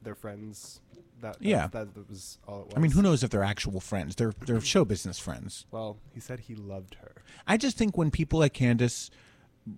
their 0.02 0.15
friends. 0.15 0.80
That 1.22 1.36
Yeah. 1.41 1.67
that, 1.67 1.93
that 1.93 2.10
was 2.10 2.38
all 2.48 2.62
it 2.62 2.65
was. 2.67 2.74
I 2.78 2.80
mean, 2.80 2.91
who 2.91 3.02
knows 3.02 3.22
if 3.24 3.30
they're 3.30 3.43
actual 3.43 3.82
friends? 3.82 4.15
They're 4.15 4.34
they're 4.45 4.62
show 4.62 4.86
business 4.86 5.19
friends. 5.19 5.65
Well, 5.72 5.98
he 6.13 6.22
said 6.22 6.39
he 6.39 6.56
loved 6.56 6.95
her. 6.95 7.12
I 7.45 7.58
just 7.58 7.78
think 7.78 7.98
when 7.98 8.10
people 8.10 8.39
like 8.39 8.54
Candace 8.54 9.10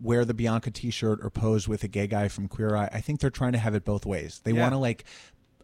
wear 0.02 0.24
the 0.24 0.36
Bianca 0.36 0.70
T-shirt 0.70 1.20
or 1.24 1.32
pose 1.32 1.68
with 1.68 1.84
a 1.84 1.88
gay 1.88 2.06
guy 2.06 2.28
from 2.28 2.48
Queer 2.48 2.76
Eye, 2.76 2.90
I 2.94 3.02
think 3.02 3.20
they're 3.20 3.32
trying 3.32 3.54
to 3.54 3.58
have 3.58 3.74
it 3.74 3.84
both 3.84 4.06
ways. 4.06 4.40
They 4.44 4.52
Yeah. 4.52 4.62
want 4.62 4.74
to 4.74 4.78
like 4.78 5.04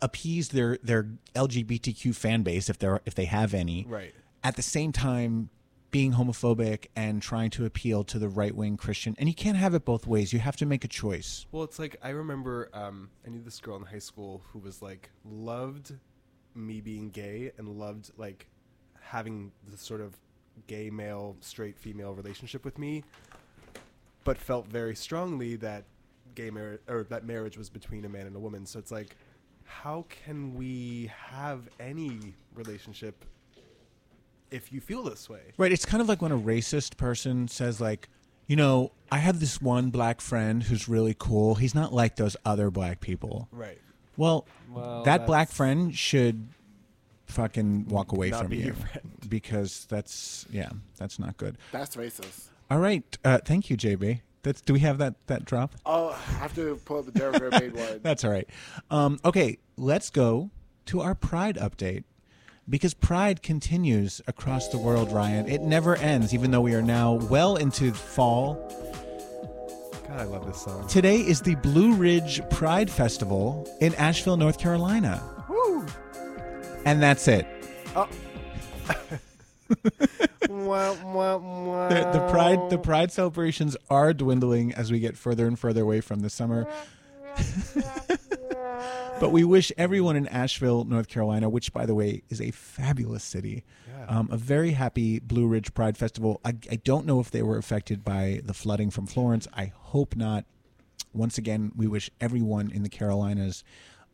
appease 0.01 0.49
their 0.49 0.79
their 0.81 1.07
LGBTQ 1.35 2.15
fan 2.15 2.41
base 2.41 2.67
if 2.69 2.79
they're 2.79 3.01
if 3.05 3.13
they 3.13 3.25
have 3.25 3.53
any, 3.53 3.85
Right. 3.87 4.13
At 4.43 4.55
the 4.55 4.61
same 4.63 4.91
time, 4.91 5.49
being 5.97 6.13
homophobic 6.13 6.85
and 6.95 7.23
trying 7.23 7.49
to 7.49 7.65
appeal 7.65 8.03
to 8.03 8.19
the 8.19 8.29
right 8.29 8.53
wing 8.53 8.77
Christian, 8.77 9.15
and 9.17 9.27
you 9.27 9.33
can't 9.33 9.57
have 9.57 9.73
it 9.73 9.83
both 9.83 10.05
ways. 10.05 10.31
You 10.31 10.37
have 10.37 10.55
to 10.57 10.65
make 10.67 10.83
a 10.83 10.87
choice. 10.87 11.47
Well, 11.51 11.63
it's 11.63 11.79
like 11.79 11.95
I 12.03 12.09
remember 12.09 12.69
um, 12.71 13.09
I 13.25 13.31
knew 13.31 13.41
this 13.41 13.59
girl 13.59 13.77
in 13.77 13.81
high 13.81 13.97
school 13.97 14.43
who 14.51 14.59
was 14.59 14.79
like 14.83 15.09
loved 15.25 15.95
me 16.53 16.81
being 16.81 17.09
gay 17.09 17.51
and 17.57 17.67
loved 17.79 18.11
like 18.15 18.45
having 19.01 19.51
the 19.71 19.75
sort 19.75 20.01
of 20.01 20.15
gay 20.67 20.91
male 20.91 21.35
straight 21.39 21.79
female 21.79 22.13
relationship 22.13 22.63
with 22.63 22.77
me, 22.77 23.03
but 24.23 24.37
felt 24.37 24.67
very 24.67 24.95
strongly 24.95 25.55
that 25.55 25.85
gay 26.35 26.51
marriage 26.51 26.81
or 26.87 27.05
that 27.05 27.25
marriage 27.25 27.57
was 27.57 27.71
between 27.71 28.05
a 28.05 28.09
man 28.09 28.27
and 28.27 28.35
a 28.35 28.39
woman. 28.39 28.67
So 28.67 28.77
it's 28.77 28.91
like, 28.91 29.15
how 29.63 30.05
can 30.09 30.53
we 30.53 31.11
have 31.31 31.67
any 31.79 32.35
relationship 32.53 33.25
if 34.51 34.71
you 34.71 34.79
feel 34.81 35.03
this 35.03 35.29
way? 35.29 35.53
Right. 35.57 35.71
It's 35.71 35.85
kind 35.85 36.01
of 36.01 36.07
like 36.09 36.21
when 36.21 36.31
a 36.31 36.37
racist 36.39 36.97
person 36.97 37.47
says, 37.47 37.79
like, 37.81 38.09
you 38.47 38.55
know, 38.55 38.91
I 39.11 39.17
have 39.17 39.39
this 39.39 39.61
one 39.61 39.89
black 39.89 40.21
friend 40.21 40.63
who's 40.63 40.87
really 40.87 41.15
cool. 41.17 41.55
He's 41.55 41.75
not 41.75 41.93
like 41.93 42.15
those 42.15 42.35
other 42.45 42.71
black 42.71 43.01
people. 43.01 43.47
Right. 43.51 43.79
Well, 44.15 44.47
Well, 44.71 45.03
that 45.03 45.25
black 45.27 45.51
friend 45.51 45.95
should 45.95 46.49
fucking 47.27 47.87
walk 47.89 48.11
away 48.13 48.29
Not 48.29 48.41
from 48.41 48.49
be 48.49 48.57
you 48.57 48.65
your 48.65 48.73
friend. 48.73 49.11
because 49.29 49.85
that's 49.89 50.45
yeah, 50.49 50.69
that's 50.97 51.19
not 51.19 51.37
good. 51.37 51.57
That's 51.71 51.95
racist. 51.95 52.47
All 52.71 52.79
right, 52.79 53.03
uh, 53.23 53.39
thank 53.45 53.69
you, 53.69 53.77
JB. 53.77 54.21
That's 54.43 54.61
do 54.61 54.73
we 54.73 54.79
have 54.79 54.97
that 54.99 55.15
that 55.27 55.45
drop? 55.45 55.75
Oh, 55.85 56.09
I 56.09 56.33
have 56.39 56.55
to 56.55 56.79
pull 56.85 56.99
up 56.99 57.05
the 57.05 57.11
Derek 57.11 57.39
Bear 57.39 57.51
made 57.51 57.75
one. 57.75 57.99
That's 58.01 58.23
all 58.23 58.31
right. 58.31 58.49
Um, 58.89 59.19
okay, 59.25 59.57
let's 59.77 60.09
go 60.09 60.49
to 60.87 61.01
our 61.01 61.13
Pride 61.15 61.57
update 61.57 62.03
because 62.69 62.93
Pride 62.93 63.41
continues 63.41 64.21
across 64.27 64.67
the 64.69 64.77
world. 64.77 65.11
Ryan, 65.11 65.47
it 65.47 65.61
never 65.61 65.95
ends, 65.95 66.33
even 66.33 66.51
though 66.51 66.61
we 66.61 66.73
are 66.73 66.81
now 66.81 67.13
well 67.13 67.55
into 67.55 67.93
fall. 67.93 68.55
God, 70.07 70.19
I 70.19 70.23
love 70.23 70.45
this 70.45 70.61
song. 70.61 70.87
Today 70.87 71.17
is 71.17 71.41
the 71.41 71.55
Blue 71.55 71.93
Ridge 71.93 72.41
Pride 72.49 72.89
Festival 72.89 73.67
in 73.81 73.93
Asheville, 73.95 74.37
North 74.37 74.59
Carolina. 74.59 75.21
Woo! 75.49 75.85
And 76.85 77.01
that's 77.01 77.27
it. 77.27 77.45
Oh. 77.95 78.07
The, 80.47 82.09
the 82.13 82.27
pride 82.31 82.69
the 82.69 82.77
pride 82.77 83.11
celebrations 83.11 83.75
are 83.89 84.13
dwindling 84.13 84.73
as 84.73 84.91
we 84.91 84.99
get 84.99 85.17
further 85.17 85.45
and 85.45 85.59
further 85.59 85.81
away 85.81 85.99
from 85.99 86.21
the 86.21 86.29
summer. 86.29 86.67
but 89.19 89.31
we 89.31 89.43
wish 89.43 89.71
everyone 89.77 90.15
in 90.15 90.27
Asheville, 90.27 90.83
North 90.83 91.07
Carolina, 91.07 91.49
which 91.49 91.73
by 91.73 91.85
the 91.85 91.95
way 91.95 92.21
is 92.29 92.39
a 92.39 92.51
fabulous 92.51 93.23
city, 93.23 93.63
Yeah. 93.89 94.05
um, 94.19 94.29
a 94.31 94.37
very 94.37 94.71
happy 94.71 95.19
Blue 95.19 95.47
Ridge 95.47 95.73
Pride 95.73 95.97
Festival. 95.97 96.39
I, 96.45 96.49
I 96.71 96.75
don't 96.77 97.05
know 97.05 97.19
if 97.19 97.31
they 97.31 97.41
were 97.41 97.57
affected 97.57 98.03
by 98.03 98.41
the 98.43 98.53
flooding 98.53 98.91
from 98.91 99.07
Florence. 99.07 99.47
I 99.53 99.71
hope 99.75 100.15
not. 100.15 100.45
Once 101.13 101.37
again, 101.37 101.71
we 101.75 101.87
wish 101.87 102.09
everyone 102.21 102.69
in 102.71 102.83
the 102.83 102.89
Carolinas 102.89 103.63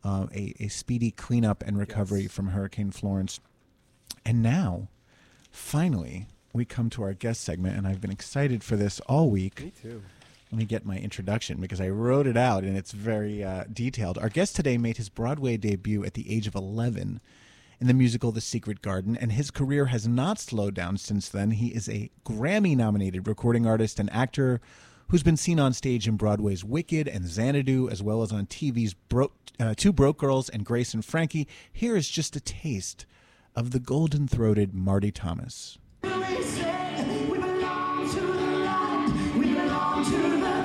uh, 0.04 0.26
a, 0.34 0.54
a 0.60 0.68
speedy 0.68 1.10
cleanup 1.10 1.62
and 1.66 1.78
recovery 1.78 2.26
from 2.26 2.48
Hurricane 2.48 2.90
Florence. 2.90 3.40
And 4.24 4.42
now, 4.42 4.88
finally, 5.50 6.28
we 6.52 6.64
come 6.64 6.88
to 6.90 7.02
our 7.02 7.12
guest 7.14 7.42
segment, 7.42 7.76
and 7.76 7.86
I've 7.86 8.00
been 8.00 8.10
excited 8.12 8.62
for 8.64 8.76
this 8.76 9.00
all 9.00 9.28
week. 9.30 9.60
Me 9.60 9.72
too. 9.82 10.02
Let 10.54 10.58
me 10.60 10.66
get 10.66 10.86
my 10.86 10.98
introduction 10.98 11.60
because 11.60 11.80
I 11.80 11.88
wrote 11.88 12.28
it 12.28 12.36
out 12.36 12.62
and 12.62 12.76
it's 12.76 12.92
very 12.92 13.42
uh, 13.42 13.64
detailed. 13.72 14.18
Our 14.18 14.28
guest 14.28 14.54
today 14.54 14.78
made 14.78 14.98
his 14.98 15.08
Broadway 15.08 15.56
debut 15.56 16.04
at 16.04 16.14
the 16.14 16.32
age 16.32 16.46
of 16.46 16.54
11 16.54 17.20
in 17.80 17.86
the 17.88 17.92
musical 17.92 18.30
The 18.30 18.40
Secret 18.40 18.80
Garden, 18.80 19.16
and 19.16 19.32
his 19.32 19.50
career 19.50 19.86
has 19.86 20.06
not 20.06 20.38
slowed 20.38 20.74
down 20.74 20.96
since 20.96 21.28
then. 21.28 21.50
He 21.50 21.74
is 21.74 21.88
a 21.88 22.08
Grammy 22.24 22.76
nominated 22.76 23.26
recording 23.26 23.66
artist 23.66 23.98
and 23.98 24.08
actor 24.12 24.60
who's 25.08 25.24
been 25.24 25.36
seen 25.36 25.58
on 25.58 25.72
stage 25.72 26.06
in 26.06 26.16
Broadway's 26.16 26.62
Wicked 26.62 27.08
and 27.08 27.26
Xanadu, 27.26 27.88
as 27.90 28.00
well 28.00 28.22
as 28.22 28.30
on 28.30 28.46
TV's 28.46 28.94
Bro- 28.94 29.32
uh, 29.58 29.74
Two 29.76 29.92
Broke 29.92 30.18
Girls 30.18 30.48
and 30.48 30.64
Grace 30.64 30.94
and 30.94 31.04
Frankie. 31.04 31.48
Here 31.72 31.96
is 31.96 32.08
just 32.08 32.36
a 32.36 32.40
taste 32.40 33.06
of 33.56 33.72
the 33.72 33.80
golden 33.80 34.28
throated 34.28 34.72
Marty 34.72 35.10
Thomas. 35.10 35.78
We 40.04 40.63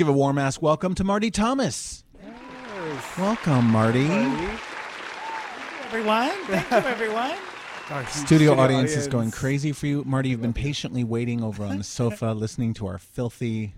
give 0.00 0.08
a 0.08 0.12
warm 0.12 0.38
ass 0.38 0.62
welcome 0.62 0.94
to 0.94 1.04
Marty 1.04 1.30
Thomas. 1.30 2.04
Yes. 2.18 3.18
Welcome, 3.18 3.66
Marty. 3.66 4.06
Everyone, 5.84 6.30
thank 6.46 6.70
you, 6.70 6.90
everyone. 6.90 7.36
Studio, 8.08 8.58
audience, 8.58 8.96
is 8.96 9.06
going 9.06 9.30
crazy 9.30 9.72
for 9.72 9.86
you. 9.86 10.02
Marty, 10.06 10.30
you've 10.30 10.40
been 10.40 10.54
patiently 10.54 11.04
waiting 11.04 11.44
over 11.44 11.66
on 11.66 11.76
the 11.76 11.84
sofa 11.98 12.32
listening 12.32 12.72
to 12.72 12.86
our 12.86 12.96
filthy 12.96 13.74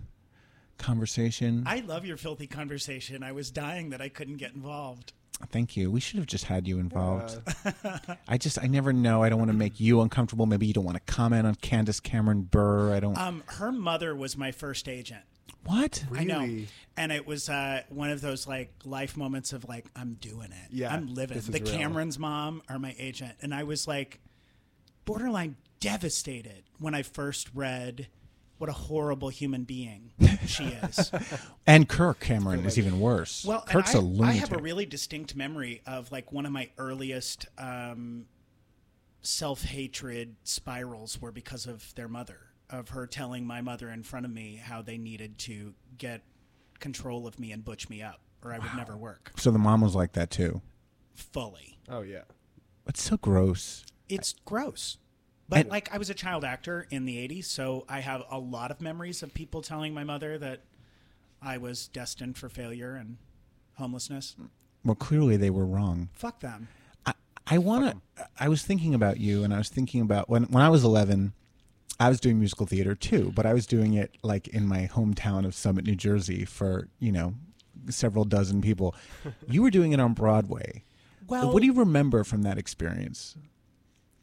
conversation. 0.78 1.64
I 1.66 1.80
love 1.80 2.06
your 2.06 2.16
filthy 2.16 2.46
conversation. 2.46 3.24
I 3.24 3.32
was 3.32 3.50
dying 3.50 3.90
that 3.90 4.00
I 4.00 4.08
couldn't 4.08 4.36
get 4.36 4.54
involved. 4.54 5.14
Thank 5.50 5.76
you. 5.76 5.90
We 5.90 5.98
should 5.98 6.18
have 6.18 6.26
just 6.26 6.44
had 6.44 6.68
you 6.68 6.78
involved. 6.78 7.36
I 8.28 8.38
just, 8.38 8.62
I 8.62 8.68
never 8.68 8.92
know. 8.92 9.24
I 9.24 9.28
don't 9.28 9.40
want 9.40 9.50
to 9.50 9.56
make 9.56 9.80
you 9.80 10.00
uncomfortable. 10.02 10.46
Maybe 10.46 10.66
you 10.66 10.72
don't 10.72 10.84
want 10.84 11.04
to 11.04 11.12
comment 11.12 11.48
on 11.48 11.56
Candace 11.56 11.98
Cameron 11.98 12.42
Bure. 12.42 12.94
I 12.94 13.00
don't. 13.00 13.18
Um, 13.18 13.42
her 13.46 13.72
mother 13.72 14.14
was 14.14 14.36
my 14.36 14.52
first 14.52 14.88
agent. 14.88 15.24
What? 15.64 16.04
I 16.14 16.24
know, 16.24 16.48
and 16.96 17.12
it 17.12 17.26
was 17.26 17.48
uh, 17.48 17.82
one 17.88 18.10
of 18.10 18.20
those 18.20 18.46
like 18.46 18.72
life 18.84 19.16
moments 19.16 19.52
of 19.52 19.64
like 19.68 19.86
I'm 19.94 20.14
doing 20.14 20.50
it. 20.52 20.68
Yeah, 20.70 20.92
I'm 20.92 21.14
living. 21.14 21.36
this 21.36 21.48
is 21.48 21.52
The 21.52 21.60
real. 21.62 21.72
Cameron's 21.72 22.18
mom 22.18 22.62
are 22.68 22.78
my 22.78 22.94
agent, 22.98 23.34
and 23.40 23.54
I 23.54 23.64
was 23.64 23.86
like 23.86 24.20
borderline 25.04 25.56
devastated 25.80 26.64
when 26.78 26.94
I 26.94 27.02
first 27.02 27.48
read 27.54 28.08
what 28.58 28.68
a 28.70 28.72
horrible 28.72 29.28
human 29.28 29.64
being 29.64 30.12
she 30.46 30.62
is. 30.64 31.10
And 31.66 31.88
Kirk 31.88 32.20
Cameron 32.20 32.64
is 32.64 32.78
even 32.78 33.00
worse. 33.00 33.44
Well, 33.44 33.62
Kirk's 33.62 33.94
I, 33.94 33.98
a 33.98 34.00
lunatic. 34.00 34.36
I 34.36 34.38
have 34.38 34.52
a 34.52 34.62
really 34.62 34.86
distinct 34.86 35.34
memory 35.34 35.82
of 35.84 36.12
like 36.12 36.30
one 36.30 36.46
of 36.46 36.52
my 36.52 36.70
earliest 36.78 37.46
um, 37.58 38.26
self 39.20 39.64
hatred 39.64 40.36
spirals 40.44 41.20
were 41.20 41.32
because 41.32 41.66
of 41.66 41.92
their 41.96 42.06
mother, 42.06 42.38
of 42.72 42.88
her 42.88 43.06
telling 43.06 43.46
my 43.46 43.60
mother 43.60 43.88
in 43.90 44.02
front 44.02 44.26
of 44.26 44.32
me 44.32 44.56
how 44.56 44.82
they 44.82 44.98
needed 44.98 45.38
to 45.38 45.74
get 45.98 46.22
control 46.80 47.26
of 47.28 47.38
me 47.38 47.52
and 47.52 47.64
butch 47.64 47.88
me 47.88 48.02
up, 48.02 48.18
or 48.42 48.52
I 48.52 48.58
would 48.58 48.74
never 48.76 48.96
work 48.96 49.30
so 49.36 49.52
the 49.52 49.58
mom 49.58 49.80
was 49.82 49.94
like 49.94 50.12
that 50.14 50.30
too. 50.30 50.60
fully. 51.14 51.78
Oh 51.88 52.00
yeah. 52.00 52.22
It's 52.86 53.02
so 53.02 53.16
gross. 53.16 53.84
It's 54.08 54.34
gross. 54.44 54.98
But 55.48 55.60
And- 55.60 55.68
like 55.68 55.94
I 55.94 55.98
was 55.98 56.10
a 56.10 56.14
child 56.14 56.44
actor 56.44 56.86
in 56.90 57.04
the 57.04 57.16
80s, 57.28 57.44
so 57.44 57.84
I 57.88 58.00
have 58.00 58.22
a 58.30 58.38
lot 58.38 58.70
of 58.72 58.80
memories 58.80 59.22
of 59.22 59.32
people 59.34 59.62
telling 59.62 59.94
my 59.94 60.02
mother 60.04 60.38
that 60.38 60.62
I 61.40 61.58
was 61.58 61.86
destined 61.88 62.36
for 62.38 62.48
failure 62.48 62.94
and 62.96 63.18
homelessness. 63.74 64.34
Well, 64.84 64.94
clearly 64.94 65.36
they 65.36 65.50
were 65.50 65.66
wrong. 65.66 66.08
Fuck 66.14 66.40
them. 66.40 66.68
I, 67.06 67.12
I 67.46 67.58
want 67.58 68.00
to. 68.16 68.26
I 68.38 68.48
was 68.48 68.62
thinking 68.62 68.94
about 68.94 69.18
you, 69.20 69.44
and 69.44 69.52
I 69.54 69.58
was 69.58 69.68
thinking 69.68 70.00
about 70.00 70.28
when 70.28 70.44
when 70.44 70.62
I 70.62 70.68
was 70.68 70.82
eleven. 70.84 71.34
I 72.00 72.08
was 72.08 72.20
doing 72.20 72.38
musical 72.38 72.66
theater 72.66 72.94
too, 72.94 73.32
but 73.34 73.46
I 73.46 73.54
was 73.54 73.66
doing 73.66 73.94
it 73.94 74.16
like 74.22 74.48
in 74.48 74.66
my 74.66 74.88
hometown 74.92 75.44
of 75.44 75.54
Summit, 75.54 75.84
New 75.84 75.94
Jersey, 75.94 76.44
for 76.44 76.88
you 76.98 77.12
know 77.12 77.34
several 77.88 78.24
dozen 78.24 78.60
people. 78.60 78.94
you 79.48 79.62
were 79.62 79.70
doing 79.70 79.92
it 79.92 80.00
on 80.00 80.14
Broadway. 80.14 80.84
Well- 81.26 81.52
what 81.52 81.60
do 81.60 81.66
you 81.66 81.74
remember 81.74 82.24
from 82.24 82.42
that 82.42 82.58
experience? 82.58 83.36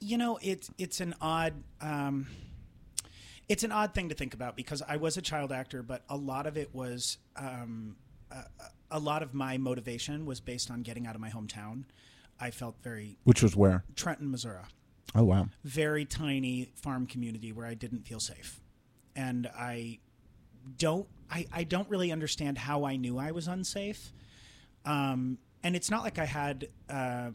You 0.01 0.17
know, 0.17 0.39
it's 0.41 0.69
it's 0.77 1.01
an 1.01 1.13
odd 1.21 1.53
um, 1.81 2.27
it's 3.49 3.63
an 3.63 3.71
odd 3.71 3.93
thing 3.93 4.09
to 4.09 4.15
think 4.15 4.33
about 4.33 4.55
because 4.55 4.81
I 4.87 4.97
was 4.97 5.17
a 5.17 5.21
child 5.21 5.51
actor, 5.51 5.83
but 5.83 6.03
a 6.07 6.15
lot 6.15 6.47
of 6.47 6.55
it 6.55 6.73
was 6.73 7.17
um, 7.35 7.97
a, 8.31 8.43
a 8.91 8.99
lot 8.99 9.23
of 9.23 9.33
my 9.33 9.57
motivation 9.57 10.25
was 10.25 10.39
based 10.39 10.71
on 10.71 10.83
getting 10.83 11.07
out 11.07 11.15
of 11.15 11.21
my 11.21 11.29
hometown. 11.29 11.83
I 12.39 12.51
felt 12.51 12.77
very 12.81 13.17
Which 13.23 13.43
was 13.43 13.55
where? 13.55 13.83
Trenton, 13.95 14.31
Missouri. 14.31 14.61
Oh 15.15 15.23
wow! 15.23 15.47
very 15.63 16.05
tiny 16.05 16.71
farm 16.75 17.05
community 17.07 17.51
where 17.51 17.65
I 17.65 17.73
didn't 17.73 18.07
feel 18.07 18.19
safe. 18.19 18.61
And 19.15 19.47
I 19.57 19.99
don't 20.77 21.07
I, 21.31 21.45
I 21.51 21.63
don't 21.63 21.89
really 21.89 22.11
understand 22.11 22.57
how 22.57 22.85
I 22.85 22.95
knew 22.95 23.17
I 23.17 23.31
was 23.31 23.47
unsafe. 23.47 24.11
Um, 24.85 25.37
and 25.63 25.75
it's 25.75 25.91
not 25.91 26.03
like 26.03 26.17
I 26.17 26.25
had 26.25 26.67
uh, 26.89 27.31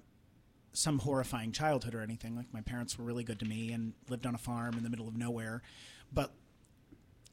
some 0.72 0.99
horrifying 0.99 1.53
childhood 1.53 1.95
or 1.95 2.01
anything. 2.01 2.37
Like 2.37 2.53
my 2.53 2.61
parents 2.61 2.99
were 2.99 3.05
really 3.05 3.25
good 3.25 3.39
to 3.41 3.47
me 3.47 3.72
and 3.72 3.93
lived 4.09 4.27
on 4.27 4.35
a 4.35 4.39
farm 4.39 4.75
in 4.77 4.83
the 4.83 4.91
middle 4.91 5.07
of 5.07 5.16
nowhere. 5.16 5.62
But 6.12 6.33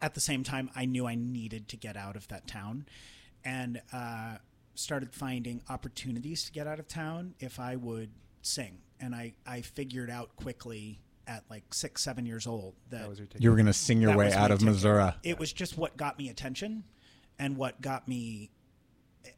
at 0.01 0.13
the 0.13 0.19
same 0.19 0.43
time, 0.43 0.69
I 0.75 0.85
knew 0.85 1.07
I 1.07 1.15
needed 1.15 1.67
to 1.69 1.77
get 1.77 1.97
out 1.97 2.15
of 2.15 2.27
that 2.27 2.47
town 2.47 2.85
and 3.43 3.81
uh, 3.91 4.37
started 4.75 5.13
finding 5.13 5.61
opportunities 5.69 6.43
to 6.45 6.51
get 6.51 6.67
out 6.67 6.79
of 6.79 6.87
town 6.87 7.35
if 7.39 7.59
I 7.59 7.75
would 7.75 8.11
sing. 8.41 8.79
And 9.01 9.13
I, 9.13 9.33
I 9.45 9.61
figured 9.61 10.09
out 10.09 10.35
quickly 10.35 11.01
at 11.27 11.43
like 11.49 11.73
six, 11.73 12.01
seven 12.01 12.25
years 12.25 12.47
old 12.47 12.75
that, 12.89 13.09
You 13.39 13.49
were 13.51 13.57
gonna 13.57 13.73
sing 13.73 14.01
your 14.01 14.11
that 14.11 14.17
way 14.17 14.31
out 14.31 14.51
of 14.51 14.59
ticket. 14.59 14.73
Missouri. 14.73 15.11
It 15.23 15.39
was 15.39 15.51
just 15.51 15.77
what 15.77 15.97
got 15.97 16.17
me 16.17 16.29
attention 16.29 16.83
and 17.39 17.57
what 17.57 17.81
got 17.81 18.07
me 18.07 18.51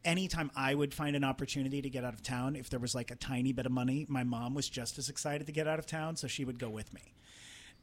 anytime 0.06 0.52
I 0.56 0.76
would 0.76 0.94
find 0.94 1.16
an 1.16 1.24
opportunity 1.24 1.82
to 1.82 1.90
get 1.90 2.04
out 2.04 2.14
of 2.14 2.22
town, 2.22 2.56
if 2.56 2.70
there 2.70 2.80
was 2.80 2.96
like 2.96 3.12
a 3.12 3.16
tiny 3.16 3.54
bit 3.54 3.66
of 3.66 3.72
money, 3.72 4.06
my 4.10 4.24
mom 4.24 4.54
was 4.54 4.70
just 4.70 4.98
as 4.98 5.10
excited 5.10 5.48
to 5.48 5.54
get 5.54 5.68
out 5.68 5.80
of 5.80 5.86
town, 5.86 6.16
so 6.16 6.28
she 6.28 6.46
would 6.46 6.60
go 6.60 6.70
with 6.70 6.94
me. 6.94 7.14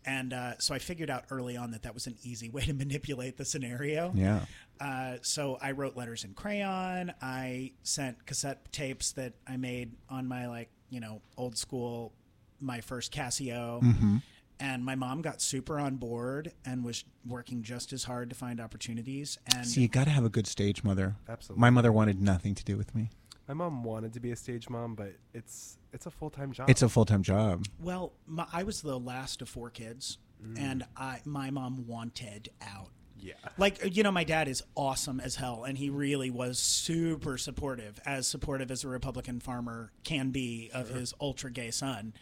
And 0.04 0.32
uh, 0.32 0.58
so 0.58 0.74
I 0.74 0.78
figured 0.78 1.10
out 1.10 1.24
early 1.30 1.58
on 1.58 1.72
that 1.72 1.82
that 1.82 1.92
was 1.92 2.06
an 2.06 2.16
easy 2.22 2.48
way 2.48 2.62
to 2.62 2.72
manipulate 2.74 3.36
the 3.36 3.44
scenario. 3.44 4.12
Yeah. 4.14 4.40
Uh, 4.80 5.16
so 5.20 5.58
I 5.60 5.72
wrote 5.72 5.96
letters 5.96 6.24
in 6.24 6.32
crayon. 6.32 7.12
I 7.20 7.72
sent 7.82 8.24
cassette 8.26 8.72
tapes 8.72 9.12
that 9.12 9.34
I 9.46 9.58
made 9.58 9.92
on 10.08 10.26
my 10.26 10.48
like 10.48 10.70
you 10.90 11.00
know 11.00 11.22
old 11.36 11.56
school, 11.56 12.12
my 12.60 12.80
first 12.80 13.12
Casio. 13.12 13.80
Mhm. 13.82 14.22
And 14.62 14.84
my 14.84 14.94
mom 14.94 15.22
got 15.22 15.40
super 15.40 15.80
on 15.80 15.96
board 15.96 16.52
and 16.66 16.84
was 16.84 17.04
working 17.24 17.62
just 17.62 17.94
as 17.94 18.04
hard 18.04 18.28
to 18.28 18.36
find 18.36 18.60
opportunities. 18.60 19.38
And 19.56 19.66
So 19.66 19.80
you 19.80 19.88
got 19.88 20.04
to 20.04 20.10
have 20.10 20.22
a 20.24 20.28
good 20.28 20.46
stage 20.46 20.84
mother. 20.84 21.16
Absolutely. 21.26 21.58
My 21.62 21.70
mother 21.70 21.90
wanted 21.90 22.20
nothing 22.20 22.54
to 22.56 22.62
do 22.62 22.76
with 22.76 22.94
me. 22.94 23.08
My 23.48 23.54
mom 23.54 23.82
wanted 23.82 24.12
to 24.12 24.20
be 24.20 24.30
a 24.32 24.36
stage 24.36 24.68
mom, 24.68 24.94
but 24.94 25.14
it's 25.32 25.78
it's 25.94 26.04
a 26.04 26.10
full 26.10 26.28
time 26.30 26.52
job. 26.52 26.68
It's 26.68 26.82
a 26.82 26.88
full 26.90 27.06
time 27.06 27.22
job. 27.22 27.64
Well, 27.80 28.12
my, 28.26 28.46
I 28.52 28.62
was 28.64 28.82
the 28.82 29.00
last 29.00 29.40
of 29.40 29.48
four 29.48 29.70
kids, 29.70 30.18
and 30.56 30.84
I 30.94 31.20
my 31.24 31.50
mom 31.50 31.86
wanted 31.86 32.50
out. 32.60 32.90
Yeah. 33.22 33.34
Like 33.58 33.96
you 33.96 34.02
know, 34.02 34.12
my 34.12 34.24
dad 34.24 34.48
is 34.48 34.62
awesome 34.74 35.20
as 35.20 35.36
hell, 35.36 35.64
and 35.64 35.76
he 35.78 35.90
really 35.90 36.30
was 36.30 36.58
super 36.58 37.36
supportive, 37.38 38.00
as 38.06 38.26
supportive 38.26 38.70
as 38.70 38.84
a 38.84 38.88
Republican 38.88 39.40
farmer 39.40 39.92
can 40.04 40.30
be 40.30 40.70
of 40.72 40.88
his 40.88 41.14
ultra 41.20 41.50
gay 41.50 41.70
son. 41.70 42.12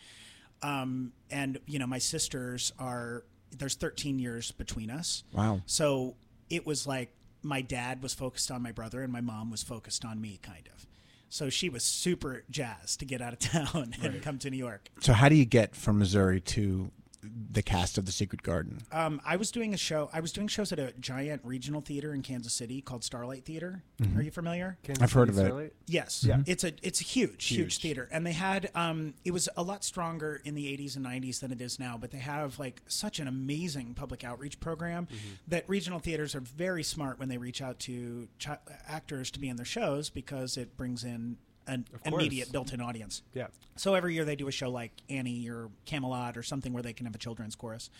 Um, 0.62 1.12
and 1.30 1.58
you 1.66 1.78
know, 1.78 1.86
my 1.86 1.98
sisters 1.98 2.72
are 2.78 3.24
there's 3.56 3.74
13 3.76 4.18
years 4.18 4.50
between 4.52 4.90
us. 4.90 5.24
Wow. 5.32 5.62
So 5.66 6.16
it 6.50 6.66
was 6.66 6.86
like 6.86 7.10
my 7.42 7.60
dad 7.62 8.02
was 8.02 8.12
focused 8.14 8.50
on 8.50 8.62
my 8.62 8.72
brother, 8.72 9.02
and 9.02 9.12
my 9.12 9.20
mom 9.20 9.50
was 9.50 9.62
focused 9.62 10.04
on 10.04 10.20
me, 10.20 10.38
kind 10.42 10.68
of. 10.74 10.86
So 11.30 11.50
she 11.50 11.68
was 11.68 11.84
super 11.84 12.42
jazzed 12.50 13.00
to 13.00 13.04
get 13.04 13.20
out 13.20 13.34
of 13.34 13.38
town 13.38 13.94
and 14.02 14.14
Right. 14.14 14.22
come 14.22 14.38
to 14.38 14.50
New 14.50 14.56
York. 14.56 14.88
So 15.00 15.12
how 15.12 15.28
do 15.28 15.34
you 15.36 15.44
get 15.44 15.76
from 15.76 15.98
Missouri 15.98 16.40
to 16.40 16.90
the 17.22 17.62
cast 17.62 17.98
of 17.98 18.06
The 18.06 18.12
Secret 18.12 18.42
Garden? 18.42 18.78
Um, 18.92 19.20
I 19.24 19.36
was 19.36 19.50
doing 19.50 19.74
a 19.74 19.76
show. 19.76 20.08
I 20.12 20.20
was 20.20 20.32
doing 20.32 20.46
shows 20.48 20.72
at 20.72 20.78
a 20.78 20.92
giant 21.00 21.42
regional 21.44 21.80
theater 21.80 22.14
in 22.14 22.22
Kansas 22.22 22.52
City 22.54 22.80
called 22.80 23.02
Starlight 23.04 23.44
Theater. 23.44 23.82
Mhm. 24.00 24.16
Are 24.16 24.22
you 24.22 24.30
familiar? 24.30 24.78
Kansas 24.84 25.02
I've 25.02 25.12
heard 25.12 25.28
City 25.28 25.40
of 25.40 25.46
it. 25.46 25.48
Starlight? 25.48 25.72
Yes. 25.86 26.24
Yeah. 26.24 26.42
It's 26.46 26.64
a 26.64 26.72
it's 26.82 27.00
a 27.00 27.04
huge, 27.04 27.44
huge, 27.46 27.58
Huge. 27.74 27.78
theater, 27.80 28.08
and 28.12 28.24
they 28.26 28.32
had 28.32 28.70
um, 28.74 29.14
it 29.24 29.32
was 29.32 29.48
a 29.56 29.62
lot 29.62 29.82
stronger 29.84 30.40
in 30.44 30.54
the 30.54 30.66
'80s 30.66 30.96
and 30.96 31.04
'90s 31.04 31.40
than 31.40 31.50
it 31.50 31.60
is 31.60 31.78
now. 31.78 31.96
But 31.98 32.10
they 32.12 32.18
have 32.18 32.58
like 32.58 32.82
such 32.86 33.18
an 33.18 33.26
amazing 33.28 33.94
public 33.94 34.22
outreach 34.24 34.60
program 34.60 35.06
Mm-hmm. 35.06 35.34
that 35.48 35.68
regional 35.68 35.98
theaters 35.98 36.34
are 36.34 36.40
very 36.40 36.82
smart 36.82 37.18
when 37.18 37.28
they 37.28 37.38
reach 37.38 37.60
out 37.62 37.78
to 37.80 38.28
chi- 38.42 38.58
actors 38.86 39.30
to 39.32 39.40
be 39.40 39.48
in 39.48 39.56
their 39.56 39.64
shows 39.66 40.10
because 40.10 40.56
it 40.56 40.76
brings 40.76 41.02
in 41.04 41.36
an 41.68 41.86
Of 41.94 42.12
immediate 42.12 42.50
built-in 42.50 42.80
audience. 42.80 43.22
Yeah. 43.34 43.48
So 43.76 43.94
every 43.94 44.14
year 44.14 44.24
they 44.24 44.36
do 44.36 44.48
a 44.48 44.52
show 44.52 44.70
like 44.70 44.92
Annie 45.08 45.48
or 45.48 45.70
Camelot 45.84 46.36
or 46.36 46.42
something 46.42 46.72
where 46.72 46.82
they 46.82 46.92
can 46.92 47.06
have 47.06 47.14
a 47.14 47.18
children's 47.18 47.54
chorus. 47.54 47.90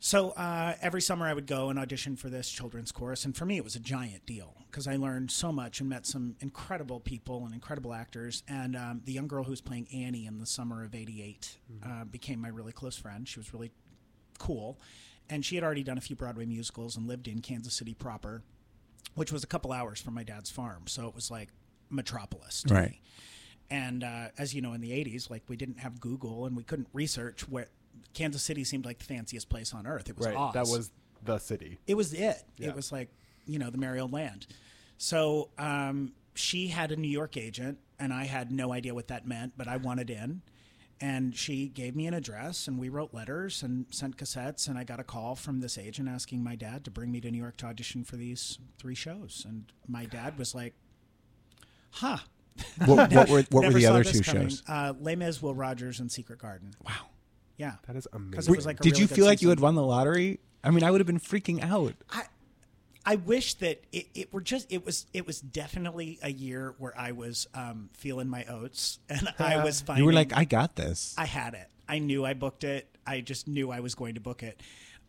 So 0.00 0.30
uh, 0.32 0.74
every 0.82 1.00
summer 1.00 1.26
I 1.26 1.32
would 1.32 1.46
go 1.46 1.70
and 1.70 1.78
audition 1.78 2.14
for 2.16 2.28
this 2.28 2.50
children's 2.50 2.92
chorus, 2.92 3.24
and 3.24 3.34
for 3.34 3.46
me 3.46 3.56
it 3.56 3.64
was 3.64 3.74
a 3.74 3.80
giant 3.80 4.26
deal 4.26 4.54
because 4.70 4.86
I 4.86 4.96
learned 4.96 5.30
so 5.30 5.50
much 5.50 5.80
and 5.80 5.88
met 5.88 6.04
some 6.04 6.36
incredible 6.40 7.00
people 7.00 7.46
and 7.46 7.54
incredible 7.54 7.94
actors. 7.94 8.42
And 8.46 8.76
um, 8.76 9.00
the 9.06 9.12
young 9.12 9.28
girl 9.28 9.44
who 9.44 9.50
was 9.50 9.62
playing 9.62 9.88
Annie 9.94 10.26
in 10.26 10.40
the 10.40 10.46
summer 10.46 10.84
of 10.84 10.94
'88 10.94 11.56
uh, 11.82 12.04
became 12.04 12.38
my 12.38 12.48
really 12.48 12.72
close 12.72 12.98
friend. 12.98 13.26
She 13.26 13.38
was 13.40 13.54
really 13.54 13.70
cool, 14.38 14.78
and 15.30 15.42
she 15.42 15.54
had 15.54 15.64
already 15.64 15.82
done 15.82 15.96
a 15.96 16.02
few 16.02 16.16
Broadway 16.16 16.44
musicals 16.44 16.98
and 16.98 17.08
lived 17.08 17.26
in 17.26 17.40
Kansas 17.40 17.72
City 17.72 17.94
proper, 17.94 18.42
which 19.14 19.32
was 19.32 19.42
a 19.42 19.46
couple 19.46 19.72
hours 19.72 20.02
from 20.02 20.12
my 20.12 20.22
dad's 20.22 20.50
farm. 20.50 20.82
So 20.86 21.08
it 21.08 21.14
was 21.14 21.30
like 21.30 21.48
metropolis, 21.90 22.62
to 22.64 22.74
Right. 22.74 22.90
me. 22.90 23.00
And 23.70 24.04
uh, 24.04 24.28
as 24.38 24.54
you 24.54 24.60
know, 24.62 24.72
in 24.74 24.80
the 24.80 24.90
'80s, 24.90 25.30
like 25.30 25.42
we 25.48 25.56
didn't 25.56 25.78
have 25.80 26.00
Google 26.00 26.46
and 26.46 26.56
we 26.56 26.62
couldn't 26.62 26.88
research 26.92 27.48
where 27.48 27.68
Kansas 28.12 28.42
City 28.42 28.62
seemed 28.64 28.84
like 28.84 28.98
the 28.98 29.04
fanciest 29.06 29.48
place 29.48 29.72
on 29.72 29.86
earth. 29.86 30.08
It 30.08 30.16
was 30.18 30.26
right. 30.26 30.36
Oz. 30.36 30.54
That 30.54 30.66
was 30.66 30.90
the 31.24 31.38
city. 31.38 31.78
It 31.86 31.94
was 31.94 32.12
it. 32.12 32.42
Yeah. 32.58 32.68
It 32.68 32.76
was 32.76 32.92
like, 32.92 33.08
you 33.46 33.58
know, 33.58 33.70
the 33.70 33.78
merry 33.78 33.98
old 34.00 34.12
land. 34.12 34.46
So 34.98 35.48
um, 35.58 36.12
she 36.34 36.68
had 36.68 36.92
a 36.92 36.96
New 36.96 37.08
York 37.08 37.36
agent, 37.36 37.78
and 37.98 38.12
I 38.12 38.24
had 38.24 38.52
no 38.52 38.72
idea 38.72 38.94
what 38.94 39.08
that 39.08 39.26
meant, 39.26 39.54
but 39.56 39.66
I 39.66 39.78
wanted 39.78 40.10
in. 40.10 40.42
And 41.00 41.34
she 41.34 41.68
gave 41.68 41.96
me 41.96 42.06
an 42.06 42.14
address, 42.14 42.68
and 42.68 42.78
we 42.78 42.88
wrote 42.88 43.12
letters 43.12 43.62
and 43.62 43.86
sent 43.90 44.16
cassettes. 44.16 44.68
And 44.68 44.78
I 44.78 44.84
got 44.84 45.00
a 45.00 45.04
call 45.04 45.34
from 45.34 45.60
this 45.60 45.76
agent 45.76 46.08
asking 46.08 46.44
my 46.44 46.54
dad 46.54 46.84
to 46.84 46.90
bring 46.90 47.10
me 47.10 47.20
to 47.22 47.30
New 47.30 47.38
York 47.38 47.56
to 47.58 47.66
audition 47.66 48.04
for 48.04 48.16
these 48.16 48.58
three 48.78 48.94
shows. 48.94 49.44
And 49.48 49.72
my 49.88 50.04
dad 50.04 50.38
was 50.38 50.54
like, 50.54 50.74
huh. 51.94 52.18
What- 52.86 53.12
what 53.12 53.28
were- 53.28 53.42
what 53.50 53.64
were 53.66 53.72
the 53.72 53.86
other 53.86 54.04
two 54.04 54.20
coming. 54.20 54.48
shows? 54.48 54.62
Uh, 54.68 54.94
Les 55.00 55.16
Mis, 55.16 55.42
Will 55.42 55.54
Rogers, 55.54 55.98
and 56.00 56.10
Secret 56.10 56.38
Garden. 56.38 56.74
Wow. 56.86 56.92
Yeah. 57.56 57.76
That 57.86 57.96
is 57.96 58.06
amazing. 58.12 58.52
it 58.52 58.56
was 58.56 58.66
like 58.66 58.78
Did 58.80 58.92
really 58.92 59.02
you 59.02 59.06
feel 59.08 59.26
like 59.26 59.42
you 59.42 59.48
had 59.48 59.60
won 59.60 59.74
the 59.74 59.82
lottery? 59.82 60.38
I 60.62 60.70
mean, 60.70 60.82
I 60.84 60.90
would 60.90 61.00
have 61.00 61.06
been 61.06 61.20
freaking 61.20 61.62
out. 61.62 61.94
I 62.10 62.22
I 63.06 63.16
wish 63.16 63.54
that 63.54 63.82
it, 63.92 64.06
it 64.14 64.32
were 64.32 64.40
just 64.40 64.72
it 64.72 64.84
was 64.86 65.06
it 65.12 65.26
was 65.26 65.40
definitely 65.40 66.18
a 66.22 66.30
year 66.32 66.74
where 66.78 66.98
I 66.98 67.12
was 67.12 67.46
um, 67.54 67.90
feeling 67.92 68.28
my 68.28 68.44
oats 68.46 68.98
and 69.08 69.28
I 69.38 69.62
was 69.62 69.80
finding 69.82 70.02
You 70.02 70.06
were 70.06 70.12
like, 70.14 70.32
I 70.34 70.44
got 70.44 70.74
this. 70.76 71.14
I 71.18 71.26
had 71.26 71.54
it. 71.54 71.68
I 71.88 71.98
knew 71.98 72.24
I 72.24 72.32
booked 72.34 72.64
it. 72.64 72.88
I 73.06 73.20
just 73.20 73.46
knew 73.46 73.70
I 73.70 73.80
was 73.80 73.94
going 73.94 74.14
to 74.14 74.20
book 74.20 74.42
it. 74.42 74.58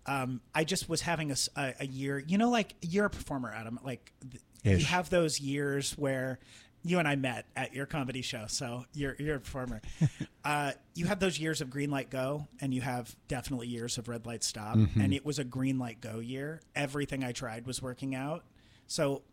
Um, 0.08 0.42
I 0.54 0.66
just 0.66 0.90
was 0.90 1.02
having 1.02 1.32
a 1.56 1.86
year. 1.86 2.20
You 2.20 2.38
know, 2.38 2.50
like 2.50 2.76
you're 2.82 3.06
a 3.06 3.10
performer, 3.10 3.52
Adam. 3.54 3.80
Like 3.84 4.12
th- 4.30 4.80
you 4.80 4.86
have 4.86 5.10
those 5.10 5.40
years 5.40 5.94
where 5.94 6.40
You 6.88 7.00
and 7.00 7.08
I 7.08 7.16
met 7.16 7.46
at 7.56 7.74
your 7.74 7.88
comedy 7.88 8.22
show, 8.22 8.46
so 8.48 8.86
you're 8.94 9.16
you're 9.18 9.38
a 9.38 9.40
performer. 9.40 9.82
uh, 10.46 10.74
you 10.94 11.08
have 11.08 11.20
those 11.20 11.40
years 11.40 11.60
of 11.60 11.70
green 11.72 11.90
light 11.90 12.12
go, 12.12 12.48
and 12.62 12.74
you 12.74 12.82
have 12.82 13.16
definitely 13.28 13.68
years 13.68 13.98
of 13.98 14.08
red 14.08 14.26
light 14.28 14.44
stop. 14.44 14.78
Mhm. 14.78 15.04
And 15.04 15.14
it 15.14 15.26
was 15.26 15.40
a 15.40 15.44
green 15.44 15.80
light 15.80 16.00
go 16.00 16.20
year. 16.20 16.62
Everything 16.76 17.24
I 17.24 17.32
tried 17.32 17.66
was 17.66 17.82
working 17.82 18.14
out, 18.14 18.44
so 18.86 19.24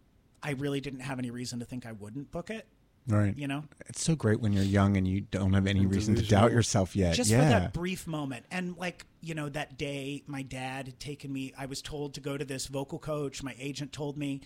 I 0.42 0.52
really 0.52 0.80
didn't 0.80 1.00
have 1.00 1.18
any 1.18 1.30
reason 1.30 1.58
to 1.60 1.66
think 1.66 1.84
I 1.84 1.92
wouldn't 1.92 2.30
book 2.32 2.48
it. 2.50 2.66
Right. 3.08 3.36
You 3.36 3.48
know, 3.48 3.64
It's 3.88 4.00
so 4.00 4.14
great 4.14 4.40
when 4.40 4.52
you're 4.52 4.62
young 4.62 4.96
and 4.96 5.06
you 5.08 5.22
don't 5.22 5.52
have 5.54 5.66
any 5.66 5.80
And 5.80 5.92
reason 5.92 6.14
to 6.14 6.22
doubt 6.22 6.52
yourself 6.52 6.94
yet. 6.94 7.14
just 7.16 7.30
yeah. 7.30 7.38
for 7.42 7.44
that 7.48 7.72
brief 7.72 8.06
moment 8.06 8.46
and 8.48 8.76
like 8.76 9.04
you 9.20 9.34
know 9.34 9.48
that 9.48 9.76
day 9.76 10.22
my 10.28 10.42
dad 10.42 10.86
had 10.86 11.00
taken 11.00 11.32
me 11.32 11.52
i 11.58 11.66
was 11.66 11.82
told 11.82 12.14
to 12.14 12.20
go 12.20 12.36
to 12.38 12.44
this 12.44 12.68
vocal 12.68 13.00
coach 13.00 13.42
my 13.42 13.56
agent 13.58 13.92
told 13.92 14.16
me 14.16 14.40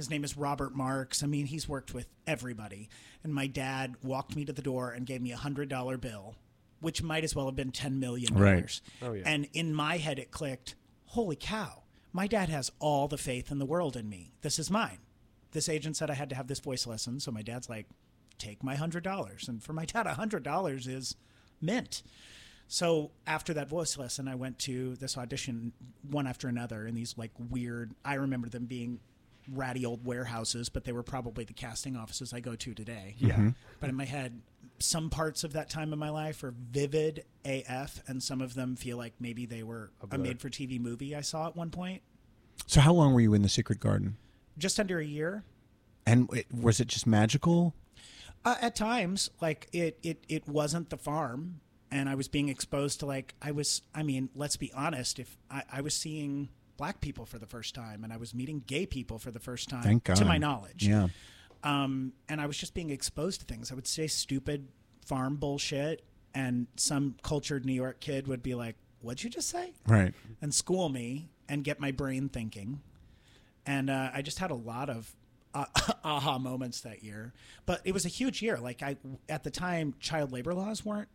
his 0.00 0.10
name 0.10 0.24
is 0.24 0.36
robert 0.36 0.74
marks. 0.74 1.22
I 1.22 1.26
mean 1.26 1.46
he's 1.46 1.68
worked 1.68 1.94
with 1.94 2.08
everybody. 2.26 2.88
And 3.22 3.34
my 3.34 3.46
dad 3.46 3.96
walked 4.02 4.34
me 4.34 4.44
to 4.46 4.52
the 4.52 4.62
door 4.62 4.90
and 4.92 5.06
gave 5.06 5.20
me 5.20 5.32
a 5.32 5.36
hundred 5.36 5.68
dollar 5.68 5.96
bill 5.98 6.36
which 6.80 7.02
might 7.02 7.24
as 7.24 7.36
well 7.36 7.44
have 7.46 7.56
been 7.56 7.70
10 7.70 8.00
million 8.00 8.32
dollars. 8.32 8.80
Right. 9.02 9.08
Oh, 9.08 9.12
yeah. 9.12 9.22
and 9.26 9.48
in 9.52 9.74
my 9.74 9.98
head 9.98 10.18
it 10.18 10.30
clicked 10.30 10.74
holy 11.06 11.36
cow. 11.36 11.82
My 12.12 12.26
dad 12.26 12.48
has 12.48 12.72
all 12.78 13.06
the 13.06 13.18
faith 13.18 13.50
in 13.50 13.58
the 13.58 13.66
world 13.66 13.96
in 13.96 14.08
me. 14.08 14.32
This 14.40 14.58
is 14.58 14.70
mine. 14.70 14.98
This 15.52 15.68
agent 15.68 15.96
said 15.96 16.10
i 16.10 16.14
had 16.14 16.30
to 16.30 16.34
have 16.34 16.46
this 16.46 16.60
voice 16.60 16.86
lesson. 16.86 17.20
So 17.20 17.30
my 17.30 17.42
dad's 17.42 17.68
like 17.68 17.86
take 18.38 18.64
my 18.64 18.76
hundred 18.76 19.04
dollars. 19.04 19.46
And 19.48 19.62
for 19.62 19.72
my 19.72 19.84
dad 19.84 20.06
a 20.06 20.14
hundred 20.14 20.42
dollars 20.42 20.86
is 20.86 21.16
mint. 21.60 22.02
So 22.72 23.10
after 23.26 23.52
that 23.54 23.68
voice 23.68 23.98
lesson, 23.98 24.28
I 24.28 24.36
went 24.36 24.60
to 24.60 24.94
this 24.96 25.18
audition 25.18 25.72
one 26.08 26.28
after 26.28 26.46
another 26.46 26.86
in 26.86 26.94
these 26.94 27.18
like 27.18 27.32
weird. 27.36 27.92
I 28.04 28.14
remember 28.14 28.48
them 28.48 28.66
being 28.66 29.00
ratty 29.52 29.84
old 29.84 30.04
warehouses, 30.04 30.68
but 30.68 30.84
they 30.84 30.92
were 30.92 31.02
probably 31.02 31.44
the 31.44 31.52
casting 31.52 31.96
offices 31.96 32.32
I 32.32 32.40
go 32.40 32.54
to 32.56 32.74
today. 32.74 33.14
Yeah. 33.18 33.36
Mhm. 33.36 33.54
But 33.80 33.90
in 33.90 33.96
my 33.96 34.04
head, 34.04 34.42
some 34.78 35.10
parts 35.10 35.44
of 35.44 35.52
that 35.54 35.68
time 35.68 35.92
in 35.92 35.98
my 35.98 36.10
life 36.10 36.42
are 36.44 36.54
vivid 36.70 37.24
AF, 37.44 38.02
and 38.06 38.22
some 38.22 38.40
of 38.40 38.54
them 38.54 38.76
feel 38.76 38.96
like 38.96 39.14
maybe 39.20 39.46
they 39.46 39.62
were 39.62 39.90
a, 40.00 40.06
blur. 40.06 40.18
made-for-TV 40.18 40.78
movie 40.80 41.14
I 41.14 41.20
saw 41.20 41.46
at 41.46 41.56
one 41.56 41.70
point. 41.70 42.02
so 42.66 42.80
how 42.80 42.92
long 42.92 43.12
were 43.14 43.20
you 43.20 43.34
in 43.34 43.42
the 43.42 43.48
Secret 43.48 43.80
Garden? 43.80 44.16
Just 44.58 44.78
under 44.78 44.98
a 44.98 45.04
year. 45.04 45.44
And 46.06 46.28
it, 46.34 46.46
was 46.52 46.80
it 46.80 46.88
just 46.88 47.06
magical? 47.06 47.74
Uh, 48.44 48.56
at 48.60 48.74
times, 48.74 49.30
like 49.40 49.68
it, 49.72 49.98
it, 50.02 50.24
it 50.28 50.48
wasn't 50.48 50.88
the 50.90 50.96
farm, 50.96 51.60
and 51.90 52.08
I 52.08 52.14
was 52.14 52.28
being 52.28 52.48
exposed 52.48 53.00
to 53.00 53.06
like 53.06 53.34
I 53.42 53.50
was. 53.50 53.82
I 53.94 54.02
mean, 54.02 54.30
let's 54.34 54.56
be 54.56 54.72
honest. 54.72 55.18
If 55.18 55.36
I, 55.50 55.62
I 55.70 55.80
was 55.82 55.94
seeing 55.94 56.48
black 56.80 57.00
people 57.02 57.26
for 57.26 57.38
the 57.38 57.46
first 57.46 57.74
time, 57.74 58.04
and 58.04 58.10
I 58.12 58.16
was 58.16 58.34
meeting 58.34 58.64
gay 58.66 58.86
people 58.86 59.18
for 59.18 59.30
the 59.30 59.38
first 59.38 59.68
time, 59.68 59.82
Thank 59.82 60.04
God. 60.04 60.16
to 60.16 60.24
my 60.24 60.38
knowledge, 60.38 60.86
Yeah. 60.88 61.08
um, 61.62 62.14
and 62.26 62.40
I 62.40 62.46
was 62.46 62.56
just 62.56 62.72
being 62.72 62.88
exposed 62.88 63.40
to 63.40 63.46
things. 63.46 63.70
I 63.70 63.74
would 63.74 63.86
say 63.86 64.06
stupid 64.06 64.66
farm 65.04 65.36
bullshit, 65.36 66.02
and 66.34 66.68
some 66.76 67.16
cultured 67.22 67.66
New 67.66 67.74
York 67.74 68.00
kid 68.00 68.26
would 68.28 68.42
be 68.42 68.54
like, 68.54 68.76
"What'd 69.02 69.22
you 69.22 69.28
just 69.28 69.50
say?" 69.50 69.74
Right. 69.86 70.14
and 70.40 70.54
school 70.54 70.88
me 70.88 71.28
and 71.50 71.62
get 71.64 71.80
my 71.80 71.90
brain 71.92 72.30
thinking. 72.30 72.80
And 73.66 73.90
uh, 73.90 74.10
I 74.14 74.22
just 74.22 74.38
had 74.38 74.50
a 74.50 74.54
lot 74.54 74.88
of 74.88 75.14
uh, 75.52 75.66
aha 76.04 76.38
moments 76.38 76.80
that 76.80 77.02
year. 77.04 77.34
But 77.66 77.82
it 77.84 77.92
was 77.92 78.06
a 78.06 78.08
huge 78.08 78.40
year. 78.40 78.56
Like 78.56 78.82
I, 78.82 78.96
at 79.28 79.42
the 79.44 79.50
time, 79.50 79.94
child 80.00 80.32
labor 80.32 80.54
laws 80.54 80.82
weren't 80.84 81.08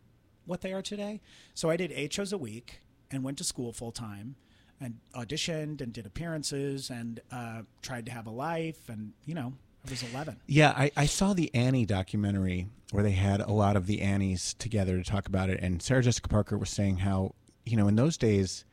what 0.44 0.60
they 0.60 0.72
are 0.72 0.82
today. 0.82 1.20
So 1.54 1.70
I 1.70 1.76
did 1.76 1.90
eight 1.90 2.12
shows 2.12 2.32
a 2.32 2.38
week 2.38 2.82
and 3.10 3.24
went 3.24 3.38
to 3.38 3.44
school 3.44 3.72
full 3.72 3.90
time 3.92 4.36
and 4.80 4.98
auditioned 5.14 5.80
and 5.80 5.92
did 5.92 6.06
appearances 6.06 6.90
and 6.90 7.20
uh, 7.30 7.62
tried 7.82 8.06
to 8.06 8.12
have 8.12 8.26
a 8.26 8.30
life. 8.30 8.88
And 8.88 9.12
you 9.24 9.34
know, 9.34 9.52
I 9.86 9.90
was 9.90 10.02
eleven. 10.02 10.36
Yeah, 10.46 10.72
I, 10.76 10.90
I 10.96 11.06
saw 11.06 11.32
the 11.32 11.54
Annie 11.54 11.86
documentary 11.86 12.68
where 12.92 13.02
they 13.02 13.12
had 13.12 13.40
a 13.40 13.52
lot 13.52 13.76
of 13.76 13.86
the 13.86 14.00
Annies 14.00 14.54
together 14.54 14.96
to 14.96 15.04
talk 15.04 15.26
about 15.26 15.50
it, 15.50 15.60
and 15.60 15.82
Sarah 15.82 16.02
Jessica 16.02 16.28
Parker 16.28 16.58
was 16.58 16.70
saying 16.70 16.98
how 16.98 17.34
you 17.64 17.76
know 17.76 17.88
in 17.88 17.96
those 17.96 18.16
days 18.16 18.64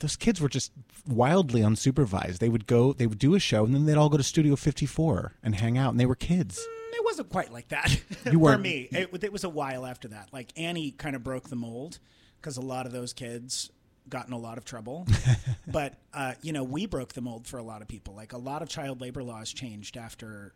those 0.00 0.16
kids 0.16 0.40
were 0.40 0.48
just 0.48 0.72
wildly 1.06 1.60
unsupervised. 1.60 2.38
They 2.38 2.48
would 2.48 2.66
go, 2.66 2.92
they 2.92 3.06
would 3.06 3.18
do 3.18 3.34
a 3.34 3.40
show, 3.40 3.64
and 3.64 3.74
then 3.74 3.84
they'd 3.84 3.96
all 3.96 4.08
go 4.08 4.16
to 4.16 4.22
Studio 4.22 4.56
54 4.56 5.34
and 5.42 5.54
hang 5.54 5.78
out, 5.78 5.90
and 5.90 6.00
they 6.00 6.06
were 6.06 6.16
kids. 6.16 6.58
It 6.92 7.04
wasn't 7.04 7.28
quite 7.28 7.52
like 7.52 7.68
that 7.68 7.88
for 8.24 8.58
me. 8.58 8.88
It, 8.90 9.10
it 9.22 9.32
was 9.32 9.44
a 9.44 9.48
while 9.48 9.86
after 9.86 10.08
that. 10.08 10.28
Like 10.32 10.52
Annie 10.56 10.90
kind 10.90 11.14
of 11.14 11.22
broke 11.22 11.48
the 11.48 11.56
mold 11.56 11.98
because 12.40 12.56
a 12.56 12.62
lot 12.62 12.86
of 12.86 12.92
those 12.92 13.12
kids 13.12 13.70
got 14.10 14.26
in 14.26 14.32
a 14.32 14.38
lot 14.38 14.58
of 14.58 14.64
trouble. 14.64 15.06
but 15.66 15.94
uh, 16.12 16.34
you 16.42 16.52
know, 16.52 16.64
we 16.64 16.86
broke 16.86 17.12
the 17.14 17.20
mold 17.20 17.46
for 17.46 17.58
a 17.58 17.62
lot 17.62 17.80
of 17.82 17.88
people. 17.88 18.14
Like 18.14 18.32
a 18.32 18.38
lot 18.38 18.62
of 18.62 18.68
child 18.68 19.00
labor 19.00 19.22
laws 19.22 19.52
changed 19.52 19.96
after 19.96 20.52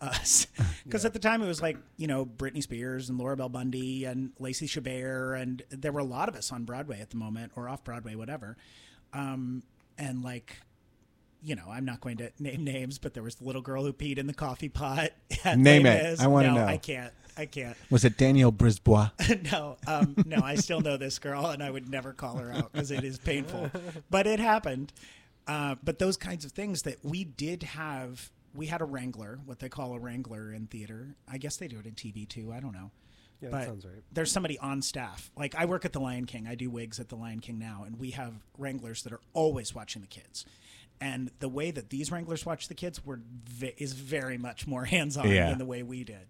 us 0.00 0.46
because 0.84 1.04
at 1.04 1.12
the 1.12 1.18
time 1.18 1.40
it 1.40 1.46
was 1.46 1.62
like 1.62 1.78
you 1.96 2.06
know 2.06 2.26
Britney 2.26 2.62
Spears 2.62 3.08
and 3.08 3.16
Laura 3.18 3.36
Bell 3.36 3.48
Bundy 3.48 4.04
and 4.04 4.32
Lacey 4.38 4.66
Chabert 4.66 5.40
and 5.40 5.62
there 5.70 5.92
were 5.92 6.00
a 6.00 6.04
lot 6.04 6.28
of 6.28 6.34
us 6.34 6.52
on 6.52 6.64
Broadway 6.64 7.00
at 7.00 7.10
the 7.10 7.16
moment 7.16 7.52
or 7.56 7.68
off 7.68 7.84
Broadway, 7.84 8.14
whatever. 8.14 8.56
Um, 9.12 9.62
and 9.96 10.22
like 10.22 10.56
you 11.42 11.54
know, 11.54 11.64
I'm 11.70 11.84
not 11.84 12.00
going 12.00 12.16
to 12.18 12.30
name 12.38 12.64
names, 12.64 12.98
but 12.98 13.12
there 13.12 13.22
was 13.22 13.34
the 13.34 13.44
little 13.44 13.60
girl 13.60 13.84
who 13.84 13.92
peed 13.92 14.16
in 14.16 14.26
the 14.26 14.32
coffee 14.32 14.70
pot. 14.70 15.10
at 15.44 15.58
Name 15.58 15.84
it. 15.84 16.18
I 16.18 16.26
wanna 16.26 16.48
No, 16.48 16.54
know. 16.54 16.66
I 16.66 16.78
can't. 16.78 17.12
I 17.36 17.46
can't. 17.46 17.76
Was 17.90 18.04
it 18.04 18.16
Danielle 18.16 18.52
Brisebois? 18.52 19.10
no, 19.52 19.76
um, 19.86 20.14
no, 20.26 20.38
I 20.42 20.54
still 20.54 20.80
know 20.80 20.96
this 20.96 21.18
girl, 21.18 21.46
and 21.46 21.62
I 21.62 21.70
would 21.70 21.88
never 21.90 22.12
call 22.12 22.36
her 22.36 22.52
out 22.52 22.72
because 22.72 22.90
it 22.90 23.02
is 23.04 23.18
painful. 23.18 23.70
But 24.10 24.26
it 24.26 24.38
happened. 24.40 24.92
Uh, 25.46 25.74
but 25.82 25.98
those 25.98 26.16
kinds 26.16 26.44
of 26.44 26.52
things 26.52 26.82
that 26.82 27.04
we 27.04 27.24
did 27.24 27.62
have, 27.64 28.30
we 28.54 28.66
had 28.66 28.80
a 28.80 28.84
wrangler, 28.84 29.40
what 29.46 29.58
they 29.58 29.68
call 29.68 29.94
a 29.94 29.98
wrangler 29.98 30.52
in 30.52 30.66
theater. 30.68 31.16
I 31.30 31.38
guess 31.38 31.56
they 31.56 31.68
do 31.68 31.78
it 31.78 31.86
in 31.86 31.92
TV 31.92 32.26
too. 32.28 32.52
I 32.52 32.60
don't 32.60 32.72
know. 32.72 32.90
Yeah, 33.40 33.50
that 33.50 33.66
sounds 33.66 33.84
right. 33.84 34.02
There's 34.12 34.30
somebody 34.32 34.58
on 34.60 34.80
staff. 34.80 35.30
Like 35.36 35.54
I 35.54 35.66
work 35.66 35.84
at 35.84 35.92
the 35.92 36.00
Lion 36.00 36.24
King. 36.24 36.46
I 36.46 36.54
do 36.54 36.70
wigs 36.70 36.98
at 37.00 37.08
the 37.10 37.16
Lion 37.16 37.40
King 37.40 37.58
now, 37.58 37.82
and 37.84 37.98
we 37.98 38.12
have 38.12 38.32
wranglers 38.56 39.02
that 39.02 39.12
are 39.12 39.20
always 39.34 39.74
watching 39.74 40.00
the 40.02 40.08
kids. 40.08 40.46
And 41.00 41.30
the 41.40 41.48
way 41.48 41.72
that 41.72 41.90
these 41.90 42.10
wranglers 42.12 42.46
watch 42.46 42.68
the 42.68 42.74
kids 42.74 43.04
were 43.04 43.20
ve- 43.50 43.74
is 43.76 43.92
very 43.92 44.38
much 44.38 44.66
more 44.66 44.84
hands 44.86 45.16
on 45.16 45.28
Yeah. 45.28 45.50
than 45.50 45.58
the 45.58 45.66
way 45.66 45.82
we 45.82 46.04
did. 46.04 46.26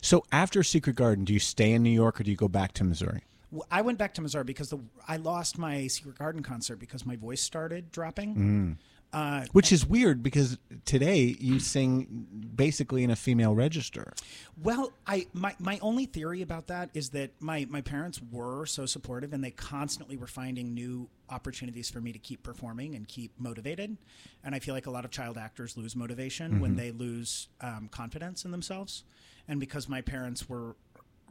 So 0.00 0.24
after 0.32 0.62
Secret 0.62 0.96
Garden, 0.96 1.24
do 1.24 1.32
you 1.32 1.38
stay 1.40 1.72
in 1.72 1.82
New 1.82 1.90
York 1.90 2.20
or 2.20 2.24
do 2.24 2.30
you 2.30 2.36
go 2.36 2.48
back 2.48 2.72
to 2.74 2.84
Missouri? 2.84 3.22
Well, 3.50 3.66
I 3.70 3.82
went 3.82 3.98
back 3.98 4.14
to 4.14 4.22
Missouri 4.22 4.44
because 4.44 4.70
the 4.70 4.78
I 5.06 5.16
lost 5.16 5.56
my 5.58 5.86
Secret 5.86 6.18
Garden 6.18 6.42
concert 6.42 6.76
because 6.76 7.06
my 7.06 7.16
voice 7.16 7.40
started 7.40 7.90
dropping. 7.92 8.34
Mm. 8.36 8.76
Uh, 9.12 9.46
Which 9.52 9.70
is 9.70 9.86
weird 9.86 10.20
because 10.20 10.58
today 10.84 11.36
you 11.38 11.60
sing 11.60 12.26
basically 12.54 13.04
in 13.04 13.10
a 13.10 13.16
female 13.16 13.54
register. 13.54 14.12
Well, 14.60 14.92
I 15.06 15.26
my, 15.32 15.54
my 15.60 15.78
only 15.80 16.06
theory 16.06 16.42
about 16.42 16.66
that 16.66 16.90
is 16.92 17.10
that 17.10 17.30
my, 17.40 17.66
my 17.70 17.80
parents 17.82 18.20
were 18.32 18.66
so 18.66 18.84
supportive 18.84 19.32
and 19.32 19.44
they 19.44 19.52
constantly 19.52 20.16
were 20.16 20.26
finding 20.26 20.74
new 20.74 21.08
opportunities 21.30 21.88
for 21.88 22.00
me 22.00 22.12
to 22.12 22.18
keep 22.18 22.42
performing 22.42 22.96
and 22.96 23.06
keep 23.06 23.30
motivated. 23.38 23.96
And 24.42 24.56
I 24.56 24.58
feel 24.58 24.74
like 24.74 24.86
a 24.86 24.90
lot 24.90 25.04
of 25.04 25.12
child 25.12 25.38
actors 25.38 25.76
lose 25.76 25.94
motivation 25.94 26.58
when 26.60 26.72
Mhm. 26.74 26.76
they 26.76 26.90
lose 26.90 27.48
um, 27.60 27.88
confidence 27.90 28.44
in 28.44 28.50
themselves. 28.50 29.04
And 29.48 29.60
because 29.60 29.88
my 29.88 30.00
parents 30.00 30.48
were 30.48 30.76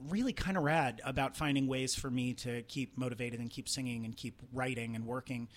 really 0.09 0.33
kind 0.33 0.57
of 0.57 0.63
rad 0.63 1.01
about 1.05 1.35
finding 1.37 1.67
ways 1.67 1.95
for 1.95 2.09
me 2.09 2.33
to 2.33 2.61
keep 2.63 2.97
motivated 2.97 3.39
and 3.39 3.49
keep 3.49 3.67
singing 3.69 4.05
and 4.05 4.15
keep 4.15 4.41
writing 4.53 4.95
and 4.95 5.05
working, 5.05 5.47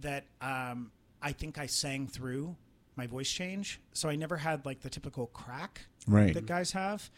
that 0.00 0.24
um, 0.40 0.90
I 1.20 1.32
think 1.32 1.58
I 1.58 1.66
sang 1.66 2.06
through 2.06 2.56
my 2.96 3.06
voice 3.06 3.30
change. 3.30 3.80
So 3.92 4.08
I 4.08 4.16
never 4.16 4.36
had 4.36 4.64
like 4.66 4.80
the 4.80 4.90
typical 4.90 5.26
crack 5.28 5.86
Right. 6.06 6.34
that 6.34 6.46
guys 6.46 6.72
have. 6.72 7.10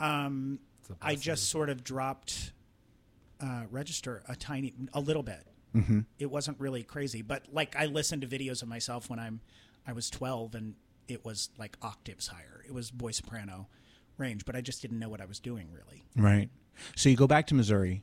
Um, 0.00 0.58
I 1.00 1.14
just 1.14 1.48
sort 1.48 1.70
of 1.70 1.84
dropped 1.84 2.52
uh, 3.40 3.62
register 3.70 4.22
a 4.28 4.36
tiny, 4.36 4.72
a 4.92 5.00
little 5.00 5.22
bit. 5.22 5.46
Mhm. 5.74 6.04
It 6.18 6.30
wasn't 6.30 6.60
really 6.60 6.82
crazy, 6.82 7.22
but 7.22 7.46
like 7.52 7.74
I 7.76 7.86
listened 7.86 8.22
to 8.22 8.28
videos 8.28 8.62
of 8.62 8.68
myself 8.68 9.08
when 9.08 9.18
I'm, 9.18 9.40
I 9.86 9.92
was 9.92 10.10
12 10.10 10.54
and 10.54 10.74
it 11.08 11.24
was 11.24 11.50
like 11.58 11.76
octaves 11.82 12.26
higher. 12.28 12.62
It 12.66 12.72
was 12.74 12.90
boy 12.90 13.10
soprano 13.12 13.68
range, 14.18 14.44
but 14.44 14.54
I 14.56 14.60
just 14.60 14.82
didn't 14.82 14.98
know 14.98 15.08
what 15.08 15.20
I 15.20 15.26
was 15.26 15.40
doing 15.40 15.68
really. 15.72 16.04
Right. 16.16 16.48
So 16.96 17.08
you 17.08 17.16
go 17.16 17.26
back 17.26 17.46
to 17.48 17.54
Missouri, 17.54 18.02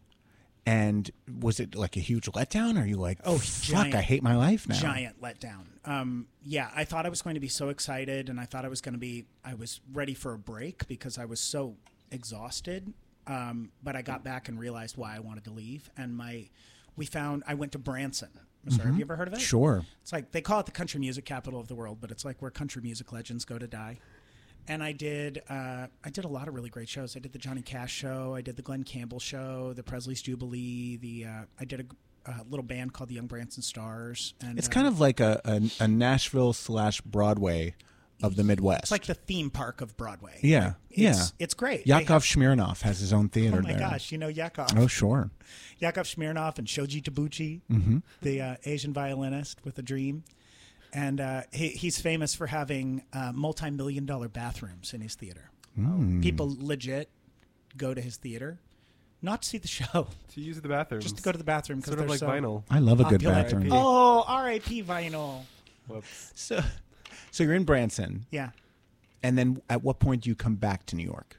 and 0.65 1.09
was 1.39 1.59
it 1.59 1.75
like 1.75 1.95
a 1.97 1.99
huge 1.99 2.25
letdown? 2.25 2.77
Or 2.77 2.83
are 2.83 2.85
you 2.85 2.97
like, 2.97 3.19
Oh, 3.23 3.37
fuck, 3.37 3.63
giant- 3.83 3.95
I 3.95 4.01
hate 4.01 4.21
my 4.21 4.35
life 4.35 4.67
now? 4.67 4.75
Giant 4.75 5.19
letdown. 5.21 5.65
Um, 5.85 6.27
yeah, 6.43 6.69
I 6.75 6.83
thought 6.83 7.05
I 7.05 7.09
was 7.09 7.21
going 7.21 7.33
to 7.35 7.39
be 7.39 7.47
so 7.47 7.69
excited, 7.69 8.29
and 8.29 8.39
I 8.39 8.45
thought 8.45 8.65
I 8.65 8.67
was 8.67 8.81
going 8.81 8.93
to 8.93 8.99
be. 8.99 9.25
I 9.43 9.55
was 9.55 9.81
ready 9.91 10.13
for 10.13 10.33
a 10.33 10.37
break 10.37 10.87
because 10.87 11.17
I 11.17 11.25
was 11.25 11.39
so 11.39 11.75
exhausted. 12.11 12.93
Um, 13.27 13.71
but 13.83 13.95
I 13.95 14.01
got 14.01 14.23
back 14.23 14.49
and 14.49 14.59
realized 14.59 14.97
why 14.97 15.15
I 15.15 15.19
wanted 15.19 15.43
to 15.45 15.51
leave. 15.51 15.89
And 15.95 16.15
my, 16.17 16.49
we 16.95 17.05
found 17.05 17.43
I 17.47 17.53
went 17.53 17.71
to 17.73 17.79
Branson. 17.79 18.29
Missouri. 18.65 18.87
Have 18.87 18.95
Mhm. 18.95 18.97
you 18.97 19.05
ever 19.05 19.15
heard 19.15 19.27
of 19.29 19.33
it? 19.35 19.39
Sure. 19.39 19.85
It's 20.01 20.11
like 20.11 20.31
they 20.31 20.41
call 20.41 20.59
it 20.59 20.65
the 20.65 20.71
country 20.73 20.99
music 20.99 21.23
capital 21.25 21.59
of 21.61 21.67
the 21.69 21.75
world, 21.75 21.99
but 22.01 22.11
it's 22.11 22.25
like 22.25 22.41
where 22.41 22.51
country 22.51 22.81
music 22.81 23.11
legends 23.13 23.45
go 23.45 23.57
to 23.57 23.67
die. 23.67 23.99
And 24.69 24.83
I 24.83 24.91
did, 24.91 25.41
uh, 25.49 25.87
I 26.05 26.09
did 26.11 26.25
a 26.25 26.27
lot 26.27 26.47
of 26.47 26.53
really 26.53 26.69
great 26.69 26.87
shows. 26.87 27.15
I 27.15 27.19
did 27.19 27.33
the 27.33 27.39
Johnny 27.39 27.61
Cash 27.63 27.91
show, 27.91 28.35
I 28.35 28.41
did 28.41 28.55
the 28.55 28.61
Glen 28.61 28.83
Campbell 28.83 29.19
show, 29.19 29.73
the 29.73 29.83
Presley's 29.83 30.21
Jubilee. 30.21 30.95
The 30.97 31.25
uh, 31.25 31.43
I 31.59 31.65
did 31.65 31.91
a, 32.25 32.31
a 32.31 32.43
little 32.49 32.63
band 32.63 32.93
called 32.93 33.09
the 33.09 33.15
Young 33.15 33.27
Branson 33.27 33.63
Stars. 33.63 34.35
And 34.41 34.57
It's 34.59 34.67
uh, 34.67 34.71
kind 34.71 34.87
of 34.87 34.99
like 34.99 35.19
a, 35.19 35.41
a, 35.43 35.61
a 35.83 35.87
Nashville 35.87 36.53
slash 36.53 37.01
Broadway 37.01 37.73
of 38.21 38.35
the 38.35 38.43
Midwest. 38.43 38.83
It's 38.83 38.91
like 38.91 39.05
the 39.05 39.13
theme 39.15 39.49
park 39.49 39.79
of 39.81 39.95
Broadway. 39.97 40.37
yeah, 40.43 40.65
Like, 40.65 40.75
yeah. 40.91 41.09
It's, 41.11 41.33
it's 41.39 41.53
great. 41.55 41.87
Yakov 41.87 42.07
have- 42.07 42.23
Smirnoff 42.23 42.81
has 42.81 42.99
his 42.99 43.11
own 43.13 43.29
theater 43.29 43.57
Oh 43.59 43.61
my 43.61 43.71
there. 43.71 43.79
gosh, 43.79 44.11
you 44.11 44.17
know 44.17 44.27
Yakov. 44.27 44.67
Oh 44.77 44.87
sure. 44.87 45.31
Yakov 45.79 46.05
Smirnoff 46.05 46.59
and 46.59 46.67
Shoji 46.69 47.01
Tabuchi, 47.01 47.61
Mhm. 47.71 48.03
the 48.21 48.41
uh, 48.41 48.55
Asian 48.65 48.93
violinist 48.93 49.63
with 49.65 49.79
a 49.79 49.81
dream. 49.81 50.25
And 50.93 51.21
uh, 51.21 51.41
he, 51.51 51.69
he's 51.69 51.99
famous 52.01 52.33
for 52.33 52.47
having 52.47 53.03
uh, 53.13 53.31
multi 53.33 53.69
million 53.69 54.05
dollar 54.05 54.27
bathrooms 54.27 54.93
in 54.93 55.01
his 55.01 55.15
theater. 55.15 55.51
Mm. 55.77 56.21
People 56.23 56.55
legit 56.59 57.09
go 57.77 57.93
to 57.93 58.01
his 58.01 58.17
theater, 58.17 58.59
not 59.21 59.43
to 59.43 59.47
see 59.49 59.57
the 59.59 59.67
show, 59.67 60.07
To 60.33 60.41
use 60.41 60.59
the 60.59 60.67
bathroom. 60.67 61.01
just 61.01 61.17
to 61.17 61.23
go 61.23 61.31
to 61.31 61.37
the 61.37 61.43
bathroom 61.43 61.79
because 61.79 61.91
Sort 61.93 61.99
of 61.99 62.07
they're 62.07 62.09
like 62.09 62.19
so 62.19 62.27
vinyl. 62.27 62.63
I 62.69 62.79
love 62.79 62.99
a 62.99 63.03
good 63.03 63.21
popular. 63.21 63.33
bathroom. 63.43 63.69
Oh, 63.71 64.23
R.I.P. 64.27 64.83
vinyl. 64.83 65.43
Whoops. 65.87 66.31
So, 66.35 66.59
so 67.31 67.43
you're 67.43 67.53
in 67.53 67.63
Branson. 67.65 68.25
Yeah. 68.31 68.49
And 69.21 69.37
then 69.37 69.61
at 69.69 69.83
what 69.83 69.99
point 69.99 70.23
do 70.23 70.29
you 70.29 70.35
come 70.35 70.55
back 70.55 70.85
to 70.87 70.95
New 70.95 71.03
York? 71.05 71.37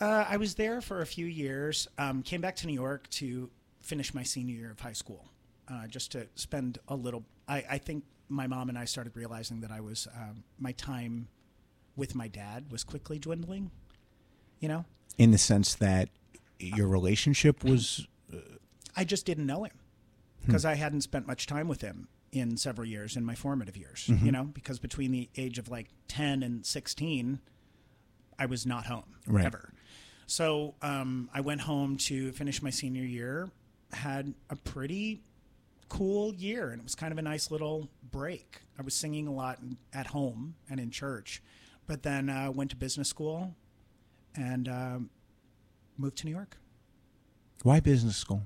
Uh, 0.00 0.24
I 0.28 0.36
was 0.36 0.54
there 0.54 0.80
for 0.80 1.00
a 1.00 1.06
few 1.06 1.26
years. 1.26 1.88
Um, 1.98 2.22
came 2.22 2.40
back 2.40 2.56
to 2.56 2.66
New 2.66 2.74
York 2.74 3.08
to 3.10 3.50
finish 3.80 4.14
my 4.14 4.22
senior 4.22 4.54
year 4.54 4.70
of 4.70 4.80
high 4.80 4.92
school, 4.92 5.24
uh, 5.68 5.86
just 5.86 6.12
to 6.12 6.26
spend 6.34 6.78
a 6.88 6.94
little. 6.94 7.24
I, 7.48 7.64
I 7.70 7.78
think 7.78 8.04
my 8.28 8.46
mom 8.46 8.68
and 8.68 8.78
I 8.78 8.84
started 8.84 9.16
realizing 9.16 9.60
that 9.60 9.70
I 9.70 9.80
was 9.80 10.08
um, 10.16 10.44
my 10.58 10.72
time 10.72 11.28
with 11.96 12.14
my 12.14 12.28
dad 12.28 12.70
was 12.70 12.84
quickly 12.84 13.18
dwindling. 13.18 13.70
You 14.60 14.68
know, 14.68 14.84
In 15.18 15.30
the 15.32 15.38
sense 15.38 15.74
that 15.74 16.08
your 16.58 16.86
relationship 16.86 17.64
was 17.64 18.06
I 18.96 19.04
just 19.04 19.26
didn't 19.26 19.46
know 19.46 19.64
him 19.64 19.72
because 20.46 20.64
I 20.64 20.74
hadn't 20.74 21.00
spent 21.02 21.26
much 21.26 21.46
time 21.46 21.66
with 21.68 21.80
him 21.80 22.08
in 22.30 22.56
several 22.56 22.86
years 22.86 23.16
in 23.16 23.24
my 23.24 23.34
formative 23.34 23.76
years. 23.76 24.06
Mhm. 24.08 24.22
You 24.24 24.32
know, 24.32 24.44
because 24.44 24.78
between 24.78 25.10
the 25.12 25.28
age 25.36 25.58
of 25.58 25.68
like 25.68 25.88
ten 26.08 26.42
and 26.42 26.64
sixteen, 26.64 27.40
I 28.38 28.46
was 28.46 28.64
not 28.66 28.86
home 28.86 29.16
Right. 29.26 29.44
ever. 29.44 29.72
So 30.26 30.74
um, 30.80 31.28
I 31.34 31.40
went 31.40 31.62
home 31.62 31.96
to 31.98 32.32
finish 32.32 32.62
my 32.62 32.70
senior 32.70 33.04
year. 33.04 33.50
Had 33.92 34.32
a 34.48 34.56
pretty 34.56 35.20
cool 35.92 36.32
year, 36.34 36.70
and 36.70 36.80
it 36.80 36.84
was 36.84 36.94
kind 36.94 37.12
of 37.12 37.18
a 37.18 37.22
nice 37.22 37.50
little 37.50 37.88
break. 38.10 38.62
I 38.78 38.82
was 38.82 38.94
singing 38.94 39.26
a 39.26 39.32
lot 39.32 39.58
at 39.92 40.06
home 40.08 40.54
and 40.70 40.80
in 40.80 40.90
church, 40.90 41.42
but 41.86 42.02
then 42.02 42.30
uh, 42.30 42.50
went 42.50 42.70
to 42.70 42.76
business 42.76 43.08
school 43.08 43.54
and 44.34 44.68
um, 44.68 45.10
moved 45.98 46.16
to 46.18 46.26
New 46.26 46.32
York. 46.32 46.56
why 47.62 47.78
business 47.80 48.16
school? 48.16 48.42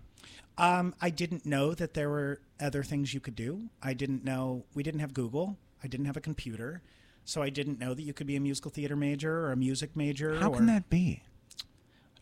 Um, 0.59 0.93
I 1.01 1.11
didn't 1.11 1.47
know 1.47 1.73
that 1.75 1.95
there 1.95 2.11
were 2.11 2.41
other 2.59 2.83
things 2.83 3.15
you 3.15 3.21
could 3.21 3.37
do. 3.37 3.69
I 3.81 3.93
didn't 3.95 4.25
know 4.25 4.65
we 4.75 4.83
didn't 4.83 5.01
have 5.01 5.15
Google. 5.15 5.57
I 5.85 5.87
didn't 5.87 6.07
have 6.07 6.17
a 6.17 6.21
computer, 6.21 6.83
so 7.25 7.43
I 7.43 7.51
didn't 7.51 7.79
know 7.79 7.95
that 7.95 8.03
you 8.03 8.13
could 8.13 8.27
be 8.27 8.35
a 8.35 8.41
musical 8.41 8.71
theater 8.73 8.97
major 8.97 9.47
or 9.47 9.53
a 9.53 9.57
music 9.57 9.95
major. 9.95 10.41
How 10.41 10.51
or, 10.51 10.57
can 10.57 10.67
that 10.67 10.91
be? 10.91 11.23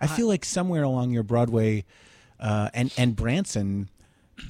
I 0.03 0.05
Uh, 0.05 0.09
feel 0.09 0.27
like 0.29 0.45
somewhere 0.45 0.83
along 0.83 1.12
your 1.12 1.22
Broadway 1.22 1.87
uh, 2.39 2.68
and 2.75 2.93
and 2.99 3.16
Branson 3.16 3.89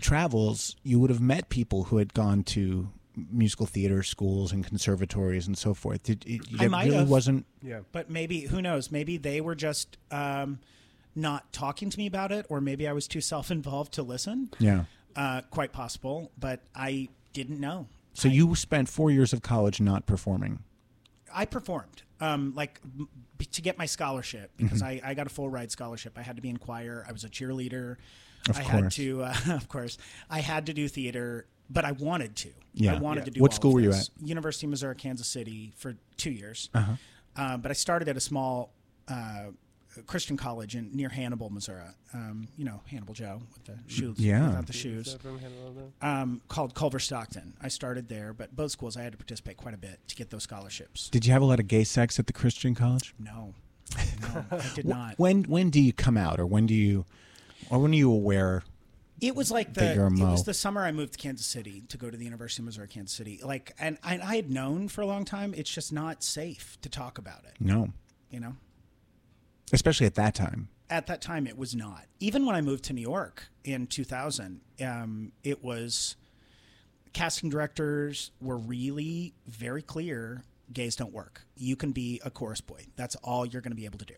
travels, 0.00 0.76
you 0.82 0.98
would 1.00 1.10
have 1.10 1.20
met 1.20 1.48
people 1.48 1.84
who 1.84 1.98
had 1.98 2.14
gone 2.14 2.42
to 2.44 2.88
musical 3.30 3.64
theater 3.66 4.02
schools 4.02 4.52
and 4.52 4.66
conservatories 4.66 5.46
and 5.46 5.56
so 5.56 5.72
forth. 5.74 6.08
It, 6.10 6.24
it, 6.26 6.40
I 6.58 6.64
it 6.64 6.68
might 6.70 6.84
really 6.86 6.96
have. 6.98 7.08
wasn't. 7.10 7.46
Yeah. 7.62 7.80
But 7.92 8.10
maybe 8.10 8.40
who 8.42 8.60
knows? 8.60 8.90
Maybe 8.90 9.16
they 9.18 9.40
were 9.40 9.54
just 9.54 9.96
um, 10.10 10.58
not 11.14 11.52
talking 11.52 11.90
to 11.90 11.98
me 11.98 12.06
about 12.06 12.32
it, 12.32 12.46
or 12.48 12.60
maybe 12.60 12.88
I 12.88 12.92
was 12.92 13.06
too 13.06 13.20
self-involved 13.20 13.92
to 13.94 14.02
listen. 14.02 14.50
Yeah. 14.58 14.84
uh, 15.16 15.42
quite 15.50 15.72
possible. 15.72 16.32
But 16.38 16.60
I 16.74 17.08
didn't 17.32 17.60
know. 17.60 17.86
So 18.14 18.28
you 18.28 18.54
spent 18.56 18.88
four 18.88 19.10
years 19.10 19.32
of 19.32 19.42
college 19.42 19.80
not 19.80 20.06
performing. 20.06 20.60
I 21.32 21.46
performed, 21.46 22.02
um, 22.20 22.52
like 22.54 22.80
to 23.52 23.60
get 23.62 23.76
my 23.76 23.86
scholarship 23.86 24.52
because 24.56 24.82
Mhm. 24.82 24.86
I, 25.04 25.10
I 25.10 25.14
got 25.14 25.26
a 25.26 25.30
full 25.30 25.48
ride 25.48 25.72
scholarship. 25.72 26.16
I 26.16 26.22
had 26.22 26.36
to 26.36 26.42
be 26.42 26.48
in 26.48 26.56
choir. 26.58 27.04
I 27.08 27.12
was 27.12 27.24
a 27.24 27.28
cheerleader. 27.28 27.96
Of 28.48 28.58
I 28.58 28.62
had 28.62 28.90
to, 28.92 29.22
uh, 29.22 29.34
of 29.50 29.68
course, 29.68 29.96
I 30.28 30.40
had 30.40 30.66
to 30.66 30.74
do 30.74 30.86
theater, 30.88 31.46
but 31.70 31.84
I 31.84 31.92
wanted 31.92 32.36
to. 32.36 32.50
Yeah. 32.74 32.94
I 32.94 32.98
wanted 32.98 33.20
Yeah. 33.20 33.24
to 33.26 33.30
do. 33.30 33.40
What 33.40 33.52
all 33.52 33.56
school 33.56 33.70
of 33.70 33.74
were 33.74 33.80
you 33.80 33.92
at? 33.92 34.08
University 34.22 34.66
of 34.66 34.70
Missouri, 34.70 34.96
Kansas 34.96 35.26
City, 35.26 35.72
for 35.76 35.96
two 36.16 36.30
years. 36.30 36.68
Uh-huh. 36.74 36.92
Uh, 37.36 37.56
but 37.56 37.70
I 37.70 37.74
started 37.74 38.08
at 38.08 38.16
a 38.16 38.20
small 38.20 38.72
uh, 39.08 39.46
Christian 40.06 40.36
college 40.36 40.74
in 40.76 40.90
near 40.94 41.08
Hannibal, 41.08 41.50
Missouri. 41.50 41.82
Um, 42.12 42.48
you 42.56 42.64
know 42.64 42.80
Hannibal 42.86 43.14
Joe 43.14 43.40
with 43.52 43.64
the 43.64 43.78
shoes, 43.86 44.18
Yeah. 44.18 44.48
without 44.48 44.66
the 44.66 44.72
shoes. 44.72 45.16
Um, 46.02 46.40
called 46.48 46.74
Culver 46.74 46.98
Stockton. 46.98 47.54
I 47.62 47.68
started 47.68 48.08
there, 48.08 48.32
but 48.32 48.54
both 48.54 48.72
schools 48.72 48.96
I 48.96 49.02
had 49.02 49.12
to 49.12 49.18
participate 49.18 49.56
quite 49.56 49.74
a 49.74 49.78
bit 49.78 50.00
to 50.08 50.16
get 50.16 50.30
those 50.30 50.42
scholarships. 50.42 51.08
Did 51.10 51.26
you 51.26 51.32
have 51.32 51.42
a 51.42 51.44
lot 51.46 51.60
of 51.60 51.68
gay 51.68 51.84
sex 51.84 52.18
at 52.18 52.26
the 52.26 52.32
Christian 52.32 52.74
college? 52.74 53.14
No, 53.18 53.54
no, 54.22 54.44
I 54.50 54.70
did 54.74 54.84
not. 54.86 55.18
When 55.18 55.44
when 55.44 55.70
do 55.70 55.80
you 55.80 55.92
come 55.92 56.16
out, 56.16 56.40
or 56.40 56.46
when 56.46 56.66
do 56.66 56.74
you, 56.74 57.04
or 57.70 57.78
when 57.80 57.92
are 57.92 57.94
you 57.96 58.10
aware? 58.12 58.62
It 59.20 59.34
was 59.34 59.50
like 59.50 59.74
the 59.74 59.92
it 59.92 60.18
was 60.18 60.44
the 60.44 60.52
summer 60.54 60.82
I 60.84 60.92
moved 60.92 61.12
to 61.14 61.18
Kansas 61.18 61.46
City 61.46 61.84
to 61.88 61.96
go 61.96 62.10
to 62.10 62.16
the 62.16 62.24
University 62.24 62.62
of 62.62 62.66
Missouri 62.66 62.88
Kansas 62.88 63.16
City. 63.16 63.40
Like, 63.42 63.72
and 63.78 63.96
I, 64.02 64.18
I 64.18 64.36
had 64.36 64.50
known 64.50 64.88
for 64.88 65.02
a 65.02 65.06
long 65.06 65.24
time 65.24 65.54
it's 65.56 65.70
just 65.70 65.92
not 65.92 66.22
safe 66.22 66.76
to 66.82 66.88
talk 66.88 67.16
about 67.18 67.44
it. 67.44 67.52
No, 67.60 67.90
You 68.30 68.40
know, 68.40 68.56
especially 69.72 70.06
at 70.06 70.14
that 70.16 70.34
time. 70.34 70.68
at 70.90 71.06
that 71.06 71.22
time 71.22 71.46
it 71.46 71.56
was 71.56 71.74
not. 71.74 72.04
Even 72.20 72.44
when 72.44 72.54
I 72.56 72.60
moved 72.60 72.84
to 72.84 72.92
New 72.92 73.00
York 73.02 73.44
in 73.62 73.86
2000, 73.86 74.60
um, 74.82 75.32
it 75.42 75.62
was 75.64 76.16
casting 77.12 77.48
directors 77.48 78.32
were 78.40 78.58
really 78.58 79.32
very 79.46 79.80
clear. 79.82 80.42
Gays 80.72 80.96
don't 80.96 81.12
work. 81.12 81.42
You 81.56 81.76
can 81.76 81.92
be 81.92 82.20
a 82.24 82.30
chorus 82.30 82.60
boy. 82.60 82.86
That's 82.96 83.14
all 83.16 83.46
you're 83.46 83.62
going 83.62 83.70
to 83.72 83.76
be 83.76 83.84
able 83.84 83.98
to 84.00 84.04
do. 84.04 84.16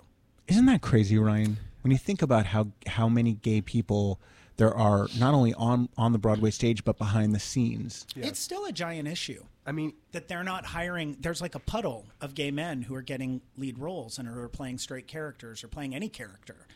Isn't 0.48 0.66
that 0.66 0.82
crazy, 0.82 1.18
Ryan? 1.18 1.56
When 1.82 1.90
you 1.90 1.98
think 1.98 2.22
about 2.22 2.46
how 2.46 2.68
how 2.86 3.08
many 3.08 3.34
gay 3.34 3.60
people 3.60 4.20
there 4.56 4.74
are, 4.74 5.06
not 5.18 5.34
only 5.34 5.54
on 5.54 5.88
on 5.96 6.12
the 6.12 6.18
Broadway 6.18 6.50
stage 6.50 6.84
but 6.84 6.98
behind 6.98 7.34
the 7.34 7.38
scenes. 7.38 8.06
It's 8.16 8.40
still 8.40 8.64
a 8.64 8.72
giant 8.72 9.06
issue. 9.06 9.44
I 9.66 9.72
mean, 9.72 9.94
that 10.12 10.28
they're 10.28 10.44
not 10.44 10.64
hiring. 10.64 11.16
There's 11.20 11.40
like 11.40 11.54
a 11.54 11.60
puddle 11.60 12.06
of 12.20 12.34
gay 12.34 12.50
men 12.50 12.82
who 12.82 12.94
are 12.94 13.02
getting 13.02 13.40
lead 13.56 13.78
roles 13.78 14.18
and 14.18 14.28
who 14.28 14.38
are 14.38 14.48
playing 14.48 14.78
straight 14.78 15.06
characters 15.06 15.62
or 15.62 15.68
playing 15.68 15.94
any 15.94 16.08
character, 16.08 16.66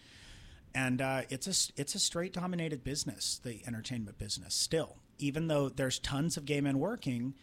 and 0.75 1.01
uh, 1.01 1.23
it's 1.31 1.47
a 1.47 1.81
it's 1.81 1.95
a 1.95 1.99
straight 1.99 2.33
dominated 2.33 2.85
business, 2.85 3.41
the 3.43 3.63
entertainment 3.67 4.19
business. 4.19 4.55
Still, 4.55 4.97
even 5.19 5.47
though 5.47 5.69
there's 5.69 5.99
tons 5.99 6.37
of 6.37 6.45
gay 6.45 6.61
men 6.61 6.79
working, 6.79 7.35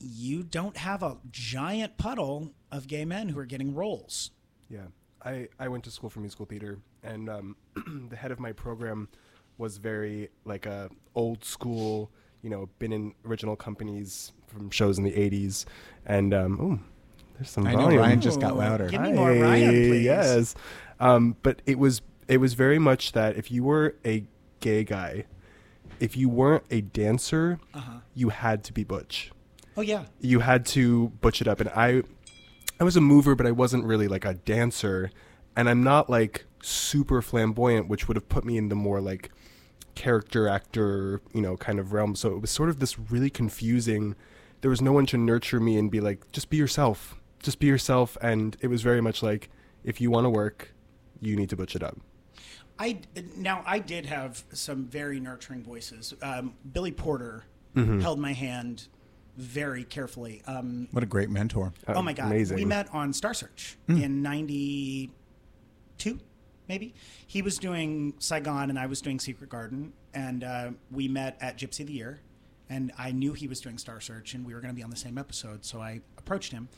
you 0.00 0.42
don't 0.42 0.78
have 0.78 1.02
a 1.02 1.18
giant 1.30 1.96
puddle 1.96 2.52
of 2.72 2.88
gay 2.88 3.04
men 3.04 3.28
who 3.28 3.38
are 3.38 3.46
getting 3.46 3.74
roles. 3.74 4.30
Yeah, 4.68 4.86
I, 5.24 5.48
I 5.58 5.68
went 5.68 5.84
to 5.84 5.90
school 5.90 6.10
for 6.10 6.20
musical 6.20 6.46
theater, 6.46 6.78
and 7.02 7.28
um, 7.28 7.56
the 8.10 8.16
head 8.16 8.30
of 8.32 8.40
my 8.40 8.52
program 8.52 9.08
was 9.58 9.78
very 9.78 10.28
like 10.44 10.66
a 10.66 10.90
old 11.14 11.44
school. 11.44 12.10
You 12.42 12.50
know, 12.50 12.68
been 12.78 12.92
in 12.92 13.14
original 13.24 13.54
companies 13.54 14.32
from 14.48 14.70
shows 14.70 14.98
in 14.98 15.04
the 15.04 15.12
'80s, 15.12 15.64
and 16.06 16.34
um, 16.34 16.58
oh, 16.60 17.24
there's 17.34 17.50
some 17.50 17.66
I 17.66 17.72
know, 17.72 17.82
volume. 17.82 18.00
Ryan 18.00 18.20
just 18.20 18.40
got 18.40 18.56
louder. 18.56 18.88
Give 18.88 19.00
me 19.00 19.12
more 19.12 19.32
Ryan, 19.32 19.70
please. 19.70 20.04
Yes, 20.04 20.54
um, 20.98 21.36
but 21.42 21.62
it 21.66 21.78
was 21.78 22.02
it 22.28 22.38
was 22.38 22.54
very 22.54 22.78
much 22.78 23.12
that 23.12 23.36
if 23.36 23.50
you 23.50 23.62
were 23.64 23.94
a 24.04 24.24
gay 24.60 24.82
guy, 24.84 25.24
if 26.00 26.16
you 26.16 26.28
weren't 26.28 26.64
a 26.70 26.80
dancer, 26.80 27.58
Uh-huh. 27.74 27.98
you 28.14 28.30
had 28.30 28.64
to 28.64 28.72
be 28.72 28.82
butch 28.84 29.30
Oh 29.76 29.80
yeah, 29.82 30.04
you 30.20 30.40
had 30.40 30.66
to 30.66 31.08
butch 31.20 31.40
it 31.40 31.48
up 31.48 31.60
and 31.60 31.68
i 31.70 32.02
i 32.80 32.84
was 32.84 32.96
a 32.96 33.00
mover 33.00 33.34
but 33.34 33.46
i 33.46 33.50
wasn't 33.50 33.84
really 33.84 34.08
like 34.08 34.24
a 34.24 34.34
dancer. 34.34 35.10
And 35.54 35.68
i'm 35.68 35.82
not 35.84 36.08
like 36.08 36.46
super 36.62 37.20
flamboyant 37.20 37.88
which 37.88 38.08
would 38.08 38.16
have 38.16 38.28
put 38.28 38.44
me 38.44 38.56
in 38.56 38.68
the 38.68 38.74
more 38.74 39.00
like 39.00 39.30
character 39.94 40.48
actor 40.48 41.20
you 41.34 41.42
know 41.42 41.56
kind 41.56 41.78
of 41.78 41.92
realm. 41.92 42.14
So 42.16 42.34
it 42.34 42.40
was 42.40 42.50
sort 42.50 42.68
of 42.70 42.78
this 42.78 42.98
really 42.98 43.28
confusing 43.30 44.14
there 44.62 44.70
was 44.70 44.80
no 44.80 44.92
one 44.92 45.06
to 45.06 45.18
nurture 45.18 45.60
me 45.60 45.76
and 45.76 45.90
be 45.90 46.00
like 46.00 46.30
just 46.32 46.48
be 46.48 46.56
yourself. 46.56 47.16
Just 47.42 47.58
be 47.58 47.66
yourself. 47.66 48.16
And 48.22 48.56
it 48.60 48.68
was 48.68 48.80
very 48.82 49.00
much 49.00 49.22
like 49.22 49.50
if 49.84 50.00
you 50.00 50.10
want 50.10 50.24
to 50.24 50.30
work 50.30 50.72
you 51.20 51.36
need 51.36 51.50
to 51.50 51.56
butch 51.56 51.76
it 51.76 51.82
up. 51.82 51.98
I 52.78 53.00
now 53.36 53.62
I 53.66 53.78
did 53.80 54.06
have 54.06 54.44
some 54.52 54.86
very 54.86 55.20
nurturing 55.20 55.62
voices. 55.62 56.14
Um, 56.22 56.54
Billy 56.72 56.92
Porter 56.92 57.44
Mhm. 57.76 58.00
held 58.02 58.18
my 58.18 58.32
hand 58.32 58.88
very 59.36 59.84
carefully. 59.84 60.42
Um, 60.46 60.88
What 60.92 61.02
a 61.02 61.06
great 61.06 61.30
mentor. 61.30 61.72
oh 61.88 62.02
my 62.02 62.12
god, 62.12 62.26
amazing. 62.26 62.56
we 62.56 62.64
met 62.64 62.88
on 62.92 63.12
Star 63.12 63.34
Search 63.34 63.76
Mm. 63.88 64.02
in 64.02 64.22
'92, 64.22 66.20
maybe. 66.68 66.94
He 67.26 67.42
was 67.42 67.58
doing 67.58 68.14
Saigon 68.18 68.70
and 68.70 68.78
I 68.78 68.86
was 68.86 69.00
doing 69.00 69.18
Secret 69.18 69.50
Garden, 69.50 69.92
and 70.14 70.44
uh, 70.44 70.70
we 70.90 71.08
met 71.08 71.36
at 71.40 71.58
Gypsy 71.58 71.80
of 71.80 71.86
the 71.86 71.94
Year. 71.94 72.20
And 72.68 72.90
I 72.96 73.10
knew 73.12 73.34
he 73.34 73.48
was 73.48 73.60
doing 73.60 73.76
Star 73.76 74.00
Search, 74.00 74.32
and 74.32 74.46
we 74.46 74.54
were 74.54 74.60
going 74.60 74.72
to 74.72 74.76
be 74.76 74.82
on 74.82 74.88
the 74.88 74.96
same 74.96 75.18
episode, 75.18 75.62
so 75.64 75.80
I 75.82 76.00
approached 76.16 76.52
him. 76.52 76.68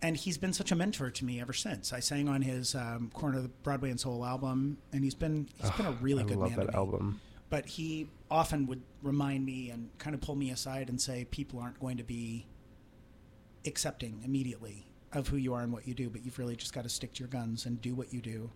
And 0.00 0.16
he's 0.16 0.38
been 0.38 0.54
such 0.54 0.72
a 0.72 0.74
mentor 0.74 1.10
to 1.10 1.24
me 1.26 1.40
ever 1.42 1.52
since. 1.52 1.92
I 1.92 2.00
sang 2.00 2.26
on 2.28 2.40
his 2.42 2.74
um, 2.74 3.10
Corner 3.12 3.38
of 3.38 3.42
the 3.42 3.48
Broadway 3.62 3.90
and 3.90 4.00
Soul 4.00 4.24
album, 4.24 4.78
and 4.92 5.04
he's 5.04 5.14
been 5.14 5.48
he's 5.60 5.70
been 5.72 5.86
a 5.86 5.92
really 5.92 6.22
I 6.22 6.26
good 6.26 6.36
love 6.38 6.50
man 6.50 6.58
that 6.60 6.66
to 6.66 6.72
me. 6.72 6.76
album. 6.78 7.20
But 7.50 7.66
he 7.66 8.08
often 8.30 8.66
would 8.66 8.82
remind 9.02 9.44
me 9.44 9.70
and 9.70 9.90
kind 9.98 10.14
of 10.14 10.20
pull 10.20 10.34
me 10.34 10.50
aside 10.50 10.88
and 10.88 11.00
say, 11.00 11.24
"People 11.30 11.60
aren't 11.60 11.78
going 11.80 11.96
to 11.96 12.04
be 12.04 12.46
accepting 13.66 14.20
immediately 14.24 14.86
of 15.12 15.28
who 15.28 15.36
you 15.36 15.54
are 15.54 15.62
and 15.62 15.72
what 15.72 15.86
you 15.86 15.94
do, 15.94 16.10
but 16.10 16.24
you've 16.24 16.38
really 16.38 16.56
just 16.56 16.72
got 16.72 16.82
to 16.84 16.88
stick 16.88 17.12
to 17.14 17.20
your 17.20 17.28
guns 17.28 17.66
and 17.66 17.80
do 17.80 17.94
what 17.94 18.12
you 18.12 18.20
do, 18.20 18.50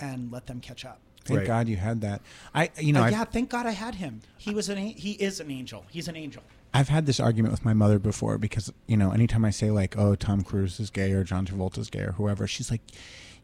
and 0.00 0.32
let 0.32 0.46
them 0.46 0.60
catch 0.60 0.84
up. 0.84 1.00
Thank 1.24 1.38
Right. 1.38 1.46
God 1.46 1.68
you 1.68 1.76
had 1.76 2.00
that. 2.00 2.20
I, 2.52 2.70
you 2.78 2.92
know, 2.92 3.04
Uh, 3.04 3.08
yeah, 3.08 3.24
thank 3.24 3.48
God 3.48 3.64
I 3.64 3.70
had 3.70 3.94
him. 3.96 4.22
He 4.38 4.52
was 4.52 4.68
an 4.68 4.78
he 4.78 5.12
is 5.12 5.38
an 5.40 5.50
angel. 5.50 5.84
He's 5.90 6.08
an 6.08 6.16
angel. 6.16 6.42
I've 6.74 6.88
had 6.88 7.04
this 7.06 7.20
argument 7.20 7.52
with 7.52 7.64
my 7.64 7.74
mother 7.74 7.98
before 7.98 8.38
because 8.38 8.72
you 8.86 8.96
know, 8.96 9.12
anytime 9.12 9.44
I 9.44 9.50
say 9.50 9.70
like, 9.70 9.96
"Oh, 9.96 10.14
Tom 10.14 10.42
Cruise 10.42 10.80
is 10.80 10.90
gay" 10.90 11.12
or 11.12 11.22
"John 11.22 11.46
Travolta 11.46 11.78
is 11.78 11.90
gay" 11.90 12.00
or 12.00 12.12
whoever, 12.12 12.46
she's 12.46 12.70
like, 12.70 12.80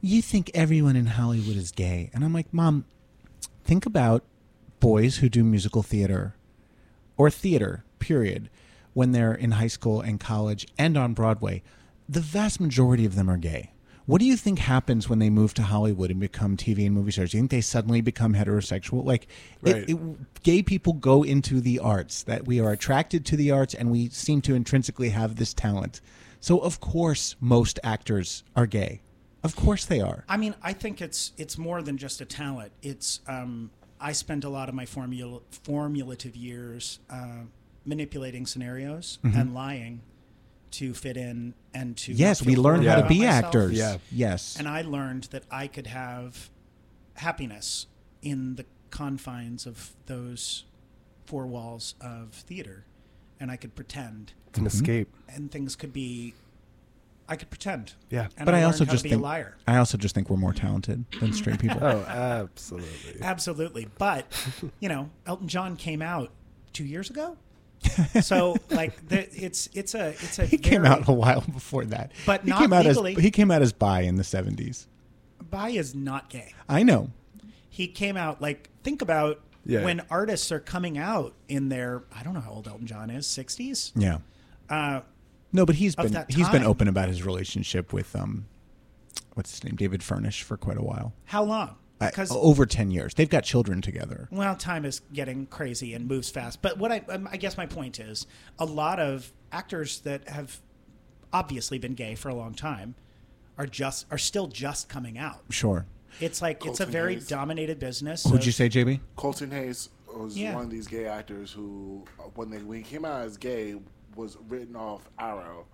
"You 0.00 0.22
think 0.22 0.50
everyone 0.54 0.96
in 0.96 1.06
Hollywood 1.06 1.56
is 1.56 1.70
gay?" 1.70 2.10
And 2.12 2.24
I'm 2.24 2.32
like, 2.32 2.52
"Mom, 2.52 2.84
think 3.64 3.86
about 3.86 4.24
boys 4.80 5.18
who 5.18 5.28
do 5.28 5.44
musical 5.44 5.82
theater 5.82 6.34
or 7.16 7.30
theater, 7.30 7.84
period, 7.98 8.48
when 8.94 9.12
they're 9.12 9.34
in 9.34 9.52
high 9.52 9.66
school 9.66 10.00
and 10.00 10.18
college 10.20 10.66
and 10.78 10.96
on 10.96 11.14
Broadway. 11.14 11.62
The 12.08 12.20
vast 12.20 12.60
majority 12.60 13.04
of 13.04 13.14
them 13.16 13.28
are 13.28 13.36
gay. 13.36 13.72
What 14.06 14.20
do 14.20 14.24
you 14.24 14.36
think 14.38 14.60
happens 14.60 15.08
when 15.08 15.18
they 15.18 15.28
move 15.28 15.52
to 15.54 15.62
Hollywood 15.62 16.10
and 16.10 16.18
become 16.18 16.56
TV 16.56 16.86
and 16.86 16.94
movie 16.94 17.10
stars? 17.12 17.32
Do 17.32 17.36
you 17.36 17.42
think 17.42 17.50
they 17.50 17.60
suddenly 17.60 18.00
become 18.00 18.32
heterosexual? 18.34 19.04
Like, 19.04 19.26
it- 19.62 19.72
Right. 19.74 19.90
it, 19.90 20.42
gay 20.42 20.62
people 20.62 20.94
go 20.94 21.22
into 21.22 21.60
the 21.60 21.78
arts, 21.80 22.22
that 22.22 22.46
we 22.46 22.58
are 22.60 22.70
attracted 22.72 23.26
to 23.26 23.36
the 23.36 23.50
arts 23.50 23.74
and 23.74 23.90
we 23.90 24.08
seem 24.08 24.40
to 24.42 24.54
intrinsically 24.54 25.10
have 25.10 25.36
this 25.36 25.52
talent. 25.52 26.00
So, 26.40 26.58
of 26.60 26.80
course, 26.80 27.36
most 27.40 27.78
actors 27.84 28.44
are 28.56 28.66
gay. 28.66 29.02
Of 29.44 29.54
course 29.54 29.84
they 29.84 30.00
are. 30.00 30.24
I 30.28 30.36
mean, 30.38 30.54
I 30.62 30.72
think 30.72 31.02
it's 31.02 31.32
it's 31.36 31.58
more 31.58 31.82
than 31.82 31.96
just 31.98 32.20
a 32.20 32.24
talent. 32.24 32.72
It's 32.82 33.20
um, 33.28 33.70
I 34.00 34.12
spent 34.12 34.44
a 34.44 34.48
lot 34.48 34.68
of 34.68 34.74
my 34.74 34.86
formula 34.86 35.40
formulative 35.50 36.36
years 36.36 36.98
uh, 37.10 37.42
manipulating 37.84 38.46
scenarios 38.46 39.18
Mhm. 39.24 39.40
and 39.40 39.54
lying 39.54 40.02
to 40.72 40.92
fit 40.94 41.16
in 41.16 41.54
and 41.72 41.96
to 41.96 42.12
Yes, 42.12 42.42
we 42.42 42.54
learned 42.54 42.84
how 42.86 43.00
to 43.00 43.08
be 43.08 43.20
myself. 43.20 43.44
actors. 43.46 43.72
Yeah. 43.72 43.98
Yes. 44.12 44.56
and 44.58 44.68
I 44.68 44.82
learned 44.82 45.24
that 45.30 45.44
I 45.50 45.66
could 45.66 45.86
have 45.86 46.50
happiness 47.14 47.86
in 48.22 48.56
the 48.56 48.64
confines 48.90 49.66
of 49.66 49.94
those 50.06 50.64
four 51.26 51.46
walls 51.46 51.94
of 52.00 52.32
theater, 52.32 52.84
and 53.40 53.50
I 53.50 53.56
could 53.56 53.74
pretend. 53.74 54.32
It's 54.48 54.58
an 54.58 54.66
escape. 54.66 55.08
and 55.28 55.50
things 55.50 55.76
could 55.76 55.92
be. 55.92 56.34
I 57.28 57.36
could 57.36 57.50
pretend. 57.50 57.92
Yeah. 58.10 58.28
and 58.36 58.46
but 58.46 58.54
I, 58.54 58.58
learned 58.58 58.66
also 58.66 58.84
just 58.86 59.04
be 59.04 59.10
think 59.10 59.20
a 59.20 59.22
liar. 59.22 59.56
I 59.66 59.76
also 59.76 59.98
just 59.98 60.14
think 60.14 60.30
we're 60.30 60.36
more 60.38 60.54
talented 60.54 61.04
than 61.20 61.32
straight 61.32 61.58
people. 61.58 61.78
Oh, 61.82 61.98
absolutely. 62.08 63.20
Absolutely. 63.22 63.86
But, 63.98 64.24
you 64.80 64.88
know, 64.88 65.10
Elton 65.26 65.48
John 65.48 65.76
came 65.76 66.00
out 66.02 66.30
two 66.72 66.84
years 66.84 67.10
ago. 67.10 67.36
So 68.22 68.56
like 68.70 69.08
the, 69.08 69.28
it's 69.32 69.68
it's 69.72 69.94
a 69.94 70.08
it's 70.08 70.38
a 70.40 70.46
he 70.46 70.58
came 70.58 70.84
out 70.84 71.08
a 71.08 71.12
while 71.12 71.42
before 71.42 71.84
that. 71.86 72.10
But 72.26 72.42
he 72.42 72.50
not 72.50 72.60
came 72.60 72.72
out 72.72 72.84
legally. 72.86 73.14
as 73.16 73.22
he 73.22 73.30
came 73.30 73.50
out 73.52 73.62
as 73.62 73.72
bi 73.72 74.00
in 74.00 74.16
the 74.16 74.24
seventies. 74.24 74.86
Bi 75.50 75.70
is 75.70 75.94
not 75.94 76.28
gay. 76.28 76.54
I 76.68 76.82
know. 76.82 77.10
He 77.70 77.86
came 77.86 78.16
out 78.16 78.42
like 78.42 78.70
think 78.82 79.00
about 79.02 79.40
Yeah. 79.64 79.84
when 79.84 80.02
artists 80.10 80.50
are 80.50 80.58
coming 80.60 80.98
out 80.98 81.34
in 81.48 81.68
their 81.68 82.02
I 82.12 82.22
don't 82.24 82.34
know 82.34 82.40
how 82.40 82.50
old 82.50 82.66
Elton 82.66 82.86
John 82.86 83.10
is, 83.10 83.26
sixties? 83.28 83.92
Yeah. 83.94 84.18
Uh 84.68 85.02
No, 85.52 85.64
but 85.64 85.76
he's 85.76 85.94
of 85.94 86.04
been 86.04 86.12
that 86.12 86.30
he's 86.32 86.48
been 86.48 86.64
open 86.64 86.88
about 86.88 87.08
his 87.08 87.24
relationship 87.24 87.92
with 87.92 88.14
um, 88.14 88.46
what's 89.34 89.50
his 89.52 89.64
name, 89.64 89.76
David 89.76 90.02
Furnish, 90.02 90.42
for 90.42 90.56
quite 90.56 90.76
a 90.76 90.82
while. 90.82 91.12
how 91.26 91.42
long? 91.44 91.76
I- 92.00 92.10
Because 92.10 92.30
over 92.30 92.64
ten 92.66 92.90
years, 92.92 93.14
they've 93.14 93.28
got 93.28 93.42
children 93.44 93.80
together. 93.82 94.28
Well, 94.30 94.54
time 94.54 94.84
is 94.84 95.00
getting 95.12 95.46
crazy 95.46 95.94
and 95.94 96.06
moves 96.06 96.30
fast. 96.30 96.62
But 96.62 96.78
what 96.78 96.92
I, 96.92 97.02
um, 97.08 97.28
I 97.32 97.36
guess 97.38 97.56
my 97.56 97.66
point 97.66 97.98
is, 97.98 98.26
a 98.58 98.64
lot 98.64 99.00
of 99.00 99.32
actors 99.50 100.00
that 100.00 100.28
have 100.28 100.60
obviously 101.32 101.78
been 101.78 101.94
gay 101.94 102.14
for 102.14 102.28
a 102.28 102.34
long 102.34 102.54
time 102.54 102.94
are 103.56 103.66
just 103.66 104.06
are 104.12 104.18
still 104.18 104.46
just 104.46 104.88
coming 104.88 105.18
out. 105.18 105.42
Sure. 105.50 105.86
It's 106.20 106.40
like 106.40 106.64
it's 106.64 106.80
a 106.80 106.86
very 106.86 107.14
Hayes. 107.14 107.26
dominated 107.26 107.78
business. 107.80 108.22
Who'd 108.24 108.40
of- 108.40 108.46
you 108.46 108.52
say, 108.52 108.68
JB? 108.68 109.00
Colton 109.16 109.50
Haynes 109.50 109.88
was 110.14 110.36
Yeah. 110.38 110.54
one 110.54 110.64
of 110.64 110.70
these 110.70 110.86
gay 110.86 111.06
actors 111.06 111.50
who, 111.52 112.04
uh, 112.20 112.24
when 112.34 112.50
they 112.50 112.58
when 112.58 112.78
he 112.78 112.84
came 112.84 113.04
out 113.04 113.22
as 113.24 113.36
gay, 113.36 113.74
was 114.18 114.36
written 114.48 114.74
off 114.74 115.08
Arrow, 115.18 115.64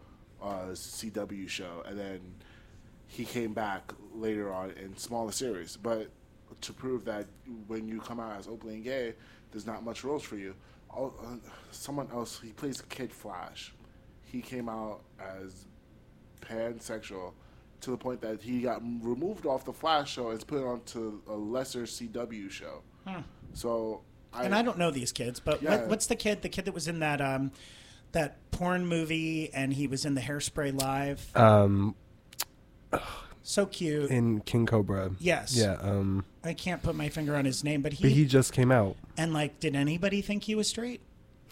uh, 0.41 0.67
CW 0.75 1.49
show, 1.49 1.83
and 1.87 1.99
then 1.99 2.21
he 3.07 3.25
came 3.25 3.55
back 3.55 3.93
later 4.15 4.53
on 4.53 4.71
in 4.73 4.95
smaller 4.97 5.33
series. 5.33 5.77
But 5.79 6.11
to 6.61 6.73
prove 6.73 7.05
that 7.07 7.27
when 7.67 7.89
you 7.89 8.01
come 8.01 8.21
out 8.21 8.37
as 8.39 8.47
openly 8.47 8.81
gay, 8.81 9.15
there's 9.51 9.67
not 9.67 9.83
much 9.83 10.05
roles 10.05 10.23
for 10.23 10.37
you. 10.37 10.55
Al- 10.95 11.15
uh, 11.25 11.37
someone 11.71 12.09
else, 12.13 12.39
he 12.45 12.51
plays 12.53 12.83
Kid 12.83 13.13
Flash. 13.13 13.73
He 14.23 14.43
came 14.43 14.69
out 14.69 15.01
as 15.19 15.65
pansexual 16.43 17.33
to 17.81 17.91
the 17.91 17.97
point 17.97 18.21
that 18.21 18.43
he 18.43 18.61
got 18.61 18.83
removed 19.03 19.47
off 19.47 19.65
the 19.65 19.73
Flash 19.73 20.13
show 20.13 20.31
and 20.31 20.47
put 20.47 20.63
onto 20.63 21.21
a 21.29 21.35
lesser 21.35 21.85
CW 21.85 22.51
show. 22.51 22.83
Hmm. 23.07 23.21
So, 23.55 24.03
I, 24.35 24.45
and 24.45 24.55
I 24.55 24.63
don't 24.63 24.79
know 24.79 24.91
these 24.91 25.13
kids, 25.13 25.41
but 25.41 25.63
Yeah. 25.63 25.77
what, 25.77 25.89
what's 25.89 26.07
the 26.07 26.17
kid? 26.17 26.43
The 26.43 26.49
kid 26.51 26.65
that 26.67 26.75
was 26.75 26.89
in 26.89 26.99
that 27.01 27.21
um, 27.21 27.53
that 28.15 28.51
porn 28.51 28.87
movie, 28.87 29.53
and 29.53 29.73
he 29.73 29.87
was 29.87 30.05
in 30.05 30.15
the 30.15 30.21
Hairspray 30.21 30.81
Live. 30.81 31.37
Um, 31.37 31.95
so 33.43 33.67
cute. 33.67 34.11
in 34.11 34.41
King 34.41 34.67
Cobra. 34.67 35.11
Yes. 35.21 35.57
Yeah. 35.57 35.77
Um, 35.81 36.25
I 36.43 36.55
can't 36.55 36.83
put 36.83 36.95
my 36.95 37.11
finger 37.11 37.37
on 37.37 37.45
his 37.45 37.63
name, 37.63 37.83
but 37.83 37.93
he 37.93 38.03
but 38.03 38.13
he 38.13 38.25
just 38.25 38.53
came 38.53 38.73
out. 38.73 38.97
And 39.17 39.33
like, 39.33 39.61
did 39.61 39.77
anybody 39.77 40.23
think 40.23 40.45
he 40.45 40.55
was 40.55 40.69
straight? 40.69 41.03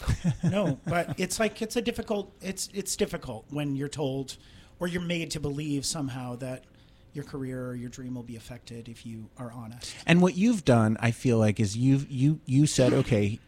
no, 0.43 0.81
but 0.87 1.19
it's 1.21 1.39
like 1.39 1.63
it's 1.63 1.77
a 1.77 1.83
difficult. 1.83 2.33
It's 2.41 2.69
it's 2.73 2.97
difficult 2.97 3.45
when 3.51 3.77
you're 3.77 3.89
told, 3.89 4.37
or 4.81 4.89
you're 4.89 5.03
made 5.03 5.31
to 5.33 5.41
believe 5.41 5.85
somehow 5.85 6.37
that 6.37 6.65
your 7.13 7.25
career 7.25 7.67
or 7.67 7.75
your 7.75 7.91
dream 7.91 8.15
will 8.15 8.23
be 8.23 8.37
affected 8.37 8.89
if 8.89 9.05
you 9.05 9.29
are 9.37 9.53
honest. 9.53 9.95
And 10.07 10.23
what 10.23 10.35
you've 10.35 10.65
done, 10.65 10.97
I 10.99 11.11
feel 11.11 11.39
like, 11.39 11.61
is 11.61 11.77
you've 11.77 12.11
you 12.11 12.41
you 12.47 12.67
said, 12.67 12.93
okay, 12.93 13.39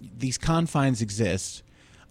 these 0.00 0.38
confines 0.38 1.00
exist. 1.00 1.62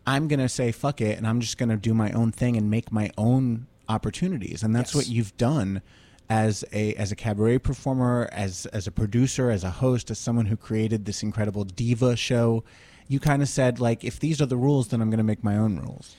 I'm 0.08 0.28
gonna 0.30 0.50
say 0.50 0.72
fuck 0.72 1.02
it, 1.02 1.18
and 1.18 1.28
I'm 1.28 1.42
just 1.42 1.58
gonna 1.58 1.78
do 1.78 1.94
my 1.94 2.12
own 2.14 2.32
thing 2.32 2.56
and 2.58 2.72
make 2.72 2.92
my 2.92 3.12
own 3.18 3.68
opportunities, 3.90 4.64
and 4.64 4.76
that's 4.76 4.92
Yes. 4.92 4.96
what 4.96 5.08
you've 5.10 5.36
done 5.38 5.82
as 6.30 6.64
a 6.74 6.94
as 6.96 7.12
a 7.12 7.16
cabaret 7.16 7.60
performer, 7.60 8.30
as 8.32 8.66
as 8.68 8.88
a 8.88 8.92
producer, 8.92 9.50
as 9.52 9.64
a 9.64 9.70
host, 9.70 10.10
as 10.10 10.18
someone 10.18 10.46
who 10.48 10.56
created 10.58 11.06
this 11.06 11.22
incredible 11.22 11.66
diva 11.66 12.16
show. 12.16 12.64
You 13.10 13.20
kind 13.20 13.42
of 13.42 13.50
said 13.50 13.80
like, 13.80 14.04
if 14.04 14.20
these 14.20 14.42
are 14.42 14.46
the 14.46 14.58
rules, 14.58 14.88
then 14.90 15.02
I'm 15.02 15.10
gonna 15.10 15.24
make 15.24 15.44
my 15.44 15.58
own 15.58 15.78
rules. 15.78 16.16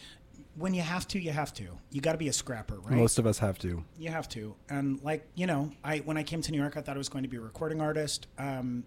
When 0.56 0.74
you 0.74 0.82
have 0.82 1.06
to, 1.08 1.20
you 1.20 1.30
have 1.30 1.52
to. 1.54 1.78
You 1.92 2.00
got 2.00 2.12
to 2.12 2.18
be 2.18 2.26
a 2.26 2.32
scrapper, 2.32 2.80
right? 2.80 2.96
Most 2.96 3.20
of 3.20 3.26
us 3.28 3.38
have 3.38 3.58
to. 3.60 3.84
You 3.96 4.10
have 4.10 4.28
to. 4.30 4.56
And 4.68 5.00
like, 5.04 5.24
you 5.36 5.46
know, 5.46 5.70
I 5.84 5.98
when 5.98 6.16
I 6.16 6.24
came 6.24 6.42
to 6.42 6.50
New 6.50 6.58
York, 6.58 6.76
I 6.76 6.80
thought 6.80 6.96
I 6.96 6.98
was 6.98 7.08
going 7.08 7.22
to 7.22 7.28
be 7.28 7.36
a 7.36 7.40
recording 7.40 7.80
artist. 7.80 8.26
Um, 8.38 8.82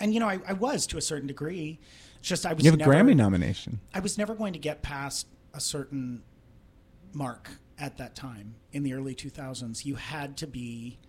and 0.00 0.12
you 0.12 0.18
know, 0.18 0.28
I, 0.28 0.40
I 0.48 0.52
was 0.54 0.84
to 0.88 0.98
a 0.98 1.00
certain 1.00 1.28
degree. 1.28 1.78
It's 2.22 2.28
just 2.28 2.46
I 2.46 2.52
was 2.52 2.64
You 2.64 2.70
have 2.70 2.80
a 2.80 2.84
Grammy 2.84 3.16
nomination. 3.16 3.80
I 3.92 3.98
was 3.98 4.16
never 4.16 4.36
going 4.36 4.52
to 4.52 4.60
get 4.60 4.80
past 4.80 5.26
a 5.52 5.58
certain 5.60 6.22
mark 7.12 7.50
at 7.80 7.96
that 7.98 8.14
time 8.14 8.54
in 8.70 8.84
the 8.84 8.94
early 8.94 9.12
2000s. 9.16 9.84
You 9.84 9.96
had 9.96 10.36
to 10.36 10.46
be 10.46 11.00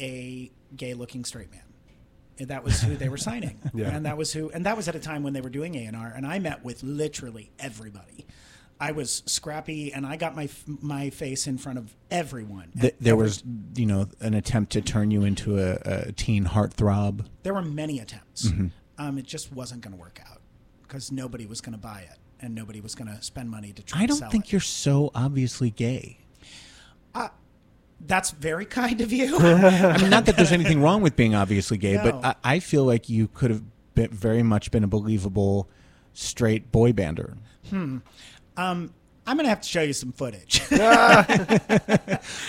a 0.00 0.52
gay-looking 0.76 1.24
straight 1.24 1.50
man. 1.50 1.62
And 2.38 2.46
that 2.50 2.62
was 2.62 2.80
who 2.80 2.94
they 2.94 3.08
were 3.08 3.16
signing, 3.16 3.58
Yeah. 3.74 3.88
and 3.88 4.06
that 4.06 4.16
was 4.16 4.32
who, 4.32 4.48
and 4.50 4.64
that 4.64 4.76
was 4.76 4.86
at 4.86 4.94
a 4.94 5.00
time 5.00 5.24
when 5.24 5.32
they 5.32 5.40
were 5.40 5.50
doing 5.50 5.74
A 5.74 5.86
and 5.86 5.96
R, 5.96 6.12
and 6.14 6.24
I 6.24 6.38
met 6.38 6.62
with 6.64 6.84
literally 6.84 7.50
everybody. 7.58 8.24
I 8.78 8.92
was 8.92 9.24
scrappy, 9.26 9.92
and 9.92 10.06
I 10.06 10.14
got 10.14 10.36
my 10.36 10.48
my 10.80 11.10
face 11.10 11.48
in 11.48 11.58
front 11.58 11.78
of 11.78 11.96
everyone. 12.12 12.70
Th- 12.80 12.92
at 12.94 13.00
there 13.00 13.14
every- 13.14 13.24
was, 13.24 13.42
you 13.74 13.86
know, 13.86 14.06
an 14.20 14.34
attempt 14.34 14.70
to 14.74 14.80
turn 14.80 15.10
you 15.10 15.24
into 15.24 15.58
a, 15.58 15.78
a 15.84 16.12
teen 16.12 16.44
heartthrob. 16.44 17.26
there 17.42 17.54
were 17.54 17.60
many 17.62 17.98
attempts. 17.98 18.46
Mhm. 18.52 18.70
Um, 18.98 19.16
it 19.18 19.26
just 19.26 19.52
wasn't 19.52 19.80
going 19.80 19.94
to 19.94 20.00
work 20.00 20.20
out 20.30 20.40
because 20.82 21.12
nobody 21.12 21.46
was 21.46 21.60
going 21.60 21.72
to 21.74 21.78
buy 21.78 22.00
it, 22.10 22.18
and 22.40 22.54
nobody 22.54 22.80
was 22.80 22.94
going 22.94 23.08
to 23.08 23.22
spend 23.22 23.50
money 23.50 23.72
to 23.72 23.82
try 23.82 24.02
I 24.02 24.06
don't 24.06 24.30
think 24.30 24.46
it. 24.46 24.52
you're 24.52 24.60
so 24.60 25.10
obviously 25.14 25.70
gay. 25.70 26.18
That's 28.00 28.30
very 28.30 28.64
kind 28.80 29.00
of 29.00 29.12
you. 29.12 29.36
I 29.40 29.98
mean, 29.98 30.10
not 30.10 30.26
that 30.26 30.36
there's 30.36 30.52
anything 30.52 30.80
wrong 30.80 31.02
with 31.02 31.16
being 31.16 31.34
obviously 31.34 31.78
gay, 31.78 31.94
No. 31.94 32.04
but 32.04 32.24
I, 32.44 32.54
I 32.54 32.58
feel 32.60 32.84
like 32.84 33.08
you 33.08 33.28
could 33.28 33.50
have 33.50 33.62
been, 33.94 34.10
very 34.10 34.42
much 34.42 34.70
been 34.70 34.84
a 34.84 34.88
believable 34.88 35.68
straight 36.12 36.70
boy 36.70 36.92
bander. 36.92 37.36
Hmm. 37.70 37.98
Um, 38.56 38.94
I'm 39.28 39.36
gonna 39.36 39.48
have 39.50 39.60
to 39.60 39.68
show 39.68 39.82
you 39.82 39.92
some 39.92 40.12
footage. 40.12 40.62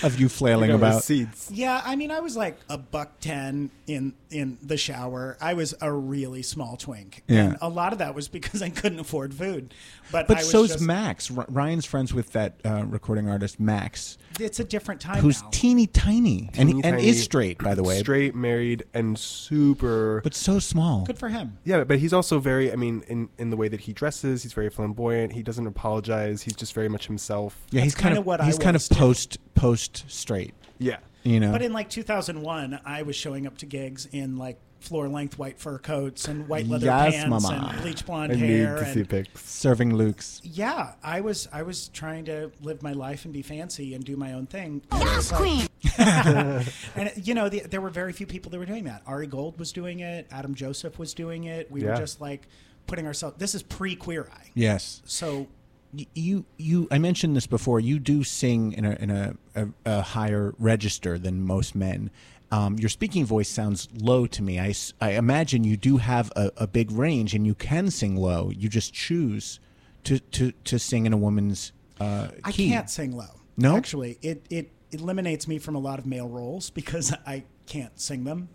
of 0.04 0.20
you 0.20 0.30
flailing 0.30 0.72
about. 0.72 1.10
Yeah, 1.52 1.82
I 1.84 1.96
mean, 1.96 2.10
I 2.12 2.20
was 2.22 2.38
like 2.38 2.58
a 2.70 2.78
buck 2.78 3.20
ten 3.20 3.70
in 3.88 4.14
in 4.30 4.58
the 4.62 4.78
shower. 4.78 5.38
I 5.42 5.54
was 5.56 5.74
a 5.82 5.92
really 5.92 6.42
small 6.42 6.78
twink, 6.78 7.24
Yeah. 7.28 7.40
and 7.44 7.58
a 7.62 7.68
lot 7.70 7.92
of 7.94 8.00
that 8.00 8.16
was 8.16 8.28
because 8.28 8.62
I 8.62 8.70
couldn't 8.70 9.00
afford 9.00 9.34
food. 9.34 9.74
But 10.12 10.28
But 10.28 10.38
I 10.38 10.40
was 10.42 10.50
so's 10.52 10.70
just, 10.70 10.82
Max. 10.82 11.30
R- 11.36 11.46
Ryan's 11.50 11.86
friends 11.86 12.14
with 12.14 12.32
that 12.32 12.56
uh, 12.64 12.86
recording 12.88 13.28
artist 13.30 13.60
Max, 13.60 14.18
It's 14.40 14.60
a 14.60 14.64
different 14.64 15.02
time 15.02 15.22
who's 15.22 15.42
now. 15.44 15.50
teeny 15.52 15.86
tiny 15.88 16.50
and, 16.56 16.70
Teeny 16.70 16.72
and 16.84 16.96
tiny, 16.96 17.08
is 17.08 17.22
straight, 17.24 17.58
by 17.60 17.76
the 17.76 17.84
way. 17.84 18.00
Straight, 18.00 18.36
married, 18.36 18.86
and 18.94 19.18
super. 19.20 20.22
But 20.24 20.34
so 20.34 20.60
small. 20.60 21.06
Good 21.06 21.20
for 21.20 21.30
him. 21.30 21.58
Yeah, 21.66 21.84
but 21.84 22.00
he's 22.00 22.14
also 22.14 22.40
very. 22.40 22.72
I 22.72 22.76
mean, 22.76 23.04
in 23.08 23.30
in 23.38 23.50
the 23.50 23.58
way 23.58 23.68
that 23.68 23.82
he 23.82 23.94
dresses, 23.94 24.44
he's 24.44 24.54
very 24.54 24.70
flamboyant. 24.70 25.34
He 25.34 25.44
doesn't 25.44 25.68
apologize. 25.68 26.42
He's 26.44 26.56
just 26.56 26.69
just 26.70 26.76
very 26.76 26.90
much 26.90 27.08
himself. 27.08 27.58
Yeah, 27.72 27.82
he's 27.82 27.94
That's 27.94 28.02
kind 28.02 28.10
kinda 28.14 28.20
of 28.22 28.26
what 28.28 28.42
I 28.42 28.46
he's 28.46 28.60
kind 28.60 28.76
of 28.76 28.82
was, 28.82 28.90
too. 28.90 28.96
post 28.96 29.38
post 29.56 30.06
straight. 30.08 30.54
Yeah. 30.78 30.98
You 31.24 31.40
know. 31.40 31.52
But 31.52 31.62
in 31.64 31.74
like 31.74 31.90
2001, 31.90 32.80
I 32.86 33.02
was 33.02 33.16
showing 33.16 33.46
up 33.48 33.58
to 33.60 33.66
gigs 33.66 34.06
in 34.06 34.38
like 34.38 34.60
floor 34.80 35.10
length 35.10 35.38
white 35.38 35.60
fur 35.60 35.78
coats 35.78 36.30
and 36.30 36.48
white 36.48 36.66
leather 36.66 36.86
Yes, 36.86 37.14
pants 37.16 37.30
mama. 37.44 37.70
and 37.74 37.82
bleach 37.82 38.06
blonde 38.06 38.32
I 38.32 38.36
hair. 38.36 38.76
need 38.76 38.86
to 38.86 38.94
see 38.94 39.04
pics. 39.04 39.44
Serving 39.50 39.94
Luke's. 39.96 40.40
yeah, 40.44 40.94
I 41.04 41.20
was 41.20 41.50
I 41.52 41.64
was 41.64 41.90
trying 41.90 42.26
to 42.26 42.52
live 42.62 42.82
my 42.82 42.94
life 42.94 43.26
and 43.26 43.34
be 43.34 43.42
fancy 43.42 43.94
and 43.96 44.04
do 44.06 44.16
my 44.16 44.32
own 44.34 44.46
thing. 44.46 44.82
Yes, 44.94 45.32
queen. 45.32 45.68
and 45.98 47.12
you 47.28 47.34
know, 47.34 47.50
the, 47.50 47.62
there 47.62 47.82
were 47.82 47.90
very 47.90 48.14
few 48.14 48.26
people 48.26 48.50
that 48.52 48.60
were 48.60 48.66
doing 48.66 48.86
that. 48.86 49.02
Ari 49.06 49.28
Gold 49.28 49.60
was 49.60 49.72
doing 49.74 50.00
it. 50.00 50.28
Adam 50.32 50.56
Joseph 50.56 50.98
was 51.00 51.14
doing 51.14 51.44
it. 51.46 51.70
We 51.72 51.84
were 51.84 51.96
just 51.96 52.22
like 52.22 52.48
putting 52.88 53.06
ourselves. 53.06 53.36
This 53.38 53.56
is 53.56 53.64
pre 53.64 53.96
Queer 53.96 54.30
Eye. 54.34 54.50
Yes. 54.54 55.02
So 55.06 55.40
Y- 55.40 55.48
You 55.92 56.46
you 56.58 56.88
I 56.92 57.00
mentioned 57.00 57.36
this 57.36 57.48
before. 57.48 57.80
You 57.80 58.00
do 58.00 58.24
sing 58.24 58.74
in 58.74 58.86
a 58.86 58.92
in 58.92 59.10
a, 59.10 59.36
a, 59.56 59.68
a 59.86 60.02
higher 60.02 60.54
register 60.60 61.18
than 61.18 61.42
most 61.42 61.74
men. 61.76 62.12
Um, 62.52 62.78
your 62.80 62.90
speaking 62.90 63.26
voice 63.26 63.48
sounds 63.50 63.88
low 63.94 64.26
to 64.28 64.42
me. 64.42 64.60
I, 64.60 64.74
I 65.00 65.12
imagine 65.12 65.64
you 65.64 65.78
do 65.78 65.98
have 65.98 66.32
a, 66.36 66.52
a 66.58 66.68
big 66.68 66.92
range 66.92 67.36
and 67.36 67.46
you 67.46 67.54
can 67.54 67.92
sing 67.92 68.16
low. 68.16 68.50
You 68.50 68.70
just 68.70 68.94
choose 68.94 69.60
to 70.06 70.20
to, 70.20 70.52
to 70.52 70.80
sing 70.80 71.06
in 71.06 71.14
a 71.14 71.18
woman's 71.18 71.72
uh, 72.00 72.30
I 72.44 72.52
key. 72.52 72.70
can't 72.70 72.90
sing 72.90 73.16
low. 73.16 73.42
No? 73.58 73.76
actually, 73.76 74.18
it 74.22 74.46
it 74.50 74.72
eliminates 74.92 75.48
me 75.48 75.60
from 75.60 75.76
a 75.76 75.80
lot 75.80 76.00
of 76.00 76.06
male 76.06 76.28
roles 76.28 76.70
because 76.80 77.14
I 77.26 77.44
can't 77.66 78.00
sing 78.00 78.24
them. 78.24 78.50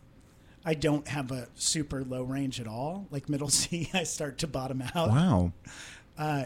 I 0.64 0.74
don't 0.74 1.07
have 1.09 1.30
a 1.30 1.49
super 1.55 2.03
low 2.05 2.22
range 2.22 2.59
at 2.61 2.66
all. 2.66 3.07
Like 3.11 3.28
middle 3.28 3.49
C, 3.51 3.91
I 3.95 4.05
start 4.05 4.39
to 4.39 4.47
bottom 4.47 4.82
out. 4.95 5.11
Wow. 5.11 5.53
Uh, 6.16 6.45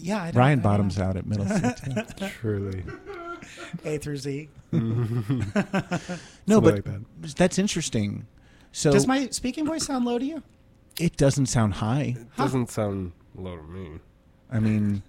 yeah, 0.00 0.22
I 0.22 0.30
don't, 0.30 0.38
Ryan 0.38 0.58
I 0.60 0.62
don't 0.62 0.62
bottoms 0.62 0.98
know. 0.98 1.04
out 1.04 1.16
at 1.16 1.26
middle 1.26 1.46
C 1.46 1.60
too. 2.16 2.28
Truly. 2.40 2.84
A 3.84 3.98
through 3.98 4.16
Z. 4.16 4.48
no, 4.72 6.60
but 6.60 6.86
like 6.86 6.86
that's 7.36 7.58
interesting. 7.58 8.26
So 8.72 8.92
Does 8.92 9.06
my 9.06 9.28
speaking 9.30 9.66
voice 9.66 9.86
sound 9.86 10.04
low 10.04 10.18
to 10.18 10.24
you? 10.24 10.42
it 11.00 11.16
doesn't 11.16 11.46
sound 11.46 11.74
high. 11.74 12.16
It 12.18 12.36
doesn't 12.36 12.70
sound 12.70 13.12
low 13.36 13.56
to 13.56 13.62
me. 13.62 14.00
I 14.50 14.58
mean, 14.58 15.02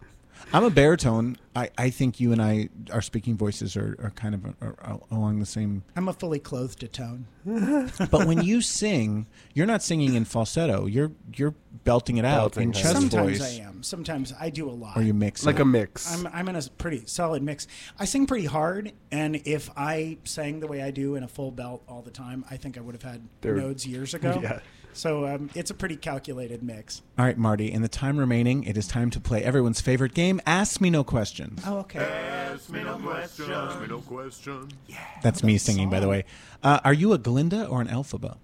I'm 0.53 0.63
a 0.63 0.69
baritone. 0.69 1.37
I, 1.55 1.69
I 1.77 1.89
think 1.89 2.19
you 2.19 2.31
and 2.31 2.41
I, 2.41 2.69
our 2.91 3.01
speaking 3.01 3.37
voices 3.37 3.75
are, 3.75 3.95
are 4.01 4.11
kind 4.15 4.33
of 4.33 4.45
are, 4.61 4.75
are 4.81 4.99
along 5.11 5.39
the 5.39 5.45
same. 5.45 5.83
I'm 5.95 6.07
a 6.07 6.13
fully 6.13 6.39
clothed 6.39 6.91
tone. 6.93 7.25
But 8.11 8.27
when 8.27 8.41
you 8.43 8.61
sing, 8.61 9.25
you're 9.53 9.65
not 9.65 9.81
singing 9.81 10.13
in 10.15 10.25
falsetto. 10.25 10.85
You're 10.85 11.11
you're 11.35 11.55
belting 11.83 12.17
it 12.17 12.25
out 12.25 12.53
Belting 12.53 12.63
in 12.63 12.69
it 12.69 12.75
out. 12.77 12.81
chest 12.81 12.93
Sometimes 12.95 13.39
voice, 13.39 13.59
I 13.59 13.63
am. 13.63 13.83
Sometimes 13.83 14.33
I 14.39 14.49
do 14.49 14.69
a 14.69 14.71
lot. 14.71 14.97
or 14.97 15.01
you 15.01 15.13
mix 15.13 15.45
Like 15.45 15.55
it. 15.57 15.61
a 15.61 15.65
mix. 15.65 16.13
I'm 16.13 16.27
I'm 16.33 16.47
in 16.49 16.55
a 16.55 16.61
pretty 16.77 17.03
solid 17.05 17.41
mix. 17.43 17.67
I 17.99 18.05
sing 18.05 18.25
pretty 18.27 18.45
hard, 18.45 18.91
and 19.11 19.35
if 19.45 19.69
I 19.75 20.17
sang 20.23 20.59
the 20.59 20.67
way 20.67 20.81
I 20.81 20.91
do 20.91 21.15
in 21.15 21.23
a 21.23 21.27
full 21.27 21.51
belt 21.51 21.83
all 21.87 22.01
the 22.01 22.11
time, 22.11 22.45
I 22.49 22.57
think 22.57 22.77
I 22.77 22.81
would 22.81 22.95
have 22.95 23.03
had 23.03 23.21
There- 23.41 23.55
nodes 23.55 23.85
years 23.85 24.13
ago. 24.13 24.39
Yeah. 24.43 24.59
So 24.93 25.25
um, 25.25 25.49
it's 25.55 25.71
a 25.71 25.73
pretty 25.73 25.95
calculated 25.95 26.63
mix. 26.63 27.01
All 27.17 27.25
right, 27.25 27.37
Marty. 27.37 27.71
In 27.71 27.81
the 27.81 27.87
time 27.87 28.17
remaining, 28.17 28.63
it 28.63 28.75
is 28.77 28.87
time 28.87 29.09
to 29.11 29.19
play 29.19 29.43
everyone's 29.43 29.81
favorite 29.81 30.13
game. 30.13 30.41
Ask 30.45 30.81
me 30.81 30.89
no 30.89 31.03
questions. 31.03 31.61
Oh, 31.65 31.77
okay. 31.79 31.99
Ask 31.99 32.69
me 32.69 32.83
no 32.83 32.97
questions. 32.97 33.49
Ask 33.49 33.79
me 33.81 33.87
no 33.87 33.99
questions. 33.99 34.73
Yeah. 34.87 34.97
That's 35.23 35.43
me 35.43 35.57
singing, 35.57 35.89
by 35.89 35.99
the 35.99 36.07
way. 36.07 36.25
Uh, 36.63 36.79
are 36.83 36.93
you 36.93 37.13
a 37.13 37.17
Glinda 37.17 37.65
or 37.67 37.81
an 37.81 37.87
Elphaba? 37.87 38.37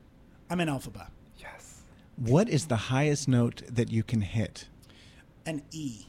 I'm 0.50 0.60
an 0.60 0.70
alphabet. 0.70 1.08
Yes. 1.38 1.82
What 2.16 2.48
is 2.48 2.68
the 2.68 2.76
highest 2.76 3.28
note 3.28 3.64
that 3.68 3.92
you 3.92 4.04
can 4.04 4.22
hit? 4.22 4.68
An 5.46 5.64
E. 5.72 6.06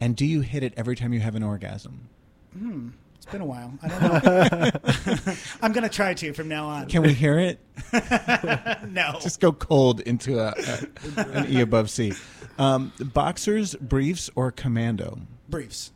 And 0.00 0.16
do 0.16 0.24
you 0.24 0.40
hit 0.42 0.62
it 0.62 0.72
every 0.76 0.94
time 0.96 1.12
you 1.12 1.20
have 1.20 1.34
an 1.34 1.42
orgasm? 1.42 2.08
Hmm. 2.56 2.90
It's 3.26 3.32
been 3.32 3.40
a 3.40 3.44
while. 3.44 3.76
I 3.82 3.88
don't 3.88 4.02
know. 5.26 5.34
I'm 5.62 5.72
gonna 5.72 5.88
try 5.88 6.14
to 6.14 6.32
from 6.32 6.46
now 6.46 6.66
on. 6.66 6.86
Can 6.86 7.02
we 7.02 7.12
hear 7.12 7.40
it? 7.40 7.58
no. 8.88 9.18
Just 9.20 9.40
go 9.40 9.50
cold 9.52 9.98
into 10.02 10.38
a, 10.38 10.54
a 11.16 11.20
an 11.20 11.46
E 11.52 11.60
above 11.60 11.90
C. 11.90 12.12
Um, 12.56 12.92
boxers, 13.00 13.74
briefs, 13.74 14.30
or 14.36 14.52
commando? 14.52 15.18
Briefs. 15.48 15.90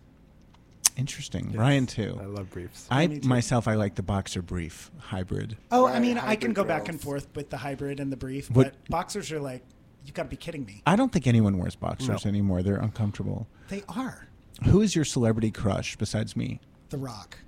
Interesting. 0.96 1.52
Ryan 1.52 1.86
too. 1.86 2.18
I 2.20 2.24
love 2.24 2.50
briefs. 2.50 2.88
I 2.90 3.06
myself, 3.22 3.68
I 3.68 3.74
like 3.74 3.94
the 3.94 4.02
boxer 4.02 4.42
brief 4.42 4.90
hybrid. 4.98 5.56
Oh, 5.70 5.86
I 5.86 6.00
mean, 6.00 6.18
I 6.18 6.34
can 6.34 6.50
hybrid 6.50 6.54
go 6.56 6.64
back 6.64 6.88
and 6.88 7.00
forth 7.00 7.28
with 7.36 7.48
the 7.48 7.58
hybrid 7.58 8.00
and 8.00 8.10
the 8.10 8.16
brief, 8.16 8.50
What- 8.50 8.72
but 8.72 8.88
boxers 8.88 9.30
are 9.30 9.40
like, 9.40 9.62
you 10.04 10.12
got 10.12 10.24
to 10.24 10.28
be 10.30 10.36
kidding 10.36 10.64
me. 10.64 10.82
I 10.84 10.96
don't 10.96 11.12
think 11.12 11.28
anyone 11.28 11.58
wears 11.58 11.76
boxers 11.76 12.24
No. 12.24 12.28
anymore. 12.28 12.64
They're 12.64 12.74
uncomfortable. 12.76 13.46
They 13.68 13.84
are. 13.88 14.26
Who 14.64 14.80
is 14.82 14.96
your 14.96 15.04
celebrity 15.04 15.52
crush 15.52 15.94
besides 15.96 16.34
me? 16.36 16.58
The 16.90 16.98
Rock. 16.98 17.38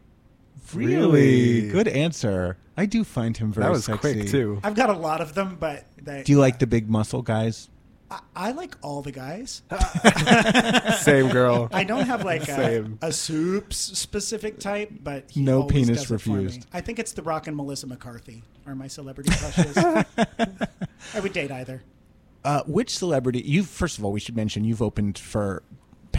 Really? 0.74 1.68
Good 1.68 1.88
answer. 1.88 2.57
I 2.76 2.86
do 2.86 3.05
find 3.05 3.36
him 3.36 3.53
very 3.53 3.66
that 3.66 3.70
was 3.72 3.84
sexy. 3.84 4.14
quick 4.14 4.28
too. 4.28 4.61
I've 4.64 4.74
got 4.74 4.88
a 4.90 4.95
lot 4.95 5.20
of 5.20 5.34
them, 5.34 5.57
but 5.61 5.84
they, 6.01 6.22
Do 6.22 6.32
you 6.32 6.38
like 6.38 6.59
the 6.59 6.66
big 6.66 6.88
muscle 6.88 7.20
guys? 7.22 7.68
I, 8.11 8.20
I 8.34 8.53
like 8.53 8.76
all 8.82 9.03
the 9.03 9.12
guys. 9.12 9.62
Same 11.01 11.28
girl. 11.28 11.68
I 11.72 11.84
don't 11.84 12.07
have 12.07 12.24
like 12.24 12.43
a, 12.43 12.47
Same. 12.55 12.99
a 13.03 13.12
soups 13.12 13.76
specific 13.76 14.59
type, 14.61 14.90
but 15.03 15.30
he 15.30 15.43
No 15.43 15.62
always 15.62 15.72
penis 15.72 16.03
does 16.03 16.11
it 16.12 16.20
for 16.20 16.30
me. 16.30 16.34
refused. 16.45 16.66
I 16.72 16.80
think 16.80 16.99
it's 16.99 17.12
The 17.12 17.22
Rock 17.22 17.47
and 17.47 17.57
Melissa 17.57 17.86
McCarthy 17.86 18.43
are 18.66 18.74
my 18.74 18.86
celebrity 18.86 19.30
crushes. 19.30 19.76
I 21.14 21.20
would 21.20 21.32
date 21.32 21.51
either. 21.51 21.82
Uh, 22.45 22.62
which 22.66 22.97
celebrity? 22.97 23.40
You 23.45 23.62
first 23.62 23.99
of 23.99 24.05
all, 24.05 24.12
we 24.12 24.20
should 24.20 24.36
mention 24.36 24.64
you've 24.64 24.82
opened 24.82 25.18
for 25.18 25.62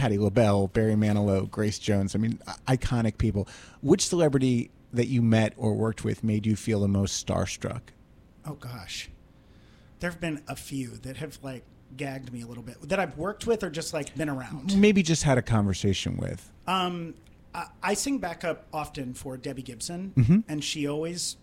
Patti 0.04 0.18
LaBelle, 0.18 0.68
Barry 0.68 0.96
Manilow, 0.96 1.50
Grace 1.50 1.78
Jones. 1.78 2.14
I 2.14 2.18
mean, 2.18 2.38
iconic 2.68 3.16
people. 3.16 3.48
Which 3.80 4.06
celebrity 4.06 4.70
that 4.92 5.06
you 5.06 5.22
met 5.22 5.54
or 5.56 5.72
worked 5.72 6.04
with 6.04 6.22
made 6.22 6.44
you 6.44 6.56
feel 6.56 6.80
the 6.80 6.88
most 6.88 7.26
starstruck? 7.26 7.80
Oh 8.46 8.52
gosh, 8.52 9.08
there 10.00 10.10
have 10.10 10.20
been 10.20 10.42
a 10.46 10.56
few 10.56 10.88
that 10.98 11.16
have 11.16 11.38
like 11.42 11.64
gagged 11.96 12.34
me 12.34 12.42
a 12.42 12.46
little 12.46 12.62
bit 12.62 12.86
that 12.90 12.98
I've 13.00 13.16
worked 13.16 13.46
with 13.46 13.62
or 13.64 13.70
just 13.70 13.94
like 13.94 14.14
been 14.14 14.28
around. 14.28 14.76
Maybe 14.76 15.02
just 15.02 15.22
had 15.22 15.38
a 15.38 15.42
conversation 15.42 16.18
with. 16.18 16.50
Um, 16.66 17.14
I, 17.54 17.68
I 17.82 17.94
sing 17.94 18.18
backup 18.18 18.66
often 18.74 19.14
for 19.14 19.38
Debbie 19.38 19.62
Gibson, 19.62 20.12
Mhm. 20.18 20.44
and 20.48 20.62
she 20.62 20.86
always 20.86 21.38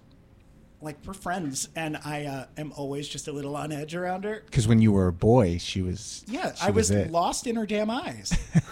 like 0.81 0.97
we're 1.05 1.13
friends, 1.13 1.69
and 1.75 1.97
I 2.03 2.25
uh, 2.25 2.45
am 2.57 2.71
always 2.75 3.07
just 3.07 3.27
a 3.27 3.31
little 3.31 3.55
on 3.55 3.71
edge 3.71 3.95
around 3.95 4.23
her. 4.23 4.41
Because 4.45 4.67
when 4.67 4.79
you 4.81 4.91
were 4.91 5.07
a 5.07 5.13
boy, 5.13 5.57
she 5.57 5.81
was. 5.81 6.23
Yeah, 6.27 6.53
she 6.55 6.67
I 6.67 6.69
was, 6.71 6.89
it. 6.91 7.11
lost 7.11 7.47
in 7.47 7.55
her 7.55 7.65
damn 7.65 7.89
eyes. 7.89 8.31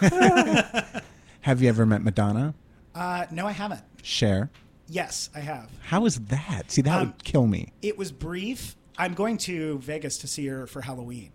Have 1.42 1.62
you 1.62 1.68
ever 1.68 1.86
met 1.86 2.02
Madonna? 2.02 2.54
uh, 2.94 3.26
no, 3.30 3.46
I 3.46 3.52
haven't. 3.52 3.82
Cher. 4.02 4.50
Yes, 4.88 5.30
I 5.34 5.40
have. 5.40 5.70
How 5.82 6.04
is 6.04 6.18
that? 6.26 6.70
See, 6.70 6.82
that 6.82 7.00
Um, 7.00 7.06
would 7.08 7.24
kill 7.24 7.46
me. 7.46 7.72
It 7.80 7.96
was 7.96 8.10
brief. 8.12 8.76
I'm 8.98 9.14
going 9.14 9.36
to 9.38 9.78
Vegas 9.78 10.18
to 10.18 10.26
see 10.26 10.46
her 10.48 10.66
for 10.66 10.80
Halloween. 10.82 11.30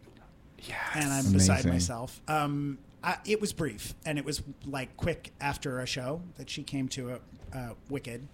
Yeah, 0.68 0.76
and 0.94 1.06
I'm 1.12 1.32
beside 1.32 1.66
myself. 1.66 2.22
Um, 2.28 2.80
I, 3.04 3.18
it 3.26 3.40
was 3.40 3.54
brief, 3.54 3.94
and 4.06 4.18
it 4.18 4.26
was 4.26 4.42
like 4.66 4.98
quick 4.98 5.32
after 5.40 5.80
a 5.80 5.86
show 5.86 6.22
that 6.38 6.50
she 6.50 6.64
came 6.64 6.88
to 6.90 7.12
a, 7.12 7.20
uh, 7.58 7.70
Wicked, 7.90 8.28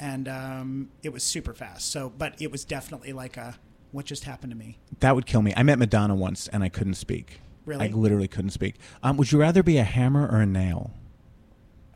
and 0.00 0.26
um, 0.26 0.88
it 1.02 1.12
was 1.12 1.22
super 1.22 1.54
fast. 1.54 1.90
So, 1.90 2.12
but 2.16 2.34
it 2.40 2.50
was 2.50 2.64
definitely 2.64 3.12
like 3.12 3.36
a 3.36 3.56
what 3.92 4.06
just 4.06 4.24
happened 4.24 4.52
to 4.52 4.58
me. 4.58 4.78
That 5.00 5.14
would 5.14 5.26
kill 5.26 5.42
me. 5.42 5.52
I 5.56 5.62
met 5.62 5.78
Madonna 5.78 6.14
once 6.14 6.48
and 6.48 6.64
I 6.64 6.68
couldn't 6.68 6.94
speak. 6.94 7.40
Really? 7.66 7.86
I 7.86 7.92
literally 7.92 8.28
couldn't 8.28 8.50
speak. 8.50 8.76
Um, 9.02 9.16
would 9.16 9.30
you 9.30 9.38
rather 9.40 9.62
be 9.62 9.78
a 9.78 9.84
hammer 9.84 10.26
or 10.26 10.40
a 10.40 10.46
nail? 10.46 10.92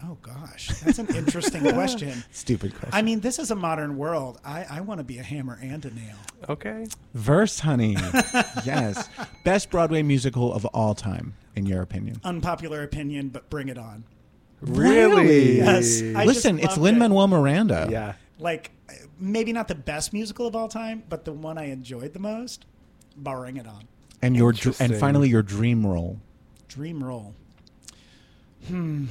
Oh 0.07 0.18
gosh, 0.20 0.68
that's 0.80 0.98
an 0.98 1.14
interesting 1.16 1.62
question. 1.72 2.22
Stupid 2.30 2.74
question. 2.74 2.90
I 2.92 3.00
mean, 3.00 3.20
this 3.20 3.38
is 3.38 3.50
a 3.50 3.55
modern 3.55 3.96
world. 3.96 4.38
I, 4.44 4.66
I 4.68 4.80
want 4.82 4.98
to 4.98 5.05
be 5.05 5.18
a 5.18 5.22
hammer 5.22 5.59
and 5.62 5.82
a 5.84 5.90
nail. 5.94 6.16
Okay. 6.48 6.86
Verse, 7.14 7.61
honey. 7.61 7.92
yes. 8.64 9.09
Best 9.44 9.70
Broadway 9.70 10.02
musical 10.02 10.52
of 10.52 10.66
all 10.66 10.94
time, 10.94 11.34
in 11.57 11.64
your 11.64 11.80
opinion. 11.80 12.20
Unpopular 12.22 12.82
opinion, 12.82 13.30
but 13.30 13.48
bring 13.48 13.68
it 13.68 13.78
on. 13.78 14.05
Really? 14.66 15.58
Yes. 15.58 16.00
I 16.02 16.24
Listen, 16.24 16.56
just 16.56 16.64
it's 16.64 16.76
loved 16.76 16.82
Lin 16.82 16.94
it. 16.96 16.98
Manuel 16.98 17.28
Miranda. 17.28 17.88
Yeah. 17.90 18.14
Like, 18.38 18.70
maybe 19.18 19.52
not 19.52 19.68
the 19.68 19.74
best 19.74 20.12
musical 20.12 20.46
of 20.46 20.56
all 20.56 20.68
time, 20.68 21.02
but 21.08 21.24
the 21.24 21.32
one 21.32 21.58
I 21.58 21.66
enjoyed 21.70 22.12
the 22.12 22.18
most. 22.20 22.64
barring 23.16 23.56
it 23.58 23.66
on. 23.66 23.84
And 24.22 24.34
your 24.36 24.52
dr- 24.52 24.66
and 24.80 24.90
Interesting. 24.92 24.98
finally 25.00 25.28
your 25.28 25.42
dream 25.42 25.86
role. 25.86 26.18
Dream 26.68 27.02
role. 27.04 27.34
Hmm. 28.66 29.06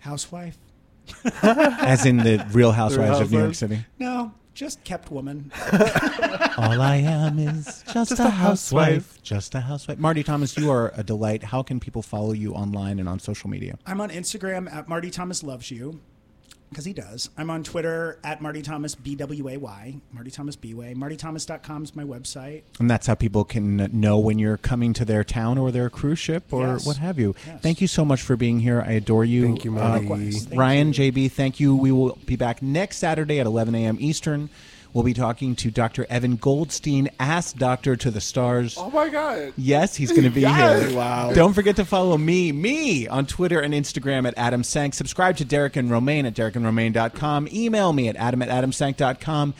Housewife? 0.00 0.58
As 1.42 2.04
in 2.06 2.18
the 2.18 2.46
Real 2.52 2.72
Housewives 2.80 3.20
of 3.20 3.30
New 3.32 3.38
York 3.38 3.48
Housewives? 3.50 3.58
City. 3.58 3.86
No, 3.98 4.32
just 4.54 4.82
kept 4.84 5.10
woman. 5.10 5.50
All 6.56 6.80
I 6.80 6.96
am 7.04 7.38
is 7.38 7.64
just, 7.64 7.92
Just 7.92 8.12
a 8.20 8.26
a 8.26 8.30
housewife. 8.30 8.94
housewife. 8.94 9.22
Just 9.22 9.54
a 9.54 9.60
housewife. 9.60 9.98
Marty 9.98 10.22
Thomas, 10.22 10.56
you 10.56 10.70
are 10.70 10.92
a 10.96 11.02
delight. 11.02 11.42
How 11.42 11.62
can 11.62 11.80
people 11.80 12.02
follow 12.02 12.32
you 12.32 12.54
online 12.54 12.98
and 13.00 13.08
on 13.08 13.18
social 13.18 13.50
media? 13.50 13.78
I'm 13.86 14.00
on 14.00 14.10
Instagram 14.10 14.72
at 14.72 14.88
Marty 14.88 15.10
Thomas 15.10 15.42
Loves 15.42 15.70
You. 15.70 16.00
Because 16.74 16.84
he 16.84 16.92
does. 16.92 17.30
I'm 17.38 17.50
on 17.50 17.62
Twitter 17.62 18.18
at 18.24 18.40
Marty 18.42 18.60
Thomas 18.60 18.96
BWAY, 18.96 20.00
Marty 20.12 20.30
Thomas 20.30 20.56
BWay. 20.56 20.96
MartyThomas.com 20.96 21.84
is 21.84 21.94
my 21.94 22.02
website. 22.02 22.62
And 22.80 22.90
that's 22.90 23.06
how 23.06 23.14
people 23.14 23.44
can 23.44 23.88
know 23.92 24.18
when 24.18 24.40
you're 24.40 24.56
coming 24.56 24.92
to 24.94 25.04
their 25.04 25.22
town 25.22 25.56
or 25.56 25.70
their 25.70 25.88
cruise 25.88 26.18
ship 26.18 26.52
or 26.52 26.66
Yes. 26.66 26.84
what 26.86 26.96
have 26.96 27.18
you. 27.18 27.36
Yes. 27.46 27.60
Thank 27.62 27.80
you 27.80 27.86
so 27.86 28.04
much 28.04 28.20
for 28.22 28.36
being 28.36 28.58
here. 28.60 28.82
I 28.84 28.92
adore 28.92 29.24
you. 29.24 29.44
Thank 29.44 29.64
you, 29.64 29.70
Uh, 29.70 29.74
Marty. 29.88 30.00
Likewise. 30.08 30.44
Thank 30.46 30.60
Ryan, 30.60 30.92
JB, 30.92 31.28
thank 31.30 31.60
you. 31.60 31.76
We 31.76 31.92
will 31.92 32.18
be 32.26 32.34
back 32.36 32.60
next 32.60 32.96
Saturday 32.98 33.38
at 33.38 33.46
11 33.46 33.74
a.m. 33.76 33.96
Eastern. 34.00 34.50
We'll 34.94 35.02
be 35.04 35.12
talking 35.12 35.56
to 35.56 35.70
Dr. 35.72 36.06
Evan 36.08 36.36
Goldstein, 36.36 37.10
Ask 37.18 37.56
Doctor 37.56 37.96
to 37.96 38.10
the 38.12 38.20
Stars. 38.20 38.76
Oh 38.78 38.90
my 38.90 39.08
god. 39.08 39.52
Yes, 39.56 39.96
he's 39.96 40.10
going 40.10 40.22
to 40.22 40.30
be 40.30 40.42
Yes. 40.42 40.86
here. 40.88 40.96
Wow. 40.96 41.32
Don't 41.34 41.52
forget 41.52 41.74
to 41.76 41.84
follow 41.84 42.16
me, 42.16 42.52
me, 42.52 43.08
on 43.08 43.26
Twitter 43.26 43.58
and 43.58 43.74
Instagram 43.74 44.24
at 44.26 44.34
Adam 44.38 44.62
Sank. 44.62 44.94
Subscribe 44.94 45.36
to 45.38 45.44
Derek 45.44 45.74
and 45.74 45.90
Romaine 45.90 46.26
at 46.26 46.34
derekandromaine.com. 46.34 47.48
Email 47.52 47.92
me 47.92 48.08
at 48.08 48.14
adam 48.16 48.40
at 48.40 48.48
adamsank.com. 48.48 49.52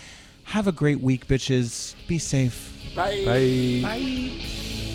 Have 0.44 0.68
a 0.68 0.72
great 0.72 1.00
week, 1.00 1.26
bitches. 1.26 1.94
Be 2.06 2.18
safe. 2.18 2.94
Bye. 2.94 3.24
Bye. 3.24 3.80
Bye. 3.82 4.93